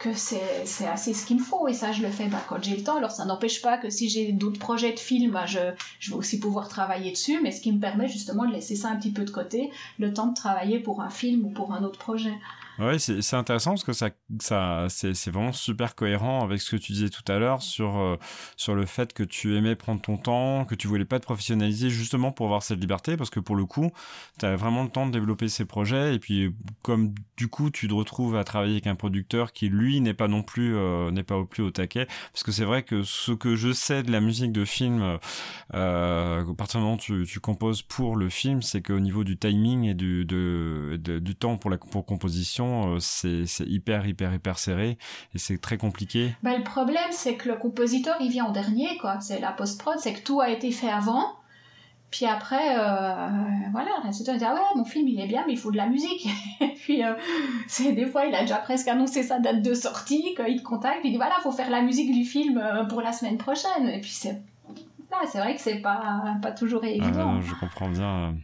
que 0.00 0.14
c'est 0.14 0.86
assez 0.86 1.12
ce 1.12 1.26
qu'il 1.26 1.36
me 1.36 1.42
faut 1.42 1.68
et 1.68 1.74
ça 1.74 1.92
je 1.92 2.02
le 2.02 2.08
fais 2.08 2.26
bah, 2.26 2.42
quand 2.48 2.62
j'ai 2.62 2.74
le 2.74 2.82
temps. 2.82 2.96
Alors 2.96 3.10
ça 3.10 3.26
n'empêche 3.26 3.60
pas 3.60 3.76
que 3.76 3.90
si 3.90 4.08
j'ai 4.08 4.32
d'autres 4.32 4.58
projets 4.58 4.92
de 4.92 4.98
films 4.98 5.30
bah, 5.30 5.44
je, 5.46 5.58
je 6.00 6.10
vais 6.10 6.16
aussi 6.16 6.40
pouvoir 6.40 6.68
travailler 6.68 7.10
dessus 7.12 7.38
mais 7.42 7.52
ce 7.52 7.60
qui 7.60 7.70
me 7.70 7.78
permet 7.78 8.08
justement 8.08 8.46
de 8.46 8.52
laisser 8.52 8.76
ça 8.76 8.88
un 8.88 8.96
petit 8.96 9.12
peu 9.12 9.24
de 9.24 9.30
côté 9.30 9.70
le 9.98 10.12
temps 10.14 10.28
de 10.28 10.34
travailler 10.34 10.80
pour 10.80 11.02
un 11.02 11.10
film 11.10 11.44
ou 11.44 11.50
pour 11.50 11.74
un 11.74 11.84
autre 11.84 11.98
projet 11.98 12.32
oui, 12.80 13.00
c'est 13.00 13.36
intéressant 13.36 13.72
parce 13.72 13.84
que 13.84 13.92
ça, 13.92 14.10
ça, 14.40 14.86
c'est 14.88 15.30
vraiment 15.30 15.52
super 15.52 15.94
cohérent 15.94 16.42
avec 16.42 16.60
ce 16.60 16.70
que 16.70 16.76
tu 16.76 16.92
disais 16.92 17.08
tout 17.08 17.30
à 17.30 17.38
l'heure 17.38 17.62
sur, 17.62 17.98
euh, 17.98 18.16
sur 18.56 18.74
le 18.74 18.86
fait 18.86 19.12
que 19.12 19.22
tu 19.22 19.56
aimais 19.56 19.76
prendre 19.76 20.00
ton 20.00 20.16
temps, 20.16 20.64
que 20.64 20.74
tu 20.74 20.88
voulais 20.88 21.04
pas 21.04 21.18
te 21.18 21.24
professionnaliser 21.24 21.90
justement 21.90 22.32
pour 22.32 22.46
avoir 22.46 22.62
cette 22.62 22.80
liberté 22.80 23.16
parce 23.16 23.30
que 23.30 23.40
pour 23.40 23.56
le 23.56 23.64
coup, 23.64 23.90
tu 24.38 24.46
as 24.46 24.56
vraiment 24.56 24.82
le 24.82 24.88
temps 24.88 25.06
de 25.06 25.12
développer 25.12 25.48
ces 25.48 25.64
projets 25.64 26.14
et 26.14 26.18
puis 26.18 26.54
comme 26.82 27.14
du 27.36 27.48
coup 27.48 27.70
tu 27.70 27.88
te 27.88 27.94
retrouves 27.94 28.36
à 28.36 28.44
travailler 28.44 28.74
avec 28.74 28.86
un 28.86 28.94
producteur 28.94 29.52
qui 29.52 29.68
lui 29.68 30.00
n'est 30.00 30.14
pas 30.14 30.28
non 30.28 30.42
plus 30.42 30.76
euh, 30.76 31.10
n'est 31.10 31.22
pas 31.22 31.36
au 31.36 31.44
plus 31.44 31.62
au 31.62 31.70
taquet 31.70 32.06
parce 32.32 32.42
que 32.42 32.52
c'est 32.52 32.64
vrai 32.64 32.82
que 32.82 33.02
ce 33.02 33.32
que 33.32 33.56
je 33.56 33.72
sais 33.72 34.02
de 34.02 34.12
la 34.12 34.20
musique 34.20 34.52
de 34.52 34.64
film 34.64 35.18
euh, 35.74 36.42
à 36.42 36.54
partir 36.54 36.80
du 36.80 36.84
moment 36.84 36.96
où 36.96 36.98
tu, 36.98 37.26
tu 37.26 37.40
composes 37.40 37.82
pour 37.82 38.16
le 38.16 38.28
film, 38.28 38.62
c'est 38.62 38.82
qu'au 38.82 39.00
niveau 39.00 39.24
du 39.24 39.36
timing 39.36 39.84
et 39.84 39.94
du, 39.94 40.24
de, 40.24 40.98
du 40.98 41.34
temps 41.34 41.56
pour 41.56 41.70
la 41.70 41.78
pour 41.78 42.04
composition 42.04 42.69
euh, 42.94 42.98
c'est 43.00 43.44
hyper, 43.66 44.06
hyper, 44.06 44.32
hyper 44.34 44.58
serré 44.58 44.98
et 45.34 45.38
c'est 45.38 45.58
très 45.58 45.76
compliqué. 45.76 46.34
Bah, 46.42 46.56
le 46.56 46.64
problème, 46.64 47.10
c'est 47.10 47.34
que 47.34 47.48
le 47.48 47.56
compositeur, 47.56 48.16
il 48.20 48.30
vient 48.30 48.46
en 48.46 48.52
dernier, 48.52 48.96
quoi. 48.98 49.20
C'est 49.20 49.40
la 49.40 49.52
post-prod, 49.52 49.98
c'est 49.98 50.14
que 50.14 50.22
tout 50.22 50.40
a 50.40 50.50
été 50.50 50.70
fait 50.70 50.90
avant. 50.90 51.36
Puis 52.10 52.26
après, 52.26 52.76
euh, 52.76 53.28
voilà, 53.70 53.90
le 53.96 54.02
réalisateur 54.02 54.36
dit 54.36 54.44
Ah 54.44 54.54
ouais, 54.54 54.60
mon 54.74 54.84
film 54.84 55.06
il 55.06 55.20
est 55.20 55.28
bien, 55.28 55.44
mais 55.46 55.52
il 55.52 55.58
faut 55.58 55.70
de 55.70 55.76
la 55.76 55.86
musique. 55.86 56.26
et 56.60 56.74
puis, 56.74 57.04
euh, 57.04 57.14
c'est 57.68 57.92
des 57.92 58.06
fois, 58.06 58.26
il 58.26 58.34
a 58.34 58.40
déjà 58.40 58.56
presque 58.56 58.88
annoncé 58.88 59.22
sa 59.22 59.38
date 59.38 59.62
de 59.62 59.74
sortie, 59.74 60.34
qu'il 60.34 60.60
te 60.60 60.64
contacte, 60.64 61.00
il 61.04 61.12
dit 61.12 61.16
Voilà, 61.16 61.36
faut 61.42 61.52
faire 61.52 61.70
la 61.70 61.82
musique 61.82 62.12
du 62.12 62.24
film 62.24 62.60
pour 62.88 63.00
la 63.00 63.12
semaine 63.12 63.38
prochaine. 63.38 63.88
Et 63.88 64.00
puis, 64.00 64.10
c'est 64.10 64.40
c'est 65.30 65.38
vrai 65.38 65.54
que 65.54 65.60
c'est 65.60 65.80
pas, 65.80 66.36
pas 66.40 66.52
toujours 66.52 66.84
évident. 66.84 67.36
Ah, 67.36 67.40
je 67.42 67.54
comprends 67.54 67.88
bien. 67.88 68.34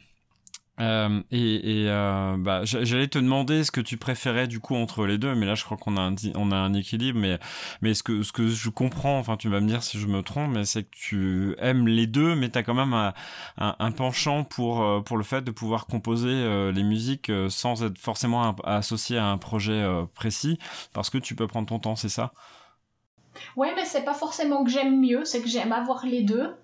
Euh, 0.79 1.23
et, 1.31 1.87
euh, 1.89 2.37
bah, 2.39 2.65
j'allais 2.65 3.09
te 3.09 3.19
demander 3.19 3.65
ce 3.65 3.71
que 3.71 3.81
tu 3.81 3.97
préférais 3.97 4.47
du 4.47 4.61
coup 4.61 4.75
entre 4.75 5.07
les 5.07 5.17
deux, 5.17 5.35
mais 5.35 5.47
là 5.47 5.55
je 5.55 5.65
crois 5.65 5.77
qu'on 5.79 5.97
a 5.97 6.01
un 6.01 6.15
on 6.35 6.53
a 6.53 6.57
un 6.57 6.75
équilibre. 6.75 7.19
Mais 7.19 7.39
mais 7.81 7.95
ce 7.95 8.03
que 8.03 8.23
ce 8.23 8.33
que 8.33 8.49
je 8.49 8.69
comprends, 8.69 9.19
enfin 9.19 9.37
tu 9.37 9.49
vas 9.49 9.61
me 9.61 9.69
dire 9.69 9.83
si 9.83 9.99
je 9.99 10.07
me 10.07 10.23
trompe, 10.23 10.53
mais 10.53 10.65
c'est 10.65 10.85
que 10.85 10.95
tu 10.95 11.55
aimes 11.59 11.87
les 11.89 12.07
deux, 12.07 12.35
mais 12.35 12.51
tu 12.51 12.59
as 12.59 12.63
quand 12.63 12.75
même 12.75 13.13
un, 13.59 13.91
penchant 13.93 14.45
pour 14.45 14.83
euh, 14.83 15.01
pour 15.01 15.17
le 15.17 15.25
fait 15.25 15.43
de 15.43 15.51
pouvoir 15.51 15.87
composer 15.87 16.27
les 16.73 16.83
musiques 16.83 17.31
sans 17.49 17.83
être 17.83 17.99
forcément 17.99 18.55
associé 18.65 19.19
à 19.19 19.27
un 19.27 19.39
projet 19.39 19.85
précis, 20.15 20.59
parce 20.93 21.11
que 21.11 21.19
tu 21.19 21.35
peux 21.35 21.47
prendre 21.47 21.69
ton 21.69 21.79
temps, 21.79 21.97
c'est 21.97 22.09
ça? 22.09 22.33
Ouais, 23.57 23.73
mais 23.75 23.85
c'est 23.85 24.05
pas 24.05 24.15
forcément 24.15 24.65
que 24.65 24.71
j'aime 24.71 25.01
mieux, 25.01 25.25
c'est 25.25 25.43
que 25.43 25.49
j'aime 25.49 25.73
avoir 25.73 26.05
les 26.05 26.23
deux. 26.23 26.55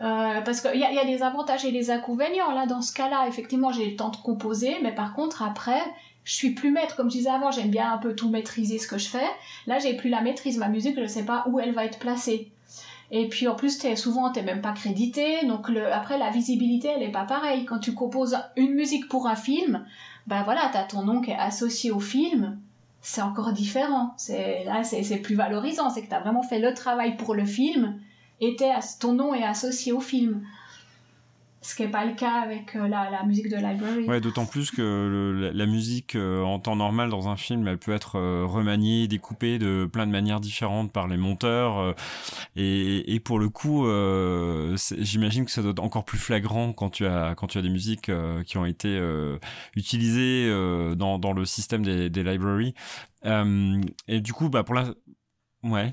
Euh, 0.00 0.40
parce 0.42 0.60
qu'il 0.60 0.78
y, 0.78 0.84
a 0.84 1.04
des 1.04 1.22
avantages 1.22 1.64
et 1.64 1.72
des 1.72 1.90
inconvénients. 1.90 2.52
Là, 2.52 2.66
dans 2.66 2.82
ce 2.82 2.92
cas-là, 2.92 3.26
effectivement, 3.26 3.72
j'ai 3.72 3.90
le 3.90 3.96
temps 3.96 4.10
de 4.10 4.16
composer, 4.16 4.76
mais 4.82 4.94
par 4.94 5.12
contre, 5.12 5.42
après, 5.42 5.82
je 6.24 6.34
suis 6.34 6.50
plus 6.50 6.70
maître. 6.70 6.94
Comme 6.94 7.10
je 7.10 7.16
disais 7.16 7.30
avant, 7.30 7.50
j'aime 7.50 7.70
bien 7.70 7.92
un 7.92 7.98
peu 7.98 8.14
tout 8.14 8.28
maîtriser 8.28 8.78
ce 8.78 8.86
que 8.86 8.98
je 8.98 9.08
fais. 9.08 9.26
Là, 9.66 9.78
j'ai 9.80 9.96
plus 9.96 10.08
la 10.08 10.20
maîtrise. 10.20 10.58
Ma 10.58 10.68
musique, 10.68 10.94
je 10.94 11.00
ne 11.00 11.06
sais 11.06 11.24
pas 11.24 11.44
où 11.48 11.58
elle 11.58 11.72
va 11.72 11.84
être 11.84 11.98
placée. 11.98 12.52
Et 13.10 13.28
puis 13.28 13.48
en 13.48 13.56
plus, 13.56 13.82
es, 13.84 13.96
souvent, 13.96 14.30
tu 14.30 14.38
n'es 14.38 14.46
même 14.46 14.60
pas 14.60 14.72
crédité. 14.72 15.44
Donc 15.46 15.68
après, 15.92 16.18
la 16.18 16.30
visibilité, 16.30 16.88
elle 16.94 17.00
n'est 17.00 17.10
pas 17.10 17.24
pareille. 17.24 17.64
Quand 17.64 17.78
tu 17.78 17.94
composes 17.94 18.38
une 18.56 18.74
musique 18.74 19.08
pour 19.08 19.26
un 19.26 19.36
film, 19.36 19.84
ben 20.28 20.42
voilà, 20.44 20.68
tu 20.70 20.78
as 20.78 20.84
ton 20.84 21.02
nom 21.02 21.20
qui 21.22 21.32
est 21.32 21.38
associé 21.38 21.90
au 21.90 22.00
film. 22.00 22.58
C'est 23.00 23.22
encore 23.22 23.52
différent. 23.52 24.14
C'est, 24.16 24.62
là, 24.64 24.84
c'est 24.84 25.16
plus 25.18 25.34
valorisant. 25.34 25.90
C'est 25.90 26.02
que 26.02 26.08
tu 26.08 26.14
as 26.14 26.20
vraiment 26.20 26.42
fait 26.42 26.60
le 26.60 26.72
travail 26.74 27.16
pour 27.16 27.34
le 27.34 27.44
film 27.44 27.98
était 28.40 28.72
ton 29.00 29.14
nom 29.14 29.34
est 29.34 29.44
associé 29.44 29.92
au 29.92 30.00
film. 30.00 30.42
Ce 31.60 31.74
qui 31.74 31.82
n'est 31.82 31.90
pas 31.90 32.04
le 32.04 32.14
cas 32.14 32.40
avec 32.40 32.76
euh, 32.76 32.86
la, 32.86 33.22
musique 33.24 33.48
de 33.50 33.56
library. 33.56 34.04
Ouais, 34.06 34.20
d'autant 34.20 34.46
plus 34.46 34.70
que 34.70 35.50
la, 35.52 35.66
musique 35.66 36.14
euh, 36.14 36.40
en 36.42 36.60
temps 36.60 36.76
normal 36.76 37.10
dans 37.10 37.28
un 37.28 37.36
film, 37.36 37.66
elle 37.66 37.78
peut 37.78 37.92
être 37.92 38.16
euh, 38.16 38.46
remaniée, 38.46 39.08
découpée 39.08 39.58
de 39.58 39.84
plein 39.84 40.06
de 40.06 40.12
manières 40.12 40.38
différentes 40.38 40.92
par 40.92 41.08
les 41.08 41.16
monteurs. 41.16 41.94
Et, 42.54 43.12
et, 43.12 43.18
pour 43.20 43.40
le 43.40 43.48
coup, 43.48 43.84
j'imagine 44.98 45.44
que 45.44 45.50
ça 45.50 45.60
doit 45.60 45.72
être 45.72 45.82
encore 45.82 46.04
plus 46.04 46.18
flagrant 46.18 46.72
quand 46.72 46.90
tu 46.90 47.06
as 47.06 47.34
quand 47.36 47.48
tu 47.48 47.58
as 47.58 47.62
des 47.62 47.68
musiques 47.68 48.10
qui 48.46 48.56
ont 48.56 48.64
été 48.64 48.98
utilisées 49.74 50.48
dans, 50.96 51.18
dans 51.18 51.32
le 51.32 51.44
système 51.44 51.84
des, 51.84 52.08
des 52.08 52.22
libraries. 52.22 52.74
et 53.24 54.20
du 54.20 54.32
coup, 54.32 54.48
bah 54.48 54.62
pour 54.62 54.74
la, 54.74 54.86
ouais. 55.64 55.92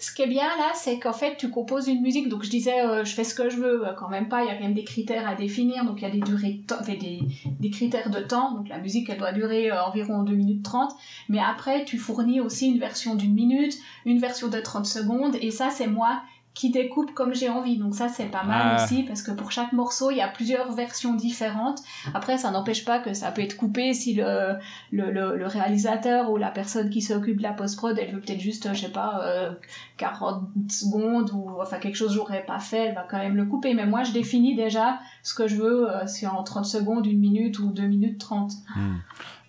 Ce 0.00 0.12
qui 0.12 0.22
est 0.22 0.28
bien 0.28 0.46
là, 0.56 0.70
c'est 0.74 1.00
qu'en 1.00 1.12
fait, 1.12 1.36
tu 1.36 1.50
composes 1.50 1.88
une 1.88 2.00
musique. 2.02 2.28
Donc, 2.28 2.44
je 2.44 2.50
disais, 2.50 2.82
euh, 2.82 3.04
je 3.04 3.12
fais 3.12 3.24
ce 3.24 3.34
que 3.34 3.50
je 3.50 3.56
veux, 3.56 3.84
euh, 3.84 3.92
quand 3.94 4.08
même 4.08 4.28
pas. 4.28 4.44
Il 4.44 4.46
y 4.46 4.50
a 4.50 4.54
quand 4.54 4.62
même 4.62 4.74
des 4.74 4.84
critères 4.84 5.26
à 5.28 5.34
définir. 5.34 5.84
Donc, 5.84 6.00
il 6.00 6.02
y 6.02 6.06
a 6.06 6.10
des 6.10 6.20
durées, 6.20 6.60
des, 6.86 7.20
des 7.58 7.70
critères 7.70 8.08
de 8.08 8.20
temps. 8.20 8.54
Donc, 8.54 8.68
la 8.68 8.78
musique, 8.78 9.10
elle 9.10 9.18
doit 9.18 9.32
durer 9.32 9.72
euh, 9.72 9.82
environ 9.82 10.22
2 10.22 10.32
minutes 10.32 10.62
30. 10.62 10.92
Mais 11.28 11.40
après, 11.40 11.84
tu 11.84 11.98
fournis 11.98 12.40
aussi 12.40 12.68
une 12.68 12.78
version 12.78 13.16
d'une 13.16 13.34
minute, 13.34 13.76
une 14.04 14.20
version 14.20 14.46
de 14.46 14.60
30 14.60 14.86
secondes. 14.86 15.36
Et 15.42 15.50
ça, 15.50 15.70
c'est 15.70 15.88
moi 15.88 16.22
qui 16.58 16.70
découpe 16.70 17.14
comme 17.14 17.36
j'ai 17.36 17.48
envie. 17.48 17.76
Donc 17.76 17.94
ça, 17.94 18.08
c'est 18.08 18.24
pas 18.24 18.42
mal 18.42 18.76
ah. 18.76 18.82
aussi, 18.82 19.04
parce 19.04 19.22
que 19.22 19.30
pour 19.30 19.52
chaque 19.52 19.72
morceau, 19.72 20.10
il 20.10 20.16
y 20.16 20.20
a 20.20 20.26
plusieurs 20.26 20.72
versions 20.72 21.14
différentes. 21.14 21.80
Après, 22.14 22.36
ça 22.36 22.50
n'empêche 22.50 22.84
pas 22.84 22.98
que 22.98 23.14
ça 23.14 23.30
peut 23.30 23.42
être 23.42 23.56
coupé 23.56 23.94
si 23.94 24.14
le, 24.14 24.56
le, 24.90 25.12
le, 25.12 25.46
réalisateur 25.46 26.32
ou 26.32 26.36
la 26.36 26.50
personne 26.50 26.90
qui 26.90 27.00
s'occupe 27.00 27.36
de 27.36 27.44
la 27.44 27.52
post-prod, 27.52 27.96
elle 27.96 28.12
veut 28.12 28.20
peut-être 28.20 28.40
juste, 28.40 28.68
je 28.74 28.80
sais 28.80 28.88
pas, 28.90 29.54
40 29.98 30.42
euh, 30.42 30.60
secondes 30.68 31.30
ou 31.32 31.60
enfin 31.62 31.78
quelque 31.78 31.94
chose 31.94 32.08
que 32.08 32.14
j'aurais 32.14 32.44
pas 32.44 32.58
fait, 32.58 32.86
elle 32.86 32.94
va 32.96 33.06
quand 33.08 33.18
même 33.18 33.36
le 33.36 33.44
couper. 33.44 33.74
Mais 33.74 33.86
moi, 33.86 34.02
je 34.02 34.10
définis 34.10 34.56
déjà 34.56 34.98
ce 35.22 35.34
que 35.34 35.46
je 35.46 35.54
veux, 35.54 35.88
euh, 35.88 36.08
si 36.08 36.26
en 36.26 36.42
30 36.42 36.64
secondes, 36.64 37.06
une 37.06 37.20
minute 37.20 37.60
ou 37.60 37.70
deux 37.70 37.86
minutes 37.86 38.18
30. 38.18 38.50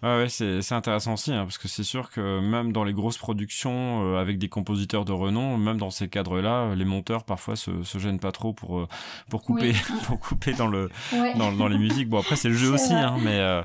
Ouais, 0.01 0.27
c'est, 0.29 0.61
c'est 0.61 0.75
intéressant 0.75 1.13
aussi, 1.13 1.33
hein, 1.33 1.43
parce 1.43 1.57
que 1.57 1.67
c'est 1.67 1.83
sûr 1.83 2.09
que 2.09 2.39
même 2.39 2.71
dans 2.71 2.85
les 2.85 2.93
grosses 2.93 3.17
productions 3.17 4.05
euh, 4.05 4.17
avec 4.17 4.37
des 4.37 4.47
compositeurs 4.47 5.03
de 5.03 5.11
renom, 5.11 5.57
même 5.57 5.77
dans 5.77 5.89
ces 5.89 6.07
cadres-là, 6.07 6.73
les 6.73 6.85
monteurs 6.85 7.25
parfois 7.25 7.57
se, 7.57 7.83
se 7.83 7.97
gênent 7.97 8.19
pas 8.19 8.31
trop 8.31 8.53
pour, 8.53 8.79
euh, 8.79 8.87
pour 9.29 9.43
couper, 9.43 9.73
pour 10.07 10.19
couper 10.19 10.53
dans, 10.53 10.67
le, 10.67 10.89
dans, 11.37 11.51
dans, 11.51 11.67
les 11.67 11.77
musiques. 11.77 12.07
Bon, 12.07 12.19
après, 12.19 12.37
c'est 12.37 12.49
le 12.49 12.55
jeu 12.55 12.71
aussi, 12.71 12.93
hein, 12.93 13.17
mais. 13.21 13.39
Euh, 13.39 13.61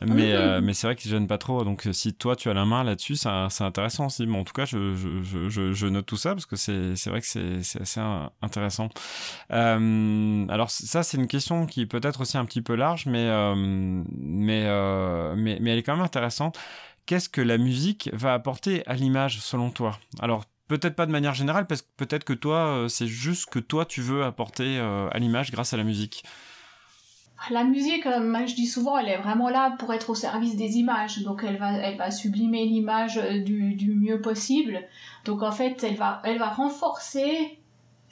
mais, 0.00 0.32
euh, 0.32 0.60
mais 0.62 0.72
c'est 0.72 0.86
vrai 0.86 0.96
qu'ils 0.96 1.10
gênent 1.10 1.26
pas 1.26 1.38
trop. 1.38 1.64
Donc, 1.64 1.88
si 1.92 2.14
toi, 2.14 2.34
tu 2.36 2.48
as 2.48 2.54
la 2.54 2.64
main 2.64 2.82
là-dessus, 2.82 3.16
c'est 3.16 3.28
intéressant 3.64 4.06
aussi. 4.06 4.26
En 4.28 4.44
tout 4.44 4.52
cas, 4.52 4.64
je, 4.64 4.94
je, 4.94 5.48
je, 5.48 5.72
je 5.72 5.86
note 5.86 6.06
tout 6.06 6.16
ça 6.16 6.30
parce 6.30 6.46
que 6.46 6.56
c'est 6.56 7.10
vrai 7.10 7.20
que 7.20 7.26
c'est 7.26 7.80
assez 7.80 8.00
intéressant. 8.40 8.88
Euh, 9.52 10.46
alors, 10.48 10.70
ça, 10.70 11.02
c'est 11.02 11.18
une 11.18 11.26
question 11.26 11.66
qui 11.66 11.86
peut 11.86 12.00
être 12.02 12.22
aussi 12.22 12.38
un 12.38 12.44
petit 12.44 12.62
peu 12.62 12.74
large, 12.74 13.06
mais, 13.06 13.26
euh, 13.28 13.54
mais, 13.56 14.64
euh, 14.66 15.34
mais, 15.36 15.58
mais 15.60 15.72
elle 15.72 15.78
est 15.78 15.82
quand 15.82 15.96
même 15.96 16.04
intéressante. 16.04 16.58
Qu'est-ce 17.06 17.28
que 17.28 17.40
la 17.40 17.58
musique 17.58 18.10
va 18.12 18.32
apporter 18.32 18.86
à 18.86 18.94
l'image 18.94 19.40
selon 19.40 19.70
toi? 19.70 19.98
Alors, 20.20 20.44
peut-être 20.68 20.96
pas 20.96 21.06
de 21.06 21.12
manière 21.12 21.34
générale, 21.34 21.66
parce 21.66 21.82
que 21.82 21.88
peut-être 21.96 22.24
que 22.24 22.32
toi, 22.32 22.86
c'est 22.88 23.08
juste 23.08 23.50
que 23.50 23.58
toi, 23.58 23.84
tu 23.84 24.00
veux 24.00 24.24
apporter 24.24 24.78
à 24.78 25.18
l'image 25.18 25.50
grâce 25.50 25.74
à 25.74 25.76
la 25.76 25.84
musique 25.84 26.24
la 27.50 27.64
musique, 27.64 28.06
euh, 28.06 28.46
je 28.46 28.54
dis 28.54 28.66
souvent, 28.66 28.98
elle 28.98 29.08
est 29.08 29.18
vraiment 29.18 29.48
là 29.48 29.74
pour 29.78 29.92
être 29.92 30.10
au 30.10 30.14
service 30.14 30.56
des 30.56 30.78
images. 30.78 31.18
Donc 31.22 31.44
elle 31.46 31.56
va, 31.56 31.72
elle 31.72 31.96
va 31.96 32.10
sublimer 32.10 32.64
l'image 32.66 33.18
euh, 33.18 33.42
du, 33.42 33.74
du, 33.74 33.92
mieux 33.92 34.20
possible. 34.20 34.80
Donc 35.24 35.42
en 35.42 35.52
fait, 35.52 35.82
elle 35.84 35.96
va, 35.96 36.20
elle 36.24 36.38
va 36.38 36.48
renforcer 36.48 37.58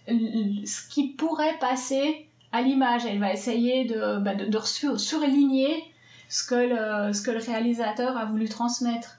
ce 0.08 0.88
qui 0.88 1.08
pourrait 1.08 1.58
passer 1.58 2.26
à 2.52 2.62
l'image. 2.62 3.06
Elle 3.06 3.20
va 3.20 3.32
essayer 3.32 3.84
de, 3.84 4.18
bah, 4.18 4.34
de, 4.34 4.58
surligner 4.96 5.84
ce 6.28 6.46
que, 6.46 6.54
le, 6.54 7.12
ce 7.12 7.22
que 7.22 7.30
le 7.30 7.38
réalisateur 7.38 8.16
a 8.16 8.24
voulu 8.24 8.48
transmettre. 8.48 9.18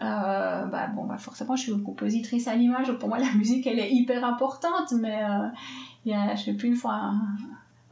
Euh, 0.00 0.64
bah, 0.66 0.88
bon, 0.88 1.04
bah, 1.04 1.18
forcément, 1.18 1.56
je 1.56 1.62
suis 1.62 1.72
une 1.72 1.82
compositrice 1.82 2.48
à 2.48 2.54
l'image. 2.54 2.90
Pour 2.98 3.08
moi, 3.08 3.18
la 3.18 3.32
musique, 3.36 3.66
elle 3.66 3.78
est 3.78 3.90
hyper 3.90 4.24
importante. 4.24 4.92
Mais 4.92 5.22
euh, 5.22 5.48
il 6.04 6.12
y 6.12 6.14
a, 6.14 6.34
je 6.34 6.44
sais 6.44 6.54
plus, 6.54 6.68
une 6.68 6.76
fois, 6.76 7.12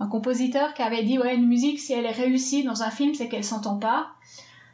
un 0.00 0.06
compositeur 0.06 0.74
qui 0.74 0.82
avait 0.82 1.04
dit 1.04 1.18
ouais 1.18 1.36
une 1.36 1.46
musique 1.46 1.78
si 1.78 1.92
elle 1.92 2.06
est 2.06 2.12
réussie 2.12 2.64
dans 2.64 2.82
un 2.82 2.90
film 2.90 3.14
c'est 3.14 3.28
qu'elle 3.28 3.44
s'entend 3.44 3.76
pas 3.76 4.12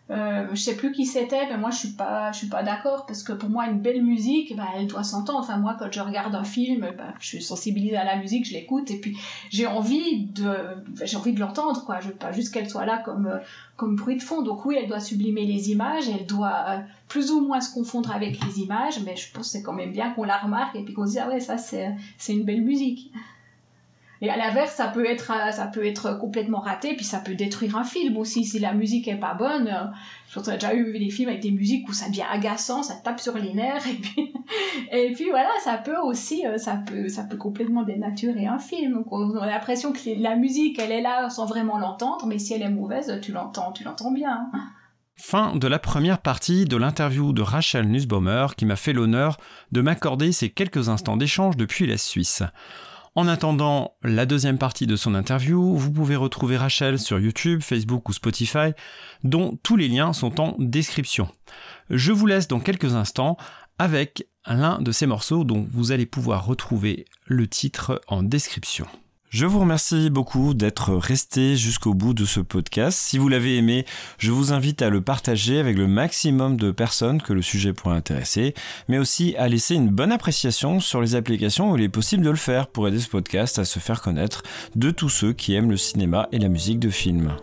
euh, 0.08 0.46
je 0.52 0.60
sais 0.60 0.76
plus 0.76 0.92
qui 0.92 1.04
c'était, 1.04 1.48
mais 1.48 1.58
moi 1.58 1.70
je 1.70 1.78
suis 1.78 1.88
pas, 1.88 2.30
je 2.30 2.38
suis 2.38 2.46
pas 2.46 2.62
d'accord 2.62 3.06
parce 3.06 3.24
que 3.24 3.32
pour 3.32 3.48
moi 3.48 3.66
une 3.66 3.80
belle 3.80 4.04
musique, 4.04 4.54
bah, 4.56 4.68
elle 4.76 4.86
doit 4.86 5.02
s'entendre. 5.02 5.40
Enfin 5.40 5.56
moi 5.56 5.74
quand 5.76 5.90
je 5.90 6.00
regarde 6.00 6.32
un 6.34 6.44
film, 6.44 6.92
bah, 6.96 7.14
je 7.18 7.26
suis 7.26 7.42
sensibilisée 7.42 7.96
à 7.96 8.04
la 8.04 8.16
musique, 8.16 8.46
je 8.46 8.52
l'écoute 8.52 8.88
et 8.92 9.00
puis 9.00 9.16
j'ai 9.50 9.66
envie 9.66 10.26
de, 10.26 10.54
j'ai 11.02 11.16
envie 11.16 11.32
de 11.32 11.40
l'entendre 11.40 11.84
quoi. 11.84 11.98
Je 11.98 12.08
veux 12.08 12.14
pas 12.14 12.30
juste 12.30 12.54
qu'elle 12.54 12.70
soit 12.70 12.86
là 12.86 12.98
comme 12.98 13.26
euh, 13.26 13.38
comme 13.76 13.96
bruit 13.96 14.16
de 14.16 14.22
fond. 14.22 14.42
Donc 14.42 14.64
oui, 14.64 14.76
elle 14.80 14.88
doit 14.88 15.00
sublimer 15.00 15.44
les 15.44 15.72
images, 15.72 16.08
elle 16.08 16.26
doit 16.26 16.64
euh, 16.68 16.78
plus 17.08 17.32
ou 17.32 17.40
moins 17.40 17.60
se 17.60 17.74
confondre 17.74 18.14
avec 18.14 18.38
les 18.44 18.60
images, 18.60 19.00
mais 19.04 19.16
je 19.16 19.32
pense 19.32 19.46
que 19.46 19.52
c'est 19.58 19.62
quand 19.62 19.72
même 19.72 19.90
bien 19.90 20.12
qu'on 20.12 20.22
la 20.22 20.38
remarque 20.38 20.76
et 20.76 20.84
puis 20.84 20.94
qu'on 20.94 21.06
se 21.06 21.12
dise 21.12 21.22
ah 21.24 21.28
ouais 21.28 21.40
ça 21.40 21.58
c'est 21.58 21.96
c'est 22.16 22.32
une 22.32 22.44
belle 22.44 22.62
musique. 22.62 23.10
Et 24.22 24.30
à 24.30 24.36
l'inverse, 24.36 24.74
ça 24.74 24.88
peut 24.88 25.04
être 25.04 25.32
ça 25.52 25.66
peut 25.66 25.84
être 25.84 26.18
complètement 26.18 26.60
raté, 26.60 26.94
puis 26.94 27.04
ça 27.04 27.18
peut 27.18 27.34
détruire 27.34 27.76
un 27.76 27.84
film 27.84 28.16
aussi 28.16 28.44
si 28.44 28.58
la 28.58 28.72
musique 28.72 29.08
est 29.08 29.16
pas 29.16 29.34
bonne. 29.34 29.92
J'ai 30.34 30.52
déjà 30.52 30.74
eu 30.74 30.98
des 30.98 31.10
films 31.10 31.28
avec 31.28 31.42
des 31.42 31.50
musiques 31.50 31.88
où 31.88 31.92
ça 31.92 32.08
devient 32.08 32.24
agaçant, 32.30 32.82
ça 32.82 32.94
tape 32.94 33.20
sur 33.20 33.36
les 33.36 33.52
nerfs, 33.52 33.86
et 33.90 33.94
puis 33.94 34.32
et 34.92 35.12
puis 35.12 35.30
voilà, 35.30 35.50
ça 35.62 35.78
peut 35.78 35.98
aussi 35.98 36.46
euh, 36.46 36.58
ça 36.58 36.76
peut 36.76 37.08
ça 37.08 37.24
peut 37.24 37.36
complètement 37.36 37.82
dénaturer 37.82 38.46
un 38.46 38.58
film. 38.58 38.94
Donc 38.94 39.12
on 39.12 39.36
a 39.38 39.46
l'impression 39.46 39.92
que 39.92 39.98
la 40.20 40.36
musique 40.36 40.78
elle 40.78 40.92
est 40.92 41.02
là 41.02 41.28
sans 41.30 41.46
vraiment 41.46 41.78
l'entendre, 41.78 42.26
mais 42.26 42.38
si 42.38 42.54
elle 42.54 42.62
est 42.62 42.70
mauvaise, 42.70 43.20
tu 43.22 43.32
l'entends, 43.32 43.72
tu 43.72 43.84
l'entends 43.84 44.12
bien. 44.12 44.50
Fin 45.18 45.56
de 45.56 45.66
la 45.66 45.78
première 45.78 46.18
partie 46.18 46.66
de 46.66 46.76
l'interview 46.76 47.32
de 47.32 47.40
Rachel 47.40 47.88
Nussbaumer 47.88 48.48
qui 48.54 48.66
m'a 48.66 48.76
fait 48.76 48.92
l'honneur 48.92 49.38
de 49.72 49.80
m'accorder 49.80 50.30
ces 50.30 50.50
quelques 50.50 50.90
instants 50.90 51.16
d'échange 51.16 51.56
depuis 51.56 51.86
la 51.86 51.96
Suisse. 51.96 52.42
En 53.16 53.28
attendant 53.28 53.94
la 54.02 54.26
deuxième 54.26 54.58
partie 54.58 54.86
de 54.86 54.94
son 54.94 55.14
interview, 55.14 55.74
vous 55.74 55.90
pouvez 55.90 56.16
retrouver 56.16 56.58
Rachel 56.58 56.98
sur 56.98 57.18
YouTube, 57.18 57.62
Facebook 57.62 58.10
ou 58.10 58.12
Spotify, 58.12 58.72
dont 59.24 59.58
tous 59.62 59.76
les 59.76 59.88
liens 59.88 60.12
sont 60.12 60.38
en 60.38 60.54
description. 60.58 61.26
Je 61.88 62.12
vous 62.12 62.26
laisse 62.26 62.46
dans 62.46 62.60
quelques 62.60 62.94
instants 62.94 63.38
avec 63.78 64.28
l'un 64.46 64.82
de 64.82 64.92
ces 64.92 65.06
morceaux 65.06 65.44
dont 65.44 65.66
vous 65.66 65.92
allez 65.92 66.04
pouvoir 66.04 66.44
retrouver 66.44 67.06
le 67.24 67.48
titre 67.48 68.02
en 68.06 68.22
description. 68.22 68.86
Je 69.36 69.44
vous 69.44 69.60
remercie 69.60 70.08
beaucoup 70.08 70.54
d'être 70.54 70.94
resté 70.94 71.56
jusqu'au 71.56 71.92
bout 71.92 72.14
de 72.14 72.24
ce 72.24 72.40
podcast. 72.40 72.98
Si 72.98 73.18
vous 73.18 73.28
l'avez 73.28 73.58
aimé, 73.58 73.84
je 74.16 74.32
vous 74.32 74.54
invite 74.54 74.80
à 74.80 74.88
le 74.88 75.02
partager 75.02 75.58
avec 75.58 75.76
le 75.76 75.86
maximum 75.86 76.56
de 76.56 76.70
personnes 76.70 77.20
que 77.20 77.34
le 77.34 77.42
sujet 77.42 77.74
pourrait 77.74 77.96
intéresser, 77.96 78.54
mais 78.88 78.96
aussi 78.96 79.36
à 79.36 79.46
laisser 79.48 79.74
une 79.74 79.90
bonne 79.90 80.10
appréciation 80.10 80.80
sur 80.80 81.02
les 81.02 81.16
applications 81.16 81.70
où 81.70 81.76
il 81.76 81.82
est 81.82 81.90
possible 81.90 82.24
de 82.24 82.30
le 82.30 82.36
faire 82.36 82.66
pour 82.66 82.88
aider 82.88 82.98
ce 82.98 83.10
podcast 83.10 83.58
à 83.58 83.66
se 83.66 83.78
faire 83.78 84.00
connaître 84.00 84.42
de 84.74 84.90
tous 84.90 85.10
ceux 85.10 85.34
qui 85.34 85.52
aiment 85.52 85.70
le 85.70 85.76
cinéma 85.76 86.30
et 86.32 86.38
la 86.38 86.48
musique 86.48 86.78
de 86.78 86.88
film. 86.88 87.36